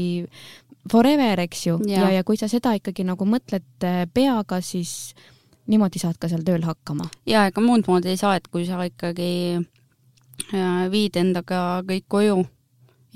forever, 0.92 1.40
eks 1.40 1.68
ju, 1.68 1.80
ja, 1.88 2.02
ja, 2.02 2.12
ja 2.20 2.24
kui 2.24 2.38
sa 2.38 2.48
seda 2.48 2.74
ikkagi 2.78 3.04
nagu 3.08 3.26
mõtled 3.26 3.84
äh, 3.84 4.06
peaga, 4.14 4.62
siis 4.62 5.16
niimoodi 5.68 6.00
saad 6.00 6.18
ka 6.20 6.30
seal 6.32 6.46
tööl 6.48 6.64
hakkama. 6.64 7.10
ja 7.26 7.48
ega 7.48 7.62
muud 7.62 7.88
moodi 7.88 8.14
ei 8.14 8.18
saa, 8.18 8.36
et 8.36 8.48
kui 8.48 8.66
sa 8.66 8.80
ikkagi 8.86 9.32
äh, 10.54 10.86
viid 10.92 11.18
endaga 11.20 11.82
kõik 11.88 12.08
koju 12.08 12.46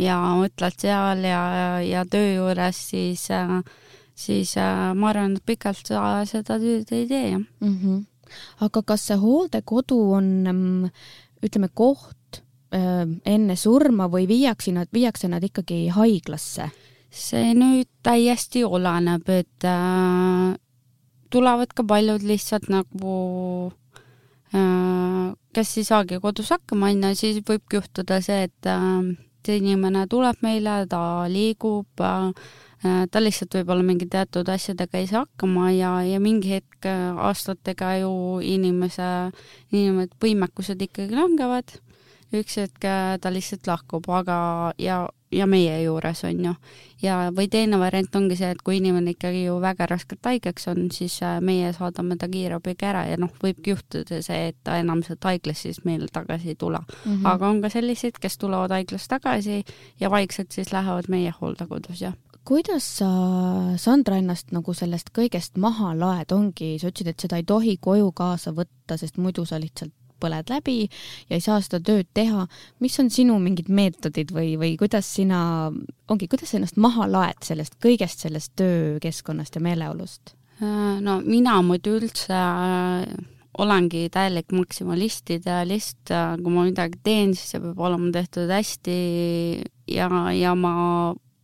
ja 0.02 0.18
mõtled 0.39 0.78
seal 0.82 1.26
ja, 1.28 1.41
ja 1.86 2.06
töö 2.10 2.34
juures, 2.36 2.80
siis, 2.91 3.28
siis 4.18 4.56
ma 4.58 5.12
arvan, 5.12 5.38
et 5.38 5.45
pikalt 5.45 5.93
sa 5.93 6.22
seda 6.30 6.60
tööd 6.62 6.91
ei 6.91 7.08
tee, 7.08 7.26
jah 7.36 7.41
mm. 7.41 7.76
-hmm. 7.78 7.99
aga 8.68 8.84
kas 8.93 9.08
see 9.10 9.20
hooldekodu 9.22 9.99
on, 10.18 10.30
ütleme, 11.43 11.70
koht, 11.74 12.41
öö, 12.76 13.06
enne 13.26 13.56
surma 13.56 14.08
või 14.08 14.28
viiakse 14.28 14.72
nad, 14.72 14.88
viiakse 14.93 15.28
nad 15.28 15.43
ikkagi 15.43 15.88
haiglasse? 15.89 16.72
see 17.12 17.52
nüüd 17.58 17.89
täiesti 18.06 18.64
oleneb, 18.64 19.28
et 19.30 19.68
äh, 19.68 20.56
tulevad 21.32 21.74
ka 21.76 21.84
paljud 21.88 22.24
lihtsalt 22.24 22.70
nagu 22.72 23.16
äh, 24.56 25.34
kes 25.56 25.74
ei 25.78 25.88
saagi 25.88 26.22
kodus 26.24 26.54
hakkama, 26.56 26.91
on 26.91 27.10
ju, 27.10 27.20
siis 27.20 27.41
võibki 27.47 27.82
juhtuda 27.82 28.22
see, 28.24 28.47
et 28.47 28.70
äh, 28.72 29.12
see 29.46 29.62
inimene 29.62 30.06
tuleb 30.12 30.42
meile, 30.46 30.82
ta 30.89 31.28
liigub 31.32 32.02
äh,, 32.02 32.32
ta 32.82 33.22
lihtsalt 33.22 33.60
võib-olla 33.60 33.86
mingi 33.86 34.08
teatud 34.10 34.50
asjadega 34.50 34.98
ei 34.98 35.08
saa 35.10 35.26
hakkama 35.26 35.70
ja, 35.76 35.94
ja 36.08 36.20
mingi 36.24 36.56
hetk 36.56 36.89
äh, 36.89 37.14
aastatega 37.30 37.96
ju 38.02 38.14
inimese, 38.42 39.08
inimesed 39.72 40.18
võimekused 40.22 40.82
ikkagi 40.88 41.16
langevad. 41.18 41.78
Üks 42.34 42.58
hetk 42.62 42.86
äh, 42.88 43.18
ta 43.22 43.34
lihtsalt 43.34 43.68
lahkub, 43.70 44.08
aga 44.10 44.38
ja, 44.82 45.04
ja 45.32 45.48
meie 45.48 45.82
juures 45.84 46.24
on 46.28 46.46
ju. 46.46 46.54
ja, 47.02 47.18
või 47.36 47.48
teine 47.52 47.80
variant 47.80 48.16
ongi 48.16 48.38
see, 48.40 48.52
et 48.54 48.62
kui 48.66 48.78
inimene 48.78 49.16
ikkagi 49.16 49.46
ju 49.46 49.58
väga 49.64 49.88
raskelt 49.90 50.26
haigeks 50.26 50.68
on, 50.72 50.90
siis 50.94 51.20
äh, 51.26 51.40
meie 51.42 51.72
saadame 51.74 52.18
ta 52.20 52.30
kiirabiga 52.32 52.90
ära 52.92 53.06
ja 53.10 53.20
noh, 53.22 53.32
võibki 53.44 53.74
juhtuda 53.74 54.22
see, 54.22 54.50
et 54.52 54.60
ta 54.64 54.78
enam 54.82 55.04
sealt 55.06 55.24
haiglast 55.28 55.68
siis 55.68 55.84
meile 55.88 56.10
tagasi 56.12 56.54
ei 56.54 56.56
tule 56.56 56.80
mm. 56.80 57.14
-hmm. 57.14 57.30
aga 57.34 57.48
on 57.48 57.62
ka 57.62 57.70
selliseid, 57.70 58.20
kes 58.20 58.38
tulevad 58.38 58.72
haiglast 58.72 59.10
tagasi 59.10 59.64
ja 60.00 60.12
vaikselt 60.12 60.52
siis 60.52 60.74
lähevad 60.74 61.10
meie 61.10 61.34
hooldekodus, 61.42 62.02
jah 62.02 62.18
kuidas 62.46 62.84
sa, 62.98 63.08
Sandra, 63.78 64.18
ennast 64.18 64.52
nagu 64.52 64.74
sellest 64.74 65.12
kõigest 65.14 65.58
maha 65.62 65.94
laed, 65.94 66.32
ongi, 66.34 66.80
sa 66.82 66.90
ütlesid, 66.90 67.08
et 67.14 67.20
seda 67.20 67.38
ei 67.38 67.44
tohi 67.44 67.78
koju 67.78 68.12
kaasa 68.18 68.54
võtta, 68.58 68.98
sest 68.98 69.18
muidu 69.22 69.46
sa 69.46 69.60
lihtsalt 69.62 69.94
põled 70.22 70.52
läbi 70.54 70.78
ja 70.86 71.38
ei 71.38 71.44
saa 71.44 71.60
seda 71.64 71.82
tööd 71.92 72.10
teha. 72.14 72.48
mis 72.80 73.00
on 73.02 73.10
sinu 73.14 73.40
mingid 73.42 73.70
meetodid 73.70 74.34
või, 74.36 74.54
või 74.62 74.76
kuidas 74.80 75.10
sina, 75.16 75.72
ongi, 76.12 76.30
kuidas 76.32 76.54
sa 76.54 76.60
ennast 76.60 76.78
maha 76.78 77.10
laed 77.10 77.42
sellest 77.46 77.80
kõigest 77.84 78.28
sellest 78.28 78.54
töökeskkonnast 78.62 79.58
ja 79.58 79.66
meeleolust? 79.66 80.36
Äh, 80.62 80.98
no 81.02 81.20
mina 81.26 81.58
muidu 81.66 81.96
üldse 81.98 82.38
äh, 82.38 83.06
olengi 83.62 84.06
täielik 84.14 84.54
maksimalist, 84.54 85.32
idealist, 85.34 86.04
äh, 86.14 86.36
kui 86.38 86.54
ma 86.54 86.68
midagi 86.68 87.00
teen, 87.04 87.34
siis 87.36 87.56
see 87.56 87.64
peab 87.64 87.82
olema 87.82 88.12
tehtud 88.14 88.52
hästi 88.52 88.98
ja, 89.90 90.08
ja 90.38 90.54
ma 90.56 90.74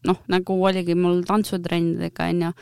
noh, 0.07 0.19
nagu 0.31 0.59
oligi 0.69 0.95
mul 0.95 1.23
tantsutrennidega, 1.27 2.29
onju, 2.31 2.53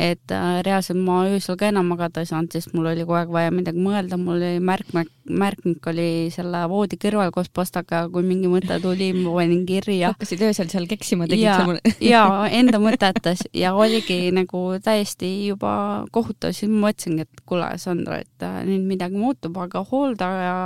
et 0.00 0.32
äh, 0.32 0.60
reaalselt 0.64 1.00
ma 1.04 1.22
öösel 1.28 1.56
ka 1.60 1.68
enam 1.68 1.90
magada 1.92 2.22
ei 2.22 2.28
saanud, 2.28 2.52
sest 2.54 2.72
mul 2.76 2.88
oli 2.90 3.04
kogu 3.04 3.18
aeg 3.18 3.32
vaja 3.34 3.52
midagi 3.54 3.82
mõelda, 3.82 4.18
mul 4.20 4.38
oli 4.38 4.62
märkmik, 4.64 5.10
märkmik 5.42 5.88
oli 5.92 6.06
selle 6.34 6.62
voodi 6.70 6.98
kõrval 7.00 7.32
koos 7.34 7.50
pastaga, 7.52 8.04
kui 8.12 8.24
mingi 8.26 8.50
mõte 8.50 8.78
tuli, 8.82 9.12
ma 9.16 9.34
panin 9.36 9.66
kirja. 9.68 10.14
hakkasid 10.14 10.44
öösel 10.48 10.72
seal 10.72 10.88
keksima, 10.90 11.28
tegid 11.30 11.44
ja, 11.44 11.58
seal 11.60 11.70
mulle. 11.70 11.94
ja 12.02 12.24
enda 12.60 12.80
mõtetes 12.82 13.44
ja 13.56 13.74
oligi 13.76 14.32
nagu 14.34 14.64
täiesti 14.82 15.32
juba 15.50 15.74
kohutav, 16.14 16.56
siis 16.56 16.72
ma 16.72 16.88
mõtlesingi, 16.88 17.28
et 17.28 17.44
kuule, 17.46 17.68
Sandra, 17.82 18.22
et 18.24 18.48
äh, 18.48 18.62
nüüd 18.68 18.88
midagi 18.88 19.20
muutub, 19.20 19.60
aga 19.60 19.84
hooldaja 19.92 20.56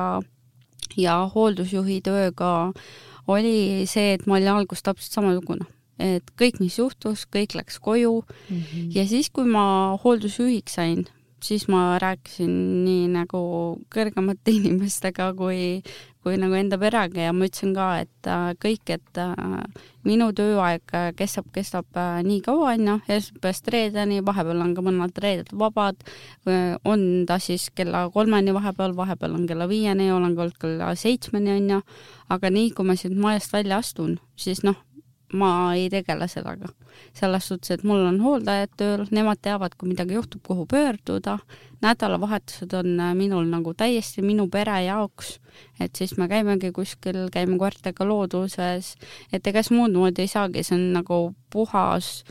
ja 0.97 1.17
hooldusjuhi 1.35 2.01
tööga 2.05 2.53
oli 3.27 3.85
see, 3.91 4.15
et 4.15 4.27
ma 4.31 4.39
olin 4.39 4.55
alguses 4.55 4.87
täpselt 4.87 5.19
samasugune 5.19 5.67
et 5.99 6.33
kõik, 6.39 6.61
mis 6.61 6.79
juhtus, 6.79 7.27
kõik 7.33 7.57
läks 7.57 7.79
koju. 7.81 8.23
Mm 8.49 8.57
-hmm. 8.57 8.97
ja 8.97 9.07
siis, 9.07 9.31
kui 9.31 9.45
ma 9.45 9.99
hooldusjuhiks 10.03 10.75
sain, 10.75 11.07
siis 11.43 11.69
ma 11.69 11.99
rääkisin 12.03 12.53
nii 12.85 13.09
nagu 13.13 13.41
kõrgemate 13.93 14.55
inimestega 14.59 15.33
kui, 15.39 15.83
kui 16.25 16.39
nagu 16.41 16.57
enda 16.59 16.79
perega 16.81 17.29
ja 17.29 17.35
ma 17.37 17.47
ütlesin 17.47 17.75
ka, 17.77 17.89
et 18.03 18.31
äh, 18.31 18.49
kõik, 18.63 18.91
et 18.97 19.21
äh, 19.21 19.85
minu 20.07 20.31
tööaeg 20.37 20.95
kestab, 21.19 21.51
kestab 21.55 22.01
äh, 22.01 22.19
nii 22.27 22.41
kaua, 22.47 22.73
onju, 22.75 22.99
esmaspäevast 23.07 23.71
reedeni, 23.75 24.23
vahepeal 24.27 24.65
on 24.65 24.75
ka 24.77 24.87
mõned 24.87 25.23
reeded 25.23 25.53
vabad, 25.53 26.03
on 26.85 27.07
ta 27.29 27.39
siis 27.43 27.69
kella 27.75 28.07
kolmeni 28.15 28.55
vahepeal, 28.57 28.97
vahepeal 28.97 29.37
on 29.39 29.47
kella 29.47 29.69
viieni, 29.71 30.11
olen 30.15 30.35
ka 30.35 30.47
olnud 30.47 30.61
kella 30.63 30.93
seitsmeni, 30.99 31.55
onju, 31.61 31.81
aga 32.35 32.51
nii, 32.51 32.73
kui 32.75 32.87
ma 32.89 32.99
siit 32.99 33.15
majast 33.15 33.55
välja 33.55 33.81
astun, 33.83 34.19
siis 34.41 34.65
noh, 34.67 34.79
ma 35.33 35.75
ei 35.75 35.89
tegele 35.91 36.29
sellega. 36.29 36.69
selles 37.13 37.49
suhtes, 37.49 37.71
et 37.71 37.83
mul 37.85 38.07
on 38.09 38.19
hooldajad 38.21 38.71
tööl, 38.81 39.03
nemad 39.13 39.41
teavad, 39.45 39.75
kui 39.77 39.91
midagi 39.91 40.17
juhtub, 40.17 40.41
kuhu 40.47 40.65
pöörduda, 40.69 41.39
nädalavahetused 41.85 42.73
on 42.77 43.01
äh, 43.01 43.13
minul 43.15 43.45
nagu 43.51 43.75
täiesti 43.77 44.25
minu 44.25 44.47
pere 44.53 44.79
jaoks, 44.87 45.37
et 45.81 45.97
siis 45.97 46.17
me 46.17 46.29
käimegi 46.29 46.73
kuskil, 46.73 47.27
käime 47.33 47.59
koertega 47.61 48.07
looduses, 48.09 48.95
et 49.33 49.47
ega 49.47 49.63
siis 49.63 49.77
muud 49.77 49.97
moodi 49.97 50.25
ei 50.25 50.33
saagi, 50.33 50.65
see 50.65 50.79
on 50.79 50.89
nagu 50.97 51.21
puhas 51.53 52.25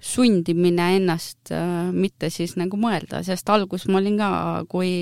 sundimine 0.00 0.94
ennast 0.96 1.52
äh, 1.52 1.92
mitte 1.92 2.30
siis 2.32 2.56
nagu 2.56 2.80
mõelda, 2.80 3.24
sest 3.26 3.52
alguses 3.52 3.90
ma 3.92 4.00
olin 4.00 4.16
ka, 4.20 4.30
kui 4.72 4.92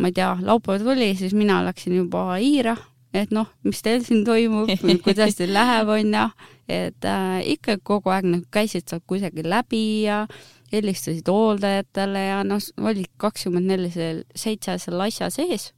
ma 0.00 0.10
ei 0.10 0.16
tea, 0.16 0.32
laupäev 0.42 0.82
tuli, 0.82 1.12
siis 1.18 1.36
mina 1.36 1.60
läksin 1.66 1.94
juba 2.00 2.40
Iira 2.42 2.74
et 3.14 3.32
noh, 3.34 3.48
mis 3.66 3.82
teil 3.82 4.04
siin 4.06 4.24
toimub, 4.26 4.70
kuidas 5.04 5.36
teil 5.38 5.52
läheb, 5.54 5.90
onju, 5.96 6.24
et 6.70 7.08
äh, 7.08 7.38
ikka 7.56 7.78
kogu 7.82 8.12
aeg 8.14 8.28
nagu 8.30 8.46
käisid 8.54 8.86
sealt 8.88 9.06
kusagil 9.10 9.48
läbi 9.50 9.84
ja 10.06 10.24
helistasid 10.70 11.26
hooldajatele 11.28 12.26
ja 12.28 12.42
noh, 12.46 12.62
olid 12.78 13.10
kakskümmend 13.20 13.70
neli 13.70 13.90
seitse 13.90 14.78
selle 14.78 15.08
asja 15.08 15.30
sees. 15.34 15.72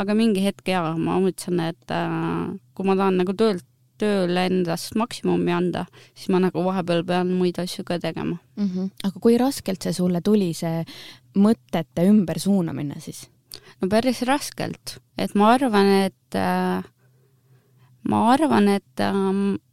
aga 0.00 0.14
mingi 0.16 0.40
hetk 0.40 0.70
ja 0.72 0.80
ma 0.96 1.18
mõtlesin, 1.20 1.60
et 1.68 1.92
äh, 1.92 2.56
kui 2.72 2.88
ma 2.88 2.96
tahan 2.96 3.20
nagu 3.20 3.34
töölt, 3.36 3.66
tööle 4.00 4.46
endast 4.48 4.96
maksimumi 4.98 5.52
anda, 5.54 5.84
siis 6.16 6.30
ma 6.32 6.40
nagu 6.42 6.64
vahepeal 6.64 7.04
pean 7.06 7.34
muid 7.36 7.60
asju 7.60 7.84
ka 7.86 8.00
tegema 8.02 8.38
mm. 8.56 8.68
-hmm. 8.68 8.88
aga 9.04 9.20
kui 9.20 9.36
raskelt 9.38 9.82
see 9.82 9.92
sulle 9.92 10.20
tuli, 10.24 10.54
see 10.54 10.82
mõtete 11.36 12.08
ümbersuunamine 12.08 13.00
siis? 13.00 13.28
No 13.82 13.90
päris 13.90 14.22
raskelt, 14.28 14.96
et 15.18 15.34
ma 15.34 15.52
arvan, 15.56 15.90
et 16.06 16.38
äh, 16.38 16.82
ma 18.08 18.24
arvan, 18.32 18.70
et 18.70 19.02
äh, 19.02 19.30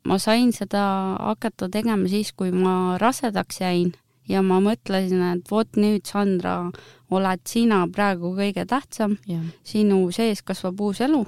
ma 0.10 0.20
sain 0.22 0.54
seda 0.56 0.84
hakata 1.22 1.70
tegema 1.72 2.10
siis, 2.10 2.34
kui 2.34 2.52
ma 2.52 2.98
rasedaks 3.02 3.62
jäin 3.62 3.94
ja 4.30 4.42
ma 4.46 4.60
mõtlesin, 4.64 5.22
et 5.34 5.52
vot 5.52 5.78
nüüd, 5.78 6.06
Sandra, 6.10 6.72
oled 7.10 7.46
sina 7.50 7.84
praegu 7.90 8.36
kõige 8.38 8.66
tähtsam, 8.70 9.18
sinu 9.66 10.08
sees 10.14 10.44
kasvab 10.46 10.82
uus 10.86 11.02
elu, 11.06 11.24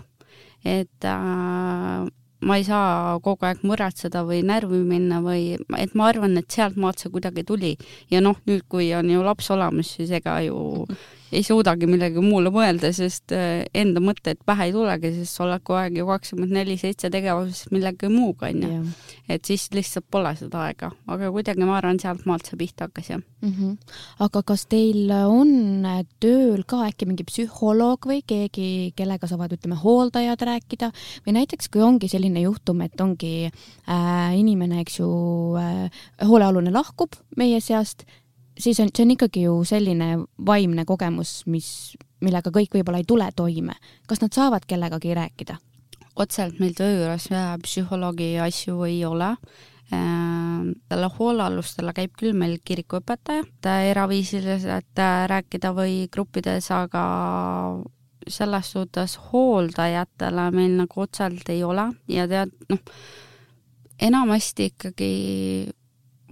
et 0.66 1.10
äh, 1.10 2.10
ma 2.42 2.58
ei 2.58 2.66
saa 2.66 3.18
kogu 3.22 3.46
aeg 3.46 3.62
muretseda 3.66 4.24
või 4.26 4.42
närvi 4.46 4.82
minna 4.86 5.22
või 5.22 5.58
et 5.78 5.94
ma 5.98 6.10
arvan, 6.10 6.38
et 6.42 6.50
sealtmaalt 6.50 7.02
see 7.02 7.14
kuidagi 7.14 7.46
tuli. 7.46 7.76
Ja 8.10 8.22
noh, 8.22 8.38
nüüd, 8.50 8.66
kui 8.70 8.90
on 8.98 9.10
ju 9.10 9.22
laps 9.26 9.52
olemas, 9.54 9.94
siis 9.98 10.14
ega 10.18 10.40
ju 10.46 10.58
ei 11.32 11.44
suudagi 11.48 11.88
millegi 11.88 12.22
muule 12.24 12.52
mõelda, 12.54 12.92
sest 12.96 13.32
äh, 13.36 13.64
enda 13.78 14.04
mõtteid 14.04 14.42
pähe 14.48 14.68
ei 14.68 14.74
tulegi, 14.76 15.14
sest 15.16 15.38
sa 15.38 15.46
oled 15.46 15.64
kogu 15.64 15.80
aeg 15.80 15.98
ju 16.02 16.08
kakskümmend 16.10 16.56
neli 16.56 16.78
seitse 16.80 17.12
tegevuses 17.14 17.72
millegi 17.72 18.10
muuga, 18.12 18.50
onju. 18.52 18.82
et 19.32 19.48
siis 19.48 19.70
lihtsalt 19.76 20.08
pole 20.12 20.34
seda 20.40 20.66
aega, 20.68 20.92
aga 21.08 21.32
kuidagi 21.32 21.68
ma 21.68 21.78
arvan, 21.80 22.00
sealtmaalt 22.02 22.50
see 22.50 22.60
pihta 22.60 22.90
hakkas, 22.90 23.12
jah 23.14 23.22
mm. 23.22 23.54
-hmm. 23.54 23.96
aga 24.28 24.44
kas 24.52 24.66
teil 24.72 25.12
on 25.12 25.88
tööl 26.20 26.64
ka 26.68 26.84
äkki 26.90 27.08
mingi 27.08 27.26
psühholoog 27.28 28.08
või 28.12 28.22
keegi, 28.28 28.94
kellega 28.96 29.28
saavad, 29.28 29.56
ütleme, 29.56 29.80
hooldajad 29.80 30.42
rääkida 30.52 30.92
või 31.26 31.38
näiteks 31.40 31.70
kui 31.72 31.82
ongi 31.82 32.12
selline 32.12 32.44
juhtum, 32.44 32.82
et 32.82 33.00
ongi 33.02 33.48
äh, 33.48 34.32
inimene, 34.38 34.82
eks 34.82 35.00
ju 35.00 35.12
äh,, 35.60 35.88
hoolealune 36.28 36.72
lahkub 36.72 37.16
meie 37.38 37.60
seast 37.62 38.04
siis 38.62 38.80
on, 38.80 38.94
see 38.94 39.06
on 39.06 39.16
ikkagi 39.16 39.48
ju 39.48 39.58
selline 39.68 40.14
vaimne 40.46 40.86
kogemus, 40.86 41.42
mis, 41.52 41.68
millega 42.22 42.54
kõik 42.54 42.78
võib-olla 42.78 43.02
ei 43.02 43.10
tule 43.10 43.28
toime. 43.36 43.76
kas 44.08 44.22
nad 44.22 44.34
saavad 44.34 44.68
kellegagi 44.70 45.18
rääkida? 45.18 45.58
otseselt 46.16 46.60
meil 46.60 46.74
töö 46.76 46.92
juures 46.92 47.30
psühholoogi 47.64 48.34
asju 48.44 48.84
ei 48.84 49.06
ole 49.08 49.36
selle 49.92 51.08
äh, 51.08 51.16
hoolealustele 51.18 51.92
käib 51.96 52.14
küll 52.20 52.36
meil 52.38 52.60
kirikuõpetaja, 52.64 53.44
eraviisiliselt 53.92 55.02
äh, 55.02 55.26
rääkida 55.28 55.74
või 55.76 56.06
gruppides, 56.12 56.70
aga 56.72 57.04
selles 58.28 58.72
suhtes 58.72 59.18
hooldajatele 59.32 60.48
meil 60.56 60.78
nagu 60.78 61.04
otseselt 61.04 61.50
ei 61.52 61.64
ole 61.68 61.90
ja 62.08 62.28
tead, 62.30 62.54
noh, 62.70 62.80
enamasti 64.00 64.72
ikkagi 64.72 65.12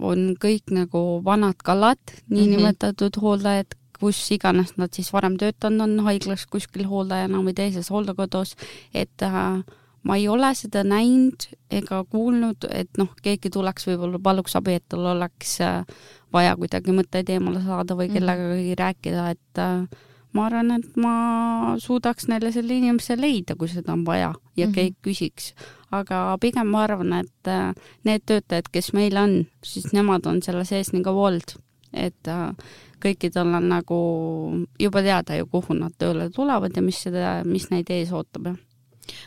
on 0.00 0.34
kõik 0.40 0.72
nagu 0.74 1.20
vanad 1.24 1.60
kallad, 1.64 2.00
niinimetatud 2.28 3.10
mm 3.10 3.18
-hmm. 3.18 3.22
hooldajad, 3.22 3.76
kus 4.00 4.30
iganes 4.32 4.76
nad 4.76 4.94
siis 4.96 5.12
varem 5.12 5.36
töötanud 5.36 5.80
on, 5.84 6.04
haiglas 6.06 6.46
kuskil 6.46 6.86
hooldajana 6.88 7.42
või 7.44 7.54
teises 7.54 7.90
hooldekodus, 7.90 8.56
et 8.94 9.22
äh, 9.22 9.62
ma 10.02 10.16
ei 10.16 10.28
ole 10.28 10.54
seda 10.54 10.84
näinud 10.84 11.48
ega 11.70 12.04
kuulnud, 12.10 12.64
et 12.70 12.90
noh, 12.98 13.10
keegi 13.22 13.50
tuleks, 13.50 13.86
võib-olla 13.86 14.18
paluks 14.18 14.56
abi, 14.56 14.78
et 14.80 14.84
tal 14.88 15.06
oleks 15.12 15.58
äh, 15.60 15.84
vaja 16.32 16.56
kuidagi 16.56 16.94
mõtteid 16.96 17.28
eemale 17.28 17.60
saada 17.64 17.94
või 17.94 18.08
mhm. 18.08 18.14
kellegagi 18.14 18.78
rääkida, 18.80 19.26
et 19.36 19.58
äh, 19.58 20.06
ma 20.32 20.46
arvan, 20.46 20.72
et 20.78 20.96
ma 21.00 21.14
suudaks 21.82 22.28
neile 22.30 22.52
selle 22.54 22.78
inimese 22.78 23.18
leida, 23.18 23.56
kui 23.58 23.68
seda 23.68 23.92
on 23.92 24.06
vaja 24.06 24.32
ja 24.56 24.66
mm 24.66 24.70
-hmm. 24.70 24.74
keegi 24.74 24.96
küsiks. 25.02 25.54
Aga 25.90 26.36
pigem 26.40 26.70
ma 26.70 26.84
arvan, 26.86 27.12
et 27.20 27.50
äh, 27.50 27.72
need 28.06 28.26
töötajad, 28.28 28.70
kes 28.72 28.92
meil 28.96 29.18
on, 29.18 29.34
siis 29.66 29.90
nemad 29.96 30.26
on 30.30 30.40
selle 30.44 30.64
sees 30.68 30.92
nii 30.94 31.04
kaua 31.06 31.28
olnud, 31.30 31.56
et 31.92 32.30
äh, 32.30 32.50
kõikidel 33.02 33.54
on 33.58 33.68
nagu 33.72 34.00
juba 34.78 35.02
teada 35.04 35.38
ju, 35.38 35.48
kuhu 35.50 35.76
nad 35.78 35.94
tööle 35.98 36.30
tulevad 36.34 36.76
ja 36.76 36.84
mis 36.84 37.00
seda, 37.06 37.40
mis 37.44 37.70
neid 37.72 37.90
ees 37.90 38.12
ootab 38.12 38.52
ja 38.52 38.56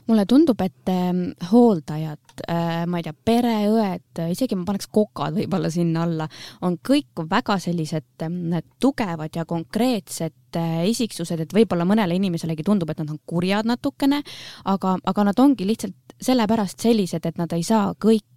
mulle 0.10 0.26
tundub, 0.30 0.60
et 0.64 0.91
äh, 0.91 1.12
hooldajad 1.51 2.43
äh,, 2.47 2.84
ma 2.89 2.99
ei 2.99 3.06
tea, 3.06 3.16
pereõed, 3.32 4.24
isegi 4.34 4.58
ma 4.60 4.68
paneks 4.68 4.89
kokad 4.93 5.38
võib-olla 5.38 5.72
sinna 5.74 6.04
alla, 6.08 6.28
on 6.66 6.78
kõik 6.84 7.24
väga 7.30 7.58
sellised 7.64 8.26
äh, 8.28 8.64
tugevad 8.84 9.36
ja 9.39 9.47
konkreetsed 9.49 10.60
äh, 10.60 10.84
isiksused, 10.91 11.45
et 11.45 11.56
võib-olla 11.56 11.88
mõnele 11.88 12.18
inimeselegi 12.20 12.66
tundub, 12.68 12.91
et 12.91 13.04
nad 13.04 13.14
on 13.14 13.22
kurjad 13.26 13.70
natukene, 13.70 14.24
aga, 14.70 14.97
aga 15.04 15.30
nad 15.30 15.43
ongi 15.43 15.68
lihtsalt 15.68 16.18
sellepärast 16.24 16.84
sellised, 16.84 17.26
et 17.26 17.39
nad 17.39 17.51
ei 17.56 17.64
saa 17.66 17.93
kõike 17.95 18.32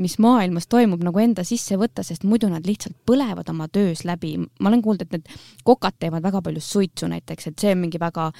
mis 0.00 0.14
maailmas 0.22 0.64
toimub, 0.72 1.02
nagu 1.04 1.20
enda 1.20 1.42
sisse 1.44 1.76
võtta, 1.76 2.00
sest 2.06 2.22
muidu 2.24 2.48
nad 2.48 2.64
lihtsalt 2.64 2.96
põlevad 3.04 3.50
oma 3.52 3.66
töös 3.68 4.00
läbi. 4.08 4.38
ma 4.38 4.70
olen 4.70 4.82
kuulnud, 4.82 5.02
et 5.04 5.12
need 5.12 5.34
kokad 5.64 5.98
teevad 6.00 6.24
väga 6.24 6.40
palju 6.40 6.62
suitsu 6.64 7.10
näiteks, 7.12 7.50
et 7.50 7.58
see 7.60 7.74
on 7.76 7.82
mingi 7.84 8.00
väga 8.00 8.30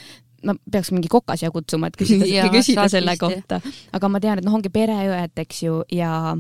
ma 0.45 0.57
peaks 0.71 0.93
mingi 0.95 1.11
koka 1.13 1.37
siia 1.41 1.51
kutsuma, 1.55 1.91
et 1.91 1.97
küsida, 2.01 2.49
küsida 2.55 2.89
selle 2.93 3.17
kohta, 3.21 3.61
aga 3.93 4.11
ma 4.11 4.21
tean, 4.23 4.41
et 4.41 4.47
noh, 4.47 4.57
ongi 4.59 4.73
pereõed, 4.73 5.33
eks 5.45 5.63
ju, 5.67 5.83
ja 5.95 6.37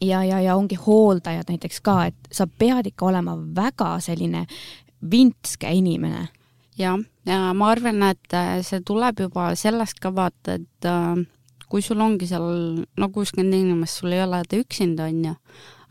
ja, 0.00 0.24
ja, 0.24 0.40
ja 0.40 0.56
ongi 0.56 0.78
hooldajad 0.80 1.50
näiteks 1.50 1.80
ka, 1.84 2.06
et 2.10 2.32
sa 2.34 2.46
pead 2.46 2.90
ikka 2.90 3.06
olema 3.10 3.36
väga 3.36 3.96
selline 4.04 4.46
vintske 5.10 5.70
inimene. 5.72 6.28
jah, 6.78 6.98
ja 7.26 7.52
ma 7.56 7.70
arvan, 7.72 8.02
et 8.10 8.34
äh, 8.36 8.60
see 8.66 8.82
tuleb 8.84 9.20
juba 9.26 9.54
sellest 9.56 10.00
ka 10.02 10.12
vaata, 10.14 10.58
et 10.58 10.88
äh, 10.88 11.22
kui 11.70 11.82
sul 11.82 12.00
ongi 12.00 12.28
seal 12.28 12.84
no 12.84 13.08
kuuskümmend 13.12 13.54
inimest, 13.56 14.02
sul 14.02 14.12
ei 14.12 14.22
ole 14.24 14.42
ta 14.44 14.58
üksinda, 14.60 15.08
onju, 15.08 15.36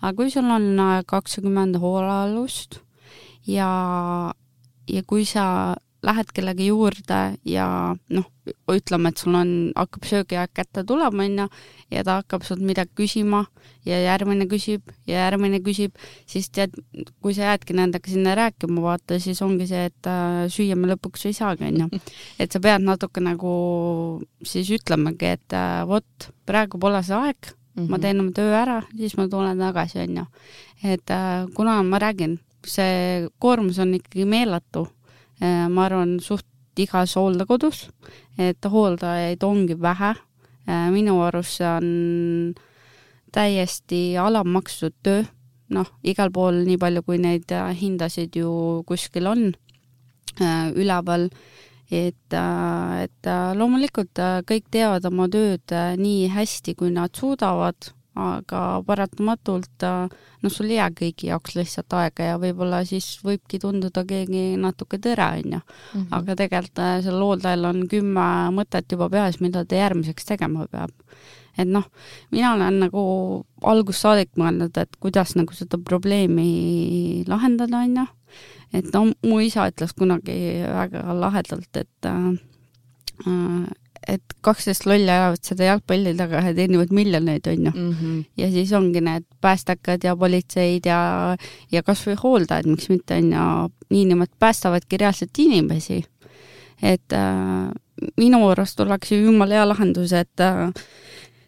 aga 0.01 0.13
kui 0.17 0.29
sul 0.33 0.51
on 0.51 0.67
äh, 0.79 0.99
kakskümmend 1.07 1.79
hoolealust 1.81 2.79
ja, 3.47 3.69
ja 4.87 5.03
kui 5.07 5.25
sa 5.25 5.75
lähed 6.05 6.31
kellegi 6.35 6.69
juurde 6.69 7.19
ja 7.47 7.67
noh, 8.13 8.27
ütleme, 8.69 9.09
et 9.09 9.21
sul 9.21 9.35
on, 9.37 9.51
hakkab 9.75 10.05
söögiaeg 10.05 10.51
kätte 10.55 10.83
tulema, 10.87 11.25
onju, 11.25 11.47
ja 11.93 12.03
ta 12.05 12.19
hakkab 12.19 12.45
sult 12.45 12.61
midagi 12.65 12.93
küsima 12.99 13.43
ja 13.87 13.97
järgmine 14.03 14.47
küsib 14.49 14.85
ja 15.09 15.25
järgmine 15.25 15.61
küsib, 15.65 15.97
siis 16.29 16.49
tead, 16.53 16.75
kui 17.23 17.35
sa 17.37 17.49
jäädki 17.49 17.77
nendega 17.77 18.11
sinna 18.11 18.35
rääkima, 18.37 18.83
vaata, 18.85 19.19
siis 19.21 19.41
ongi 19.45 19.67
see, 19.69 19.87
et 19.89 20.09
äh, 20.09 20.45
süüa 20.53 20.77
me 20.77 20.91
lõpuks 20.93 21.27
ei 21.29 21.37
saagi, 21.37 21.69
onju. 21.71 21.89
et 22.41 22.53
sa 22.53 22.61
pead 22.61 22.85
natuke 22.85 23.23
nagu 23.23 23.53
siis 24.45 24.71
ütlemagi, 24.77 25.35
et 25.39 25.57
äh, 25.57 25.83
vot, 25.89 26.31
praegu 26.45 26.81
pole 26.81 27.01
see 27.05 27.17
aeg 27.17 27.39
mm, 27.49 27.55
-hmm. 27.81 27.89
ma 27.89 28.01
teen 28.01 28.21
oma 28.21 28.35
töö 28.35 28.53
ära, 28.53 28.81
siis 28.97 29.17
ma 29.17 29.29
tulen 29.31 29.61
tagasi, 29.61 30.03
onju. 30.05 30.25
et 30.83 31.09
äh, 31.09 31.47
kuna 31.55 31.81
ma 31.83 31.99
räägin, 31.99 32.39
see 32.65 33.29
koormus 33.39 33.79
on 33.79 33.93
ikkagi 33.93 34.25
meeletu 34.25 34.87
ma 35.41 35.85
arvan, 35.85 36.19
suht 36.23 36.45
igas 36.79 37.15
hooldekodus, 37.19 37.89
et 38.37 38.63
hooldajaid 38.65 39.43
ongi 39.43 39.77
vähe. 39.79 40.13
Äh, 40.65 40.87
minu 40.91 41.19
arust 41.21 41.59
see 41.59 41.67
on 41.69 42.55
täiesti 43.35 44.17
alammakstud 44.17 44.95
töö, 45.05 45.23
noh, 45.75 45.91
igal 46.03 46.31
pool 46.33 46.63
nii 46.65 46.79
palju, 46.81 47.03
kui 47.05 47.19
neid 47.21 47.51
äh, 47.53 47.69
hindasid 47.77 48.35
ju 48.39 48.81
kuskil 48.87 49.29
on 49.31 49.51
üleval, 50.75 51.29
et, 51.87 52.33
et 52.35 53.27
loomulikult 53.55 54.19
kõik 54.49 54.65
teevad 54.73 55.05
oma 55.07 55.29
tööd 55.31 55.71
nii 55.95 56.25
hästi, 56.33 56.73
kui 56.75 56.91
nad 56.91 57.15
suudavad 57.15 57.94
aga 58.15 58.59
paratamatult 58.87 59.83
noh, 59.83 60.51
sul 60.51 60.69
ei 60.69 60.79
jää 60.79 60.89
kõigi 60.95 61.29
jaoks 61.29 61.55
lihtsalt 61.57 61.95
aega 61.99 62.29
ja 62.31 62.39
võib-olla 62.39 62.81
siis 62.87 63.07
võibki 63.25 63.59
tunduda 63.61 64.05
keegi 64.07 64.55
natuke 64.61 64.99
tõre, 65.03 65.27
onju. 65.41 65.59
Mhm. 65.59 66.07
aga 66.15 66.35
tegelikult 66.41 66.83
äh, 66.83 66.97
sellel 67.03 67.25
hooldajal 67.27 67.69
on 67.71 67.85
kümme 67.91 68.27
mõtet 68.55 68.91
juba 68.91 69.09
peas, 69.11 69.41
mida 69.43 69.65
ta 69.65 69.79
järgmiseks 69.81 70.31
tegema 70.31 70.67
peab. 70.71 70.91
et 71.57 71.67
noh, 71.67 71.85
mina 72.31 72.53
olen 72.53 72.81
nagu 72.83 73.01
algusest 73.63 74.03
saadik 74.03 74.31
mõelnud, 74.39 74.75
et 74.77 74.95
kuidas 74.99 75.35
nagu 75.35 75.53
seda 75.55 75.77
probleemi 75.77 77.23
lahendada, 77.27 77.83
onju. 77.83 78.07
et 78.73 78.91
no 78.93 79.07
mu 79.23 79.39
isa 79.39 79.67
ütles 79.71 79.95
kunagi 79.95 80.63
väga 80.63 81.15
lahedalt, 81.19 81.71
et 81.75 82.11
äh, 82.11 82.31
äh 83.27 83.84
et 84.07 84.35
kaksteist 84.45 84.85
lolli 84.85 85.09
ajavad 85.09 85.41
seda 85.45 85.69
jalgpalli 85.69 86.13
taga 86.17 86.41
ja 86.45 86.53
teenivad 86.57 86.91
miljoneid, 86.93 87.47
onju 87.47 87.71
mm. 87.71 87.91
-hmm. 87.91 88.23
ja 88.37 88.51
siis 88.51 88.73
ongi 88.73 89.01
need 89.01 89.25
päästakad 89.41 90.03
ja 90.03 90.15
politseid 90.15 90.85
ja, 90.85 91.37
ja 91.71 91.83
kasvõi 91.83 92.15
hooldajad, 92.23 92.67
miks 92.69 92.89
mitte, 92.89 93.17
onju, 93.17 93.71
niinimetatud 93.89 94.39
päästavadki 94.39 94.97
reaalselt 94.97 95.37
inimesi. 95.37 96.03
et 96.83 97.13
äh, 97.13 97.71
minu 98.17 98.47
arust 98.47 98.79
oleks 98.79 99.11
ju 99.11 99.17
jumala 99.17 99.53
hea 99.53 99.67
lahendus, 99.67 100.13
et 100.13 100.39
äh, 100.39 100.71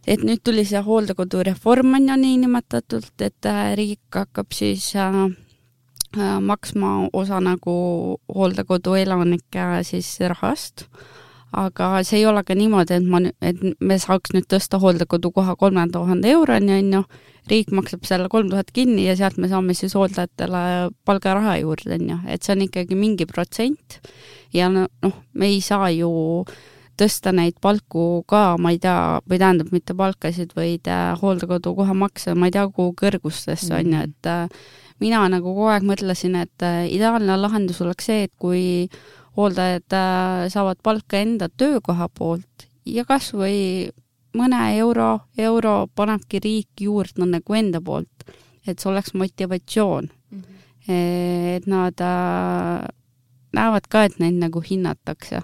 et 0.07 0.23
nüüd 0.23 0.39
tuli 0.43 0.63
see 0.65 0.79
hooldekodureform 0.81 1.97
on 1.99 2.09
ju 2.09 2.15
niinimetatult, 2.15 3.21
et 3.21 3.45
äh, 3.45 3.75
riik 3.75 4.15
hakkab 4.15 4.51
siis 4.51 4.95
äh, 4.95 5.25
äh 6.17 6.39
maksma 6.41 7.09
osa 7.13 7.39
nagu 7.39 8.17
hooldekodu 8.35 8.95
elanike 8.95 9.83
siis 9.83 10.19
rahast 10.19 10.87
aga 11.55 12.03
see 12.03 12.21
ei 12.21 12.25
ole 12.27 12.43
ka 12.43 12.55
niimoodi, 12.57 12.97
et 12.99 13.07
ma, 13.07 13.21
et 13.41 13.59
me 13.79 13.97
saaks 14.01 14.33
nüüd 14.35 14.47
tõsta 14.51 14.79
hooldekodukoha 14.83 15.55
kolme 15.59 15.85
tuhande 15.93 16.31
euroni, 16.33 16.79
on 16.81 16.95
ju, 16.97 17.03
riik 17.47 17.71
maksab 17.71 18.03
selle 18.07 18.27
kolm 18.31 18.49
tuhat 18.51 18.73
kinni 18.75 19.05
ja 19.05 19.15
sealt 19.15 19.37
me 19.39 19.47
saame 19.47 19.75
siis 19.77 19.95
hooldajatele 19.95 20.91
palgaraha 21.07 21.57
juurde, 21.61 21.95
on 21.95 22.09
ju, 22.11 22.17
et 22.27 22.43
see 22.43 22.55
on 22.57 22.65
ikkagi 22.67 22.97
mingi 22.99 23.27
protsent. 23.29 24.01
Ja 24.55 24.67
noh, 24.71 25.21
me 25.33 25.51
ei 25.53 25.61
saa 25.63 25.89
ju 25.95 26.11
tõsta 26.97 27.31
neid 27.35 27.59
palku 27.61 28.23
ka, 28.29 28.57
ma 28.59 28.73
ei 28.73 28.81
tea, 28.81 29.21
või 29.29 29.39
tähendab, 29.39 29.69
mitte 29.71 29.95
palkasid, 29.97 30.55
vaid 30.57 30.89
äh, 30.89 31.13
hooldekodukoha 31.21 31.93
makse, 31.97 32.33
ma 32.35 32.49
ei 32.49 32.55
tea, 32.55 32.65
kuhu 32.73 32.95
kõrgustesse, 32.97 33.69
on 33.77 33.93
ju, 33.93 34.03
et 34.09 34.29
äh, 34.31 34.65
mina 35.03 35.21
nagu 35.29 35.53
kogu 35.53 35.69
aeg 35.71 35.85
mõtlesin, 35.87 36.39
et 36.41 36.65
äh, 36.65 36.87
ideaalne 36.89 37.37
lahendus 37.37 37.83
oleks 37.85 38.09
see, 38.09 38.25
et 38.27 38.33
kui 38.41 38.89
hooldajad 39.37 39.93
äh, 39.93 40.47
saavad 40.49 40.81
palka 40.83 41.21
enda 41.21 41.49
töökoha 41.49 42.09
poolt 42.09 42.67
ja 42.85 43.05
kas 43.05 43.31
või 43.33 43.89
mõne 44.37 44.59
euro, 44.77 45.27
euro 45.37 45.87
panebki 45.95 46.41
riik 46.43 46.83
juurde 46.85 47.25
nagu 47.25 47.57
enda 47.57 47.81
poolt, 47.81 48.27
et 48.67 48.79
see 48.79 48.89
oleks 48.91 49.13
motivatsioon 49.13 50.09
mm. 50.09 50.41
-hmm. 50.41 51.53
et 51.57 51.67
nad 51.67 52.01
äh, 52.01 52.87
näevad 53.53 53.87
ka, 53.89 54.03
et 54.03 54.19
neid 54.19 54.37
nagu 54.41 54.61
hinnatakse. 54.61 55.41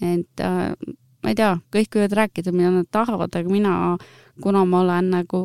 et 0.00 0.40
äh, 0.40 0.74
ma 1.22 1.30
ei 1.32 1.34
tea, 1.34 1.58
kõik 1.74 1.96
võivad 1.96 2.16
rääkida, 2.22 2.52
mida 2.52 2.70
nad 2.70 2.86
tahavad, 2.90 3.34
aga 3.34 3.50
mina, 3.50 3.72
kuna 4.42 4.64
ma 4.64 4.80
olen 4.80 5.10
nagu 5.10 5.40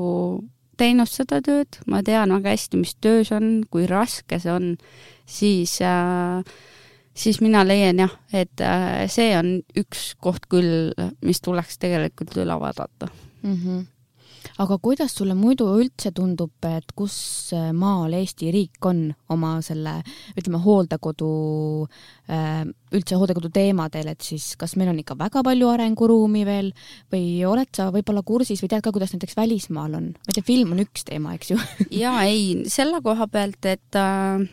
teinud 0.78 1.10
seda 1.10 1.42
tööd, 1.42 1.80
ma 1.88 2.04
tean 2.06 2.34
väga 2.34 2.54
hästi, 2.54 2.78
mis 2.78 2.96
töö 3.02 3.24
see 3.24 3.38
on, 3.38 3.50
kui 3.70 3.88
raske 3.90 4.40
see 4.40 4.54
on, 4.54 4.78
siis 5.26 5.80
äh, 5.82 6.44
siis 7.14 7.40
mina 7.44 7.64
leian 7.66 8.02
jah, 8.04 8.14
et 8.34 8.62
äh, 8.64 9.06
see 9.12 9.32
on 9.38 9.56
üks 9.80 10.14
koht 10.22 10.48
küll, 10.52 10.94
mis 11.26 11.42
tuleks 11.44 11.80
tegelikult 11.82 12.36
üle 12.42 12.56
vaadata 12.60 13.10
mm. 13.44 13.58
-hmm. 13.58 13.84
aga 14.64 14.78
kuidas 14.82 15.14
sulle 15.16 15.36
muidu 15.38 15.68
üldse 15.78 16.12
tundub, 16.12 16.54
et 16.66 16.92
kus 16.96 17.54
maal 17.74 18.14
Eesti 18.14 18.52
riik 18.52 18.86
on 18.86 19.14
oma 19.30 19.60
selle, 19.62 20.00
ütleme, 20.38 20.62
hooldekodu, 20.66 21.30
äh, 22.30 22.66
üldse 22.92 23.16
hooldekodu 23.16 23.50
teemadel, 23.54 24.08
et 24.08 24.22
siis 24.22 24.56
kas 24.58 24.76
meil 24.76 24.90
on 24.90 25.00
ikka 25.00 25.18
väga 25.18 25.44
palju 25.44 25.70
arenguruumi 25.70 26.46
veel 26.46 26.74
või 27.14 27.46
oled 27.46 27.70
sa 27.76 27.92
võib-olla 27.94 28.26
kursis 28.26 28.64
või 28.64 28.74
tead 28.74 28.82
ka, 28.82 28.92
kuidas 28.92 29.14
näiteks 29.14 29.38
välismaal 29.38 30.02
on? 30.02 30.12
ma 30.18 30.34
ei 30.34 30.42
tea, 30.42 30.50
film 30.50 30.74
on 30.74 30.82
üks 30.82 31.06
teema, 31.06 31.38
eks 31.38 31.54
ju 31.54 31.62
jaa, 32.04 32.26
ei, 32.26 32.66
selle 32.68 33.06
koha 33.06 33.30
pealt, 33.30 33.66
et 33.66 34.02
äh, 34.02 34.50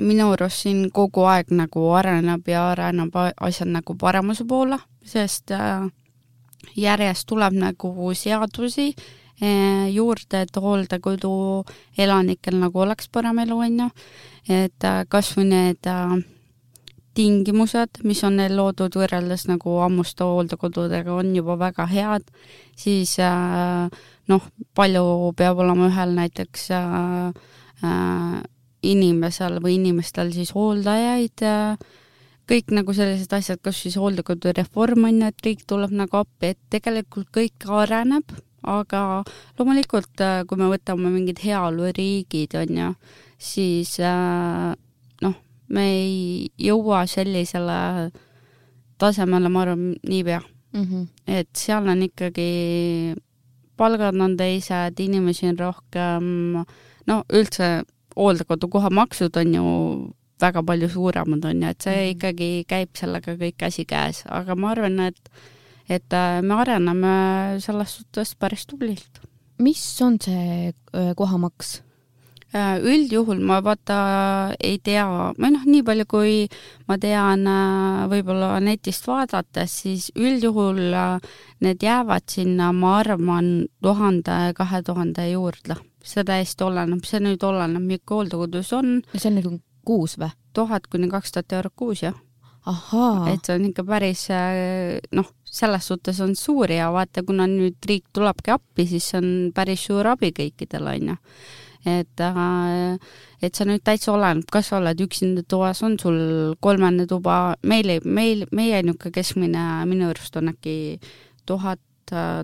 minu 0.00 0.30
arust 0.32 0.64
siin 0.64 0.86
kogu 0.94 1.26
aeg 1.28 1.52
nagu 1.52 1.88
areneb 1.96 2.46
ja 2.48 2.68
areneb 2.72 3.16
asjad 3.16 3.68
nagu 3.72 3.96
paremuse 3.98 4.46
poole, 4.48 4.78
sest 5.04 5.52
äh, 5.52 5.84
järjest 6.78 7.26
tuleb 7.28 7.56
nagu 7.58 8.12
seadusi 8.16 8.92
äh, 8.92 9.88
juurde, 9.92 10.44
et 10.46 10.56
hooldekodu 10.56 11.32
elanikel 11.98 12.56
nagu 12.60 12.84
oleks 12.86 13.10
parem 13.12 13.42
elu, 13.44 13.58
on 13.58 13.80
ju. 13.84 13.88
et 14.48 14.84
äh, 14.88 15.02
kas 15.08 15.34
või 15.36 15.50
need 15.50 15.90
tingimused, 17.12 18.00
mis 18.08 18.22
on 18.24 18.38
neil 18.40 18.56
loodud 18.56 18.94
võrreldes 18.96 19.44
nagu 19.50 19.76
ammuste 19.84 20.24
hooldekodudega, 20.24 21.12
on 21.12 21.34
juba 21.36 21.58
väga 21.60 21.84
head, 21.90 22.24
siis 22.72 23.18
noh, 24.32 24.46
palju 24.72 25.34
peab 25.36 25.60
olema 25.60 25.90
ühel 25.90 26.14
näiteks 26.16 26.70
inimesel 28.82 29.60
või 29.62 29.76
inimestel 29.78 30.32
siis 30.34 30.52
hooldajaid 30.56 31.44
ja 31.44 31.56
kõik 32.50 32.72
nagu 32.74 32.94
sellised 32.96 33.32
asjad, 33.32 33.60
kas 33.62 33.78
siis 33.84 33.96
hooldekodu 34.00 34.52
reform 34.56 35.06
on 35.08 35.20
ju, 35.22 35.28
et 35.30 35.46
riik 35.46 35.62
tuleb 35.68 35.94
nagu 35.96 36.22
appi, 36.22 36.52
et 36.52 36.60
tegelikult 36.74 37.30
kõik 37.34 37.66
areneb, 37.70 38.34
aga 38.68 39.22
loomulikult, 39.58 40.12
äh, 40.22 40.42
kui 40.46 40.60
me 40.60 40.70
võtame 40.70 41.10
mingid 41.14 41.42
heaoluriigid, 41.42 42.56
on 42.58 42.80
ju, 42.82 42.90
siis 43.42 43.96
äh, 44.02 44.74
noh, 45.24 45.38
me 45.72 45.86
ei 45.94 46.50
jõua 46.60 47.04
sellisele 47.10 48.10
tasemele, 49.02 49.50
ma 49.50 49.64
arvan, 49.64 49.94
niipea 50.06 50.42
mm. 50.42 50.84
-hmm. 50.84 51.06
et 51.26 51.50
seal 51.56 51.88
on 51.88 52.02
ikkagi, 52.02 53.14
palgad 53.76 54.20
on 54.20 54.36
teised, 54.36 55.00
inimesi 55.00 55.48
on 55.48 55.58
rohkem, 55.58 56.24
no 57.06 57.22
üldse 57.32 57.82
hooldekodukoha 58.16 58.90
maksud 58.90 59.36
on 59.36 59.54
ju 59.54 59.64
väga 60.42 60.62
palju 60.66 60.88
suuremad, 60.90 61.44
on 61.44 61.62
ju, 61.62 61.68
et 61.70 61.82
see 61.82 61.96
mhm. 61.96 62.12
ikkagi 62.16 62.50
käib 62.68 62.94
sellega 62.98 63.36
kõik 63.38 63.58
käsikäes, 63.62 64.24
aga 64.26 64.58
ma 64.58 64.72
arvan, 64.74 65.00
et 65.10 65.32
et 65.88 66.12
äh, 66.14 66.40
me 66.42 66.58
areneme 66.62 67.14
selles 67.60 67.96
suhtes 67.98 68.34
päris 68.38 68.66
tublilt. 68.66 69.22
mis 69.58 69.82
on 70.02 70.18
see 70.20 70.72
äh, 70.72 71.14
kohamaks? 71.16 71.82
Äh, 72.52 72.78
üldjuhul 72.84 73.40
ma 73.40 73.62
vaata 73.64 74.52
ei 74.60 74.78
tea, 74.84 75.06
või 75.38 75.52
noh, 75.54 75.62
nii 75.64 75.84
palju 75.86 76.06
kui 76.08 76.34
ma 76.88 76.98
tean 77.00 77.46
võib-olla 78.12 78.58
netist 78.60 79.06
vaadates, 79.08 79.78
siis 79.84 80.10
üldjuhul 80.16 80.82
need 81.64 81.86
jäävad 81.86 82.28
sinna, 82.28 82.72
ma 82.76 82.98
arvan, 83.00 83.68
tuhande, 83.82 84.52
kahe 84.58 84.82
tuhande 84.84 85.30
juurde. 85.30 85.78
See 86.06 86.24
täiesti 86.26 86.66
oleneb, 86.66 87.04
see 87.06 87.22
nüüd 87.22 87.42
oleneb, 87.46 87.82
milline 87.82 88.10
hooldekodus 88.10 88.72
on. 88.78 89.00
see 89.14 89.30
on 89.30 89.38
nagu 89.40 89.56
kuus 89.86 90.18
või? 90.20 90.32
tuhat 90.52 90.86
kuni 90.92 91.08
kaks 91.08 91.32
tuhat 91.32 91.52
eurot 91.56 91.74
kuus, 91.76 92.02
jah. 92.04 92.18
et 93.32 93.42
see 93.46 93.56
on 93.56 93.66
ikka 93.70 93.84
päris 93.88 94.26
noh, 95.16 95.32
selles 95.44 95.88
suhtes 95.88 96.20
on 96.24 96.36
suur 96.38 96.70
ja 96.70 96.90
vaata, 96.94 97.24
kuna 97.26 97.48
nüüd 97.50 97.80
riik 97.88 98.08
tulebki 98.14 98.54
appi, 98.54 98.86
siis 98.86 99.10
see 99.12 99.20
on 99.22 99.28
päris 99.54 99.86
suur 99.88 100.06
abi 100.12 100.32
kõikidele, 100.36 100.96
on 100.98 101.12
ju. 101.12 101.16
et, 101.92 102.20
äh, 102.20 103.14
et 103.42 103.54
see 103.54 103.66
nüüd 103.66 103.82
täitsa 103.84 104.12
oleneb, 104.14 104.46
kas 104.52 104.70
sa 104.70 104.78
oled 104.78 105.00
üksinda 105.02 105.42
toas, 105.48 105.82
on 105.82 105.96
sul 105.98 106.18
kolmene 106.60 107.08
tuba, 107.10 107.56
meil 107.62 107.96
ei, 107.96 108.04
meil, 108.04 108.46
meie 108.52 108.82
niisugune 108.82 109.16
keskmine 109.16 109.64
minu 109.90 110.12
arust 110.12 110.36
on 110.38 110.52
äkki 110.52 110.76
tuhat 111.46 111.80
Äh, 111.82 111.91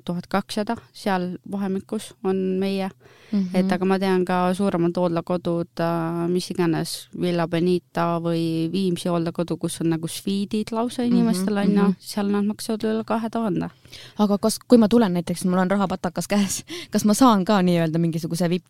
tuhat 0.04 0.26
kakssada, 0.30 0.76
seal 0.92 1.36
vahemikus 1.50 2.14
on 2.24 2.36
meie 2.60 2.88
mm. 3.32 3.38
-hmm. 3.38 3.56
et 3.58 3.72
aga 3.72 3.84
ma 3.84 3.98
tean 3.98 4.24
ka 4.24 4.54
suuremad 4.54 4.96
hooldekodud, 4.96 5.80
äh, 5.80 6.28
mis 6.28 6.50
iganes, 6.50 7.08
Villa 7.20 7.48
Benita 7.48 8.18
või 8.22 8.68
Viimsi 8.72 9.08
hooldekodu, 9.08 9.56
kus 9.56 9.80
on 9.80 9.90
nagu 9.90 10.08
sviidid 10.08 10.72
lausa 10.72 11.02
mhm, 11.02 11.12
inimestele 11.12 11.60
onju 11.60 11.82
mm 11.82 11.88
-hmm., 11.88 11.94
seal 11.98 12.30
nad 12.30 12.44
maksavad 12.44 12.84
üle 12.84 13.04
kahe 13.04 13.30
tuhande. 13.30 13.70
aga 14.18 14.38
kas, 14.38 14.58
kui 14.58 14.78
ma 14.78 14.88
tulen 14.88 15.12
näiteks, 15.12 15.44
mul 15.44 15.58
on 15.58 15.70
rahapatakas 15.70 16.28
käes, 16.28 16.64
kas 16.90 17.04
ma 17.04 17.14
saan 17.14 17.44
ka 17.44 17.62
nii-öelda 17.62 17.98
mingisuguse 17.98 18.50
vipp 18.50 18.66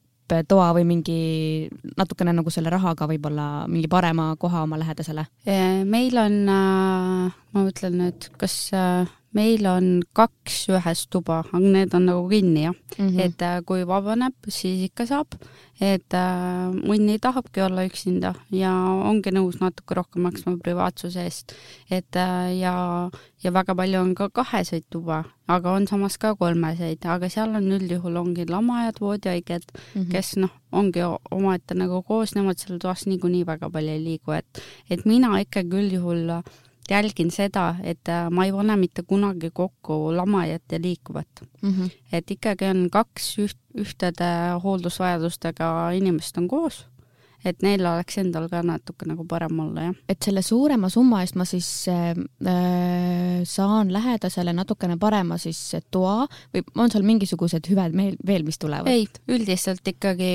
toa 0.48 0.72
või 0.76 0.84
mingi 0.84 1.68
natukene 1.96 2.32
nagu 2.32 2.50
selle 2.50 2.70
rahaga 2.70 3.06
võib-olla 3.08 3.66
mingi 3.68 3.88
parema 3.88 4.36
koha 4.36 4.62
oma 4.62 4.78
lähedasele? 4.78 5.24
meil 5.84 6.18
on, 6.18 6.34
äh, 6.48 7.32
ma 7.52 7.64
mõtlen 7.64 7.98
nüüd, 7.98 8.28
kas 8.36 8.72
meil 9.36 9.66
on 9.68 9.88
kaks 10.16 10.68
ühes 10.72 11.04
tuba, 11.12 11.42
aga 11.44 11.60
need 11.60 11.94
on 11.96 12.06
nagu 12.08 12.28
kinni 12.30 12.64
jah. 12.64 12.76
Mm, 12.98 13.08
-hmm. 13.08 13.20
et 13.20 13.42
äh, 13.42 13.60
kui 13.64 13.86
vabaneb, 13.86 14.34
siis 14.48 14.88
ikka 14.88 15.06
saab, 15.06 15.34
et 15.80 16.14
äh, 16.14 16.72
mõni 16.72 17.18
tahabki 17.20 17.60
olla 17.62 17.84
üksinda 17.86 18.34
ja 18.50 18.72
ongi 19.10 19.30
nõus 19.30 19.60
natuke 19.60 19.94
rohkem 19.94 20.22
maksma 20.22 20.56
privaatsuse 20.62 21.22
eest, 21.22 21.52
et 21.90 22.16
äh, 22.16 22.58
ja, 22.58 23.10
ja 23.42 23.52
väga 23.52 23.74
palju 23.74 24.00
on 24.00 24.14
ka 24.14 24.28
kaheseid 24.30 24.84
tuba, 24.90 25.24
aga 25.46 25.72
on 25.72 25.86
samas 25.86 26.18
ka 26.18 26.34
kolmeseid, 26.34 27.04
aga 27.04 27.28
seal 27.28 27.54
on 27.54 27.68
üldjuhul 27.78 28.16
ongi 28.16 28.48
lamajad, 28.48 29.00
voodihaiged 29.00 29.68
mm, 29.68 30.02
-hmm. 30.02 30.10
kes 30.10 30.36
noh, 30.36 30.50
ongi 30.72 31.00
omaette 31.30 31.74
nagu 31.74 32.02
koos, 32.02 32.34
nemad 32.34 32.58
seal 32.58 32.78
toas 32.78 33.06
niikuinii 33.06 33.46
väga 33.46 33.70
palju 33.70 33.90
ei 33.90 34.04
liigu, 34.04 34.32
et, 34.32 34.62
et 34.90 35.04
mina 35.04 35.38
ikkagi 35.40 35.76
üldjuhul 35.76 36.30
äh, 36.30 36.42
jälgin 36.90 37.30
seda, 37.30 37.76
et 37.82 38.08
äh, 38.08 38.28
ma 38.30 38.44
ei 38.44 38.52
pane 38.52 38.76
mitte 38.76 39.02
kunagi 39.02 39.50
kokku 39.54 40.16
lamajat 40.16 40.62
ja 40.72 40.78
liikuvat 40.82 41.42
mm. 41.62 41.70
-hmm. 41.70 41.90
et 42.12 42.30
ikkagi 42.30 42.64
on 42.64 42.88
kaks 42.90 43.38
üht, 43.38 43.58
ühtede 43.78 44.30
hooldusvajadustega 44.62 45.90
inimest 45.90 46.38
on 46.38 46.48
koos 46.48 46.86
et 47.44 47.62
neil 47.62 47.84
oleks 47.86 48.18
endal 48.18 48.48
ka 48.50 48.62
natuke 48.66 49.06
nagu 49.08 49.24
parem 49.28 49.60
olla, 49.62 49.88
jah. 49.88 49.94
et 50.10 50.22
selle 50.24 50.42
suurema 50.42 50.90
summa 50.90 51.22
eest 51.22 51.36
ma 51.38 51.46
siis 51.48 51.68
äh, 51.92 52.12
äh 52.46 53.44
saan 53.46 53.92
lähedasele 53.92 54.52
natukene 54.52 54.96
parema 54.98 55.38
siis 55.38 55.60
toa 55.90 56.26
või 56.54 56.64
on 56.76 56.90
seal 56.90 57.04
mingisugused 57.06 57.68
hüved 57.70 57.94
meil 57.94 58.16
veel, 58.26 58.44
mis 58.46 58.58
tulevad? 58.58 58.90
ei, 58.90 59.06
üldiselt 59.30 59.86
ikkagi 59.86 60.32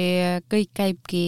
kõik 0.51 0.71
käibki 0.73 1.25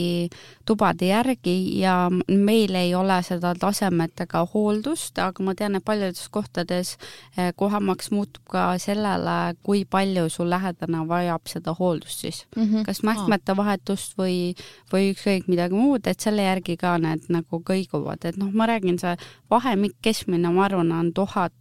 tubade 0.65 1.09
järgi 1.09 1.55
ja 1.81 2.09
meil 2.27 2.75
ei 2.75 2.95
ole 2.95 3.19
seda 3.27 3.53
tasemet 3.59 4.25
ega 4.25 4.45
hooldust, 4.53 5.19
aga 5.19 5.43
ma 5.43 5.55
tean, 5.57 5.75
et 5.75 5.85
paljudes 5.85 6.29
kohtades 6.31 6.95
äh, 7.37 7.51
kohamaks 7.55 8.11
muutub 8.15 8.45
ka 8.55 8.67
sellele, 8.81 9.55
kui 9.65 9.83
palju 9.85 10.29
su 10.31 10.47
lähedane 10.47 11.03
vajab 11.09 11.51
seda 11.51 11.75
hooldust 11.77 12.25
siis 12.25 12.45
mm. 12.55 12.63
-hmm. 12.63 12.85
kas 12.87 13.03
mähkmete 13.03 13.57
vahetust 13.57 14.17
või, 14.17 14.55
või 14.93 15.11
ükskõik 15.13 15.49
mida 15.51 15.64
midagi 15.65 15.81
muud, 15.81 16.07
et 16.07 16.21
selle 16.21 16.45
järgi 16.45 16.77
ka 16.77 16.97
need 17.01 17.29
nagu 17.33 17.61
kõiguvad, 17.65 18.25
et 18.25 18.37
noh, 18.37 18.51
ma 18.53 18.67
räägin, 18.69 18.99
see 18.99 19.15
vahemik 19.49 19.95
keskmine, 20.01 20.51
ma 20.53 20.65
arvan, 20.65 20.91
on 20.91 21.13
tuhat 21.13 21.53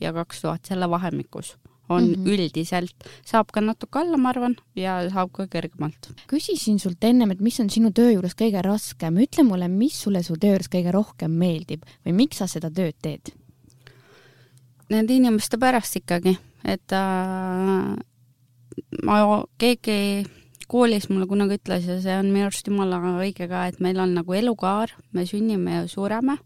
ja 0.00 0.12
kaks 0.12 0.42
tuhat 0.42 0.64
selle 0.66 0.88
vahemikus 0.90 1.56
on 1.88 2.02
mm 2.02 2.14
-hmm. 2.14 2.28
üldiselt, 2.32 2.96
saab 3.24 3.52
ka 3.52 3.60
natuke 3.60 3.98
alla, 3.98 4.16
ma 4.16 4.30
arvan, 4.30 4.56
ja 4.74 5.10
saab 5.10 5.30
ka 5.32 5.44
kõrgemalt. 5.44 6.14
küsisin 6.26 6.78
sult 6.78 7.04
ennem, 7.04 7.30
et 7.30 7.40
mis 7.40 7.60
on 7.60 7.70
sinu 7.70 7.90
töö 7.92 8.10
juures 8.12 8.34
kõige 8.34 8.62
raskem, 8.62 9.16
ütle 9.16 9.44
mulle, 9.44 9.68
mis 9.68 10.02
sulle 10.02 10.22
su 10.22 10.34
töö 10.36 10.50
juures 10.50 10.68
kõige 10.68 10.92
rohkem 10.92 11.30
meeldib 11.30 11.84
või 12.06 12.12
miks 12.12 12.36
sa 12.36 12.46
seda 12.46 12.70
tööd 12.70 12.94
teed? 13.02 13.34
Nende 14.88 15.14
inimeste 15.14 15.58
pärast 15.58 15.96
ikkagi, 15.96 16.38
et 16.64 16.92
äh, 16.92 17.96
ma, 19.02 19.44
keegi 19.58 20.24
koolis 20.74 21.06
mulle 21.10 21.28
kunagi 21.30 21.58
ütles 21.60 21.86
ja 21.86 22.00
see 22.02 22.16
on 22.18 22.32
minu 22.34 22.48
arust 22.48 22.66
jumala 22.66 22.98
õige 23.20 23.46
ka, 23.50 23.66
et 23.70 23.78
meil 23.84 24.00
on 24.02 24.16
nagu 24.16 24.34
elukaar, 24.34 24.94
me 25.14 25.26
sünnime 25.28 25.76
ja 25.78 25.84
sureme, 25.90 26.38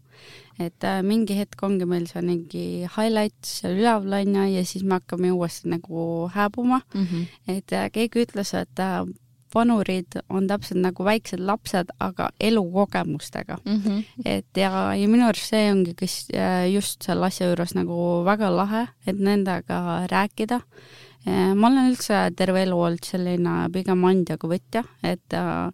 et 0.61 0.85
äh, 0.85 0.99
mingi 1.05 1.37
hetk 1.39 1.63
ongi 1.65 1.87
meil 1.89 2.05
see 2.09 2.21
mingi 2.25 2.65
highlights 2.97 3.61
seal 3.61 3.79
üleval 3.79 4.19
onju 4.19 4.45
ja 4.51 4.65
siis 4.67 4.83
me 4.83 4.99
hakkame 4.99 5.31
uuesti 5.33 5.71
nagu 5.71 6.27
hääbuma 6.35 6.81
mm. 6.93 7.07
-hmm. 7.07 7.25
et 7.55 7.73
äh, 7.73 7.89
keegi 7.95 8.27
ütles, 8.27 8.53
et 8.53 8.83
äh, 8.83 9.01
vanurid 9.55 10.19
on 10.29 10.47
täpselt 10.47 10.83
nagu 10.83 11.03
väiksed 11.03 11.41
lapsed, 11.41 11.89
aga 11.99 12.29
elukogemustega 12.39 13.57
mm. 13.65 13.81
-hmm. 13.81 14.03
et 14.25 14.57
ja, 14.57 14.93
ja 14.93 15.07
minu 15.07 15.25
arust 15.25 15.49
see 15.49 15.71
ongi 15.71 15.95
kes, 15.97 16.27
just 16.73 17.01
selle 17.01 17.25
asja 17.25 17.47
juures 17.47 17.73
nagu 17.73 18.23
väga 18.25 18.55
lahe, 18.55 18.87
et 19.07 19.17
nendega 19.17 20.05
rääkida 20.11 20.61
ma 21.55 21.69
olen 21.69 21.89
üldse 21.91 22.27
terve 22.37 22.63
elu 22.65 22.77
olnud 22.77 23.05
selline 23.05 23.55
pigem 23.73 24.05
andjaga 24.07 24.49
võtja, 24.49 24.83
et 25.05 25.35
äh, 25.37 25.69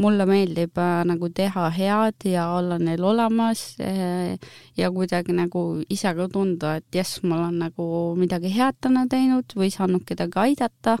mulle 0.00 0.26
meeldib 0.28 0.78
äh, 0.80 1.02
nagu 1.08 1.30
teha 1.34 1.68
head 1.74 2.26
ja 2.30 2.46
olla 2.56 2.78
neil 2.80 3.04
olemas 3.04 3.64
äh, 3.82 4.36
ja 4.78 4.90
kuidagi 4.94 5.34
nagu 5.36 5.64
ise 5.90 6.14
ka 6.16 6.28
tunda, 6.32 6.76
et 6.80 7.00
jess, 7.00 7.22
ma 7.22 7.40
olen 7.42 7.60
nagu 7.66 7.86
midagi 8.18 8.52
head 8.54 8.78
täna 8.80 9.06
teinud 9.10 9.56
või 9.56 9.72
saanud 9.74 10.06
kedagi 10.08 10.44
aidata. 10.46 10.98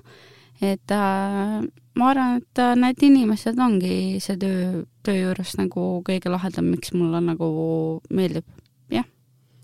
et 0.60 0.92
ma 0.92 2.08
arvan, 2.12 2.42
et 2.42 2.60
need 2.76 3.02
inimesed 3.02 3.58
ongi 3.58 4.20
see 4.20 4.36
töö, 4.36 4.82
töö 5.02 5.22
juures 5.22 5.54
nagu 5.56 5.84
kõige 6.04 6.28
lahedam, 6.28 6.68
miks 6.74 6.92
mulle 6.92 7.22
nagu 7.24 7.48
meeldib, 8.12 8.44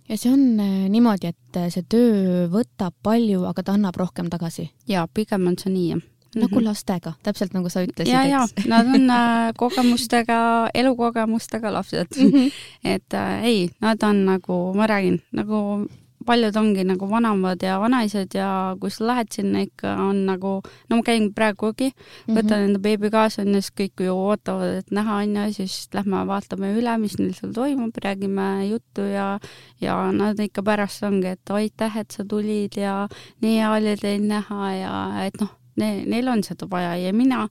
ja 0.08 0.18
see 0.18 0.32
on 0.32 0.60
äh, 0.60 0.74
niimoodi, 0.92 1.32
et 1.34 1.60
äh, 1.60 1.70
see 1.72 1.86
töö 1.88 2.46
võtab 2.52 2.94
palju, 3.02 3.44
aga 3.48 3.62
ta 3.62 3.78
annab 3.78 3.96
rohkem 3.96 4.30
tagasi? 4.32 4.70
jaa, 4.88 5.06
pigem 5.12 5.48
on 5.50 5.58
see 5.60 5.72
nii, 5.72 5.88
jah 5.94 6.04
nagu 6.36 6.58
mhm. 6.58 6.66
lastega, 6.68 7.14
täpselt 7.24 7.54
nagu 7.56 7.70
sa 7.72 7.82
ütlesid, 7.86 8.12
ja, 8.12 8.24
ja 8.28 8.42
nad 8.68 8.88
on 8.92 9.10
äh, 9.12 9.52
kogemustega, 9.56 10.38
elukogemustega 10.74 11.72
lapsed 11.72 12.18
mm. 12.18 12.32
-hmm. 12.32 12.50
et 12.84 13.14
äh, 13.14 13.44
ei, 13.44 13.70
nad 13.80 14.02
on 14.02 14.24
nagu, 14.26 14.74
ma 14.76 14.86
räägin, 14.86 15.22
nagu 15.32 15.88
paljud 16.26 16.56
ongi 16.56 16.84
nagu 16.86 17.08
vanemad 17.10 17.62
ja 17.62 17.78
vanaisad 17.80 18.34
ja 18.34 18.48
kui 18.80 18.90
sa 18.90 19.06
lähed 19.10 19.32
sinna 19.34 19.62
ikka 19.64 19.94
on 20.02 20.24
nagu, 20.28 20.52
no 20.90 21.00
ma 21.00 21.06
käin 21.06 21.28
praegugi, 21.34 21.92
võtan 22.28 22.44
mm 22.44 22.50
-hmm. 22.50 22.64
enda 22.68 22.78
beebi 22.78 23.10
kaasa 23.10 23.42
onju, 23.42 23.60
siis 23.60 23.72
kõik 23.80 24.04
ju 24.04 24.14
ootavad, 24.14 24.80
et 24.82 24.90
näha 24.90 25.20
onju, 25.22 25.52
siis 25.52 25.88
lähme 25.94 26.26
vaatame 26.26 26.72
üle, 26.78 26.98
mis 26.98 27.18
neil 27.18 27.34
seal 27.34 27.52
toimub, 27.52 27.94
räägime 28.04 28.68
juttu 28.70 29.00
ja, 29.00 29.38
ja 29.80 30.12
nad 30.12 30.38
ikka 30.38 30.62
pärast 30.62 31.02
ongi, 31.02 31.26
et 31.26 31.50
aitäh, 31.50 31.96
et 31.96 32.10
sa 32.10 32.24
tulid 32.24 32.76
ja 32.76 33.08
nii 33.40 33.58
hea 33.58 33.72
oli 33.72 33.96
teid 33.96 34.22
näha 34.22 34.74
ja 34.74 35.24
et 35.26 35.40
noh 35.40 35.50
ne,, 35.76 36.04
neil 36.06 36.28
on 36.28 36.42
seda 36.46 36.68
vaja 36.70 36.96
ja 36.96 37.12
mina 37.12 37.46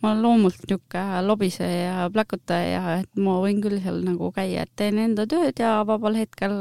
ma 0.00 0.12
olen 0.12 0.22
loomult 0.24 0.56
niisugune 0.62 1.20
lobiseja 1.26 1.80
ja 1.84 2.06
pläkutaja, 2.12 2.80
et 3.02 3.20
ma 3.20 3.36
võin 3.42 3.60
küll 3.64 3.80
seal 3.84 4.00
nagu 4.06 4.30
käia, 4.36 4.64
et 4.64 4.72
teen 4.78 4.98
enda 5.02 5.26
tööd 5.28 5.60
ja 5.60 5.80
vabal 5.88 6.16
hetkel 6.16 6.54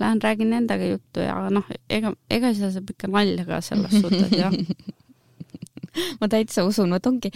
lähen 0.00 0.22
räägin 0.22 0.50
nendega 0.50 0.90
juttu 0.90 1.22
ja 1.22 1.36
noh, 1.54 1.68
ega, 1.88 2.14
ega 2.30 2.50
see 2.56 2.72
saab 2.74 2.90
ikka 2.90 3.10
nalja 3.12 3.46
ka 3.48 3.60
selles 3.64 3.94
suhtes, 3.94 4.34
jah. 4.34 4.54
Ma 6.20 6.26
täitsa 6.26 6.64
usun, 6.66 6.90
vot 6.90 7.06
ongi. 7.06 7.30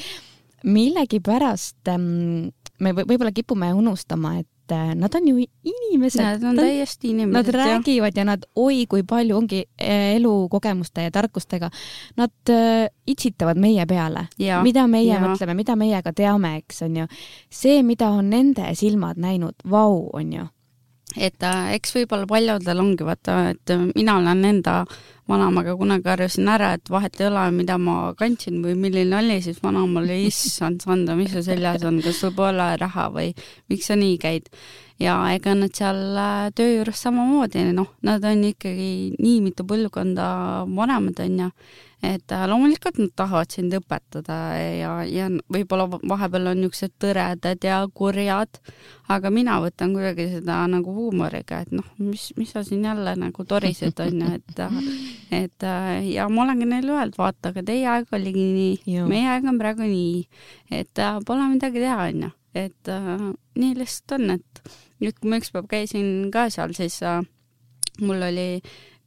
Millegipärast 0.66 1.86
ähm, 1.92 2.50
me 2.82 2.92
võib-olla 2.98 3.30
kipume 3.34 3.70
unustama, 3.78 4.40
et 4.40 4.48
äh, 4.72 4.94
nad 4.98 5.14
on 5.14 5.28
ju 5.28 5.44
inimesed. 5.64 6.22
Nad 6.24 6.44
on 6.44 6.56
täiesti 6.56 7.10
inimesed. 7.10 7.32
Nad 7.32 7.54
räägivad 7.54 8.16
ja 8.16 8.24
nad, 8.24 8.44
oi 8.56 8.86
kui 8.86 9.02
palju 9.02 9.36
ongi 9.36 9.62
äh, 9.80 10.16
elukogemuste 10.16 11.08
ja 11.08 11.10
tarkustega. 11.14 11.70
Nad 12.16 12.52
äh, 12.52 12.88
itsitavad 13.06 13.58
meie 13.58 13.86
peale, 13.86 14.28
mida 14.62 14.86
meie 14.86 15.12
ja. 15.12 15.22
mõtleme, 15.22 15.56
mida 15.58 15.76
meie 15.76 16.02
ka 16.02 16.12
teame, 16.12 16.56
eks 16.62 16.82
on 16.86 17.02
ju. 17.02 17.08
see, 17.50 17.82
mida 17.82 18.10
on 18.10 18.30
nende 18.30 18.74
silmad 18.78 19.18
näinud, 19.20 19.54
vau, 19.70 20.08
on 20.12 20.32
ju 20.32 20.46
et 21.16 21.42
äh, 21.46 21.74
eks 21.76 21.94
võib-olla 21.96 22.28
paljudel 22.28 22.82
ongi 22.82 23.06
vaata, 23.06 23.38
et 23.54 23.72
mina 23.94 24.18
olen 24.20 24.44
enda 24.44 24.82
vanaemaga 25.28 25.74
kunagi 25.76 26.08
harjusin 26.08 26.48
ära, 26.48 26.72
et 26.78 26.90
vahet 26.90 27.20
ei 27.20 27.28
ole, 27.28 27.44
mida 27.52 27.76
ma 27.80 28.12
kandsin 28.18 28.62
või 28.64 28.74
milline 28.80 29.16
oli, 29.18 29.38
siis 29.44 29.60
vanaema 29.62 30.00
oli, 30.02 30.22
issand 30.28 30.84
Sandra, 30.84 31.16
mis 31.18 31.32
sul 31.34 31.44
seljas 31.44 31.84
on, 31.88 32.00
kas 32.04 32.20
sul 32.22 32.32
pole 32.36 32.70
raha 32.80 33.08
või 33.14 33.32
miks 33.68 33.90
sa 33.90 33.96
nii 33.98 34.16
käid. 34.22 34.48
Ja 34.98 35.18
ega 35.34 35.54
nad 35.54 35.74
seal 35.74 36.00
äh, 36.18 36.48
töö 36.56 36.78
juures 36.78 37.02
samamoodi, 37.06 37.66
noh, 37.72 37.92
nad 38.02 38.24
on 38.24 38.46
ikkagi 38.50 39.18
nii 39.18 39.42
mitu 39.44 39.66
põlvkonda 39.68 40.30
vanemad, 40.74 41.20
on 41.24 41.44
ju 41.44 41.50
et 42.02 42.32
äh, 42.32 42.44
loomulikult 42.46 42.98
nad 43.00 43.10
tahavad 43.18 43.50
sind 43.50 43.74
õpetada 43.74 44.36
ja, 44.54 44.90
ja 45.10 45.26
võib-olla 45.50 45.88
vahepeal 45.90 46.52
on 46.52 46.60
niisugused 46.62 46.94
tõredad 47.02 47.64
ja 47.66 47.80
kurjad, 47.90 48.60
aga 49.10 49.32
mina 49.34 49.56
võtan 49.62 49.96
kuidagi 49.96 50.28
seda 50.36 50.60
nagu 50.70 50.94
huumoriga, 50.94 51.64
et 51.66 51.74
noh, 51.74 51.86
mis, 51.98 52.28
mis 52.38 52.54
sa 52.54 52.62
siin 52.66 52.86
jälle 52.86 53.16
nagu 53.18 53.46
torised, 53.50 53.98
on 54.04 54.22
ju, 54.22 54.30
et 54.38 54.64
et 55.42 55.66
äh, 55.66 55.92
ja 56.14 56.28
ma 56.30 56.46
olengi 56.46 56.70
neile 56.70 56.94
öelnud, 56.94 57.18
vaata, 57.18 57.50
aga 57.50 57.66
teie 57.66 57.86
aeg 57.90 58.14
oligi 58.14 58.46
nii, 58.46 58.98
meie 59.10 59.34
aeg 59.34 59.50
on 59.50 59.58
praegu 59.58 59.86
nii, 59.86 60.26
et 60.78 61.06
pole 61.26 61.50
midagi 61.50 61.82
teha, 61.82 62.10
on 62.12 62.28
ju, 62.28 62.34
et 62.62 62.94
nii 63.58 63.74
lihtsalt 63.78 64.20
on, 64.20 64.38
et 64.38 64.78
nüüd, 65.02 65.18
kui 65.18 65.32
ma 65.32 65.40
ükspäev 65.40 65.68
käisin 65.70 66.30
ka 66.34 66.48
seal, 66.52 66.74
siis 66.76 67.00
äh, 67.06 67.20
mul 68.04 68.22
oli 68.30 68.48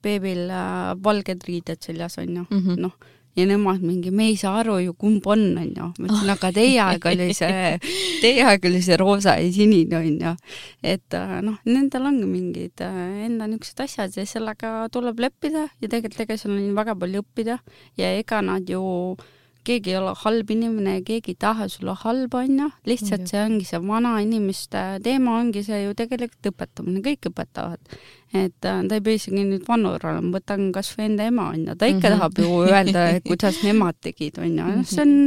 beebil 0.04 0.48
äh, 0.50 0.94
valged 1.04 1.48
riided 1.48 1.82
seljas 1.84 2.18
onju 2.22 2.46
mm 2.50 2.60
-hmm., 2.60 2.86
noh 2.88 2.96
ja 3.36 3.46
nemad 3.48 3.80
mingi, 3.82 4.12
me 4.12 4.26
ei 4.28 4.36
saa 4.36 4.58
aru 4.60 4.78
ju, 4.80 4.94
kumb 4.94 5.28
on, 5.28 5.58
onju. 5.58 5.86
ma 6.00 6.08
ütlesin, 6.08 6.32
aga 6.34 6.52
teie 6.52 6.80
aeg 6.84 7.06
oli 7.06 7.34
see, 7.34 7.78
teie 8.24 8.44
aeg 8.44 8.66
oli 8.68 8.82
see 8.84 8.98
roosa 9.00 9.38
ja 9.40 9.52
sinine, 9.56 9.98
onju. 9.98 10.36
et 10.84 11.14
äh, 11.14 11.38
noh, 11.42 11.60
nendel 11.66 12.06
ongi 12.12 12.28
mingid 12.28 12.84
äh, 12.84 13.26
enda 13.26 13.48
niisugused 13.48 13.80
asjad 13.80 14.18
ja 14.18 14.26
sellega 14.26 14.90
tuleb 14.92 15.20
leppida 15.20 15.70
ja 15.80 15.88
tegelikult 15.88 16.26
ega 16.26 16.38
seal 16.38 16.58
on 16.58 16.76
väga 16.76 16.96
palju 16.96 17.24
õppida 17.24 17.60
ja 17.98 18.12
ega 18.20 18.42
nad 18.42 18.68
ju 18.70 18.82
äh, 19.16 19.30
keegi 19.68 19.94
ei 19.94 19.98
ole 20.00 20.14
halb 20.24 20.52
inimene 20.54 20.98
ja 20.98 21.04
keegi 21.06 21.36
ei 21.36 21.40
taha 21.40 21.68
sulle 21.72 21.96
halba, 22.04 22.44
onju, 22.46 22.70
lihtsalt 22.90 23.30
see 23.30 23.42
ongi 23.44 23.68
see 23.68 23.80
vanainimeste 23.84 24.84
teema 25.06 25.38
ongi 25.40 25.64
see 25.68 25.84
ju 25.84 25.96
tegelikult 25.98 26.52
õpetamine, 26.52 27.04
kõik 27.06 27.30
õpetavad. 27.32 27.96
et 28.32 28.68
äh, 28.68 28.84
ta 28.88 28.98
ei 28.98 29.04
pea 29.04 29.20
isegi 29.20 29.44
nüüd 29.44 29.66
vanur 29.68 30.06
olema, 30.08 30.38
võtan 30.38 30.70
kas 30.76 30.94
või 30.98 31.10
enda 31.10 31.28
ema, 31.28 31.50
onju, 31.56 31.76
ta 31.76 31.90
ikka 31.90 31.98
mm 31.98 32.04
-hmm. 32.04 32.20
tahab 32.20 32.40
ju 32.40 32.62
öelda, 32.68 33.08
kuidas 33.28 33.64
nemad 33.64 34.00
tegid, 34.02 34.38
onju, 34.40 34.70
noh, 34.78 34.86
see 34.88 35.02
on, 35.04 35.18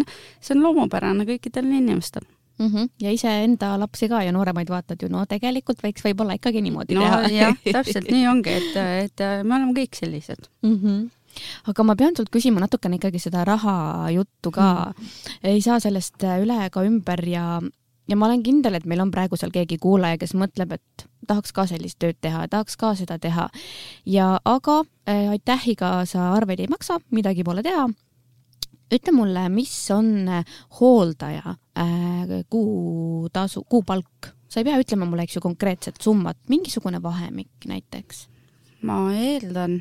see 0.41 0.57
on 0.57 0.65
loomupärane 0.65 1.27
kõikidel 1.29 1.69
inimestel 1.69 2.25
mm. 2.59 2.67
-hmm. 2.67 2.89
ja 3.01 3.11
iseenda 3.11 3.79
lapsi 3.79 4.09
ka 4.09 4.23
ja 4.23 4.33
nooremaid 4.33 4.69
vaatad 4.69 5.03
ju, 5.03 5.09
no 5.09 5.27
tegelikult 5.27 5.83
võiks 5.83 6.05
võib-olla 6.05 6.39
ikkagi 6.39 6.63
niimoodi 6.63 6.95
no, 6.95 7.03
teha. 7.05 7.29
jah, 7.29 7.61
täpselt 7.77 8.11
nii 8.11 8.29
ongi, 8.29 8.51
et, 8.51 8.77
et 9.05 9.27
me 9.45 9.57
oleme 9.57 9.73
kõik 9.73 9.95
sellised 10.01 10.49
mm. 10.63 10.81
-hmm 10.81 11.05
aga 11.71 11.87
ma 11.87 11.97
pean 11.99 12.17
sult 12.17 12.31
küsima 12.35 12.63
natukene 12.63 12.99
ikkagi 13.01 13.23
seda 13.23 13.45
raha 13.49 14.11
juttu 14.15 14.53
ka 14.55 14.69
mm.. 14.93 15.41
ei 15.55 15.63
saa 15.65 15.81
sellest 15.83 16.25
äh, 16.25 16.41
üle 16.45 16.59
ega 16.67 16.85
ümber 16.87 17.25
ja, 17.29 17.61
ja 18.09 18.17
ma 18.17 18.29
olen 18.29 18.45
kindel, 18.45 18.79
et 18.79 18.87
meil 18.89 19.03
on 19.05 19.13
praegu 19.15 19.39
seal 19.41 19.53
keegi 19.55 19.79
kuulaja, 19.83 20.19
kes 20.21 20.35
mõtleb, 20.39 20.77
et 20.79 21.07
tahaks 21.29 21.55
ka 21.57 21.67
sellist 21.69 21.99
tööd 22.03 22.19
teha, 22.23 22.47
tahaks 22.53 22.77
ka 22.81 22.95
seda 22.99 23.19
teha. 23.19 23.49
ja 24.07 24.35
aga 24.45 24.83
äh, 25.09 25.31
aitähiga 25.35 26.05
sa 26.09 26.33
arveid 26.35 26.65
ei 26.65 26.71
maksa, 26.71 27.01
midagi 27.11 27.45
pole 27.45 27.65
teha. 27.65 27.89
ütle 28.95 29.13
mulle, 29.17 29.49
mis 29.49 29.75
on 29.91 30.29
äh, 30.29 30.45
hooldaja 30.81 31.57
äh, 31.79 32.45
kuutasu, 32.51 33.65
kuupalk? 33.69 34.35
sa 34.49 34.61
ei 34.61 34.69
pea 34.69 34.79
ütlema 34.79 35.09
mulle, 35.09 35.27
eks 35.27 35.41
ju, 35.41 35.43
konkreetset 35.43 35.99
summat, 36.01 36.39
mingisugune 36.49 37.03
vahemik 37.03 37.67
näiteks. 37.67 38.29
ma 38.83 39.09
eeldan 39.17 39.81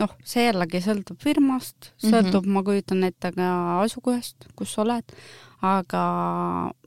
noh, 0.00 0.12
see 0.26 0.44
jällegi 0.46 0.80
sõltub 0.84 1.20
firmast, 1.22 1.92
mhm. 2.02 2.10
sõltub 2.10 2.44
mm, 2.44 2.48
-hmm. 2.48 2.54
ma 2.54 2.62
kujutan 2.66 3.04
ette 3.08 3.32
ka 3.36 3.48
asukohast, 3.84 4.48
kus 4.56 4.74
sa 4.74 4.82
oled, 4.84 5.16
aga 5.64 6.02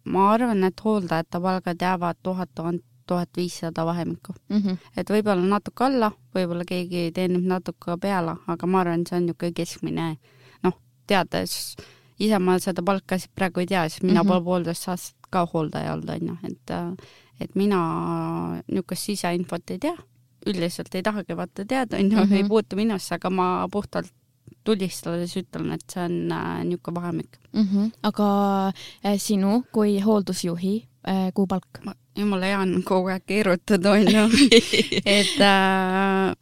ma 0.06 0.30
arvan, 0.34 0.64
et 0.64 0.86
hooldajate 0.86 1.42
palgad 1.42 1.82
jäävad 1.82 2.18
tuhat, 2.24 2.50
tuhat, 2.56 2.82
tuhat 3.08 3.30
viissada 3.38 3.86
vahemikku 3.86 4.34
mm. 4.50 4.58
-hmm. 4.58 4.78
et 4.98 5.10
võib-olla 5.10 5.46
natuke 5.56 5.86
alla, 5.86 6.12
võib-olla 6.36 6.66
keegi 6.66 7.12
teenib 7.14 7.46
natuke 7.46 7.98
peale, 8.02 8.36
aga 8.48 8.68
ma 8.68 8.82
arvan, 8.82 9.06
see 9.08 9.18
on 9.18 9.26
niisugune 9.26 9.54
keskmine, 9.54 10.18
noh, 10.64 10.78
teades, 11.08 11.76
ise 12.20 12.40
ma 12.40 12.60
seda 12.60 12.84
palka 12.84 13.18
praegu 13.36 13.60
ei 13.60 13.66
tea, 13.66 13.90
sest 13.90 14.04
mina 14.04 14.24
mm 14.24 14.28
-hmm. 14.28 14.32
pole 14.32 14.44
poolteist 14.44 14.88
aastat 14.88 15.16
ka 15.30 15.46
hooldaja 15.54 15.94
olnud, 15.94 16.10
on 16.10 16.28
ju, 16.28 16.38
et 16.44 16.72
et 17.40 17.56
mina 17.56 17.80
niisugust 18.68 19.04
siseinfot 19.04 19.70
ei 19.72 19.80
tea 19.80 19.98
üldiselt 20.52 20.96
ei 20.96 21.04
tahagi 21.06 21.38
vaata 21.38 21.66
teada, 21.66 21.98
onju, 21.98 22.18
mhm. 22.26 22.34
ei 22.40 22.48
puutu 22.48 22.80
minusse, 22.80 23.16
aga 23.16 23.30
ma 23.34 23.50
puhtalt 23.72 24.12
tulistades 24.66 25.36
ütlen, 25.40 25.72
et 25.76 25.86
see 25.90 26.04
on 26.04 26.34
äh, 26.36 26.60
niisugune 26.68 27.00
vahemik 27.00 27.38
mm. 27.54 27.64
-hmm. 27.64 27.92
aga 28.04 28.28
äh, 29.06 29.18
sinu 29.18 29.64
kui 29.72 30.00
hooldusjuhi 30.04 30.74
äh, 31.08 31.32
kuupalk? 31.34 31.80
jumala 32.18 32.46
hea 32.46 32.60
on 32.60 32.84
kogu 32.84 33.10
aeg 33.14 33.24
keerutada, 33.26 33.92
onju 33.92 34.26
et 35.18 35.40
äh, 35.40 36.36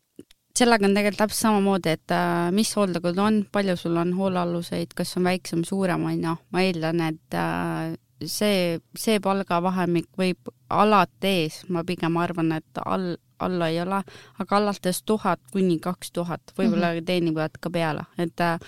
sellega 0.57 0.87
on 0.87 0.95
tegelikult 0.97 1.21
täpselt 1.21 1.43
samamoodi, 1.43 1.93
et 1.97 2.15
äh, 2.15 2.49
mis 2.55 2.73
hooldekodu 2.75 3.21
on, 3.21 3.39
palju 3.51 3.77
sul 3.77 3.97
on 4.01 4.13
hoolealuseid, 4.17 4.95
kas 4.97 5.17
on 5.19 5.29
väiksem, 5.29 5.63
suurem, 5.67 6.05
onju, 6.11 6.35
ma 6.51 6.65
eeldan, 6.65 7.03
et 7.11 7.37
äh, 7.37 7.93
see, 8.25 8.79
see 8.97 9.19
palgavahemik 9.23 10.09
võib 10.17 10.51
alati 10.69 11.33
ees, 11.43 11.61
ma 11.69 11.83
pigem 11.87 12.17
arvan, 12.17 12.51
et 12.57 12.81
all, 12.85 13.15
alla 13.43 13.69
ei 13.69 13.81
ole, 13.81 14.01
aga 14.41 14.57
alates 14.57 15.03
tuhat 15.03 15.41
kuni 15.51 15.79
kaks 15.79 16.11
tuhat, 16.11 16.53
võib-olla 16.57 16.93
mm 16.93 16.99
-hmm. 16.99 17.05
teenivad 17.05 17.59
ka 17.61 17.69
peale, 17.69 18.05
et 18.17 18.41
äh, 18.41 18.59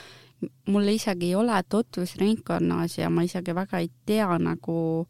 mul 0.67 0.87
isegi 0.87 1.25
ei 1.25 1.35
ole 1.35 1.63
tutvusringkonnas 1.69 2.97
ja 2.97 3.09
ma 3.09 3.23
isegi 3.23 3.55
väga 3.55 3.79
ei 3.79 3.89
tea 4.05 4.37
nagu 4.37 5.07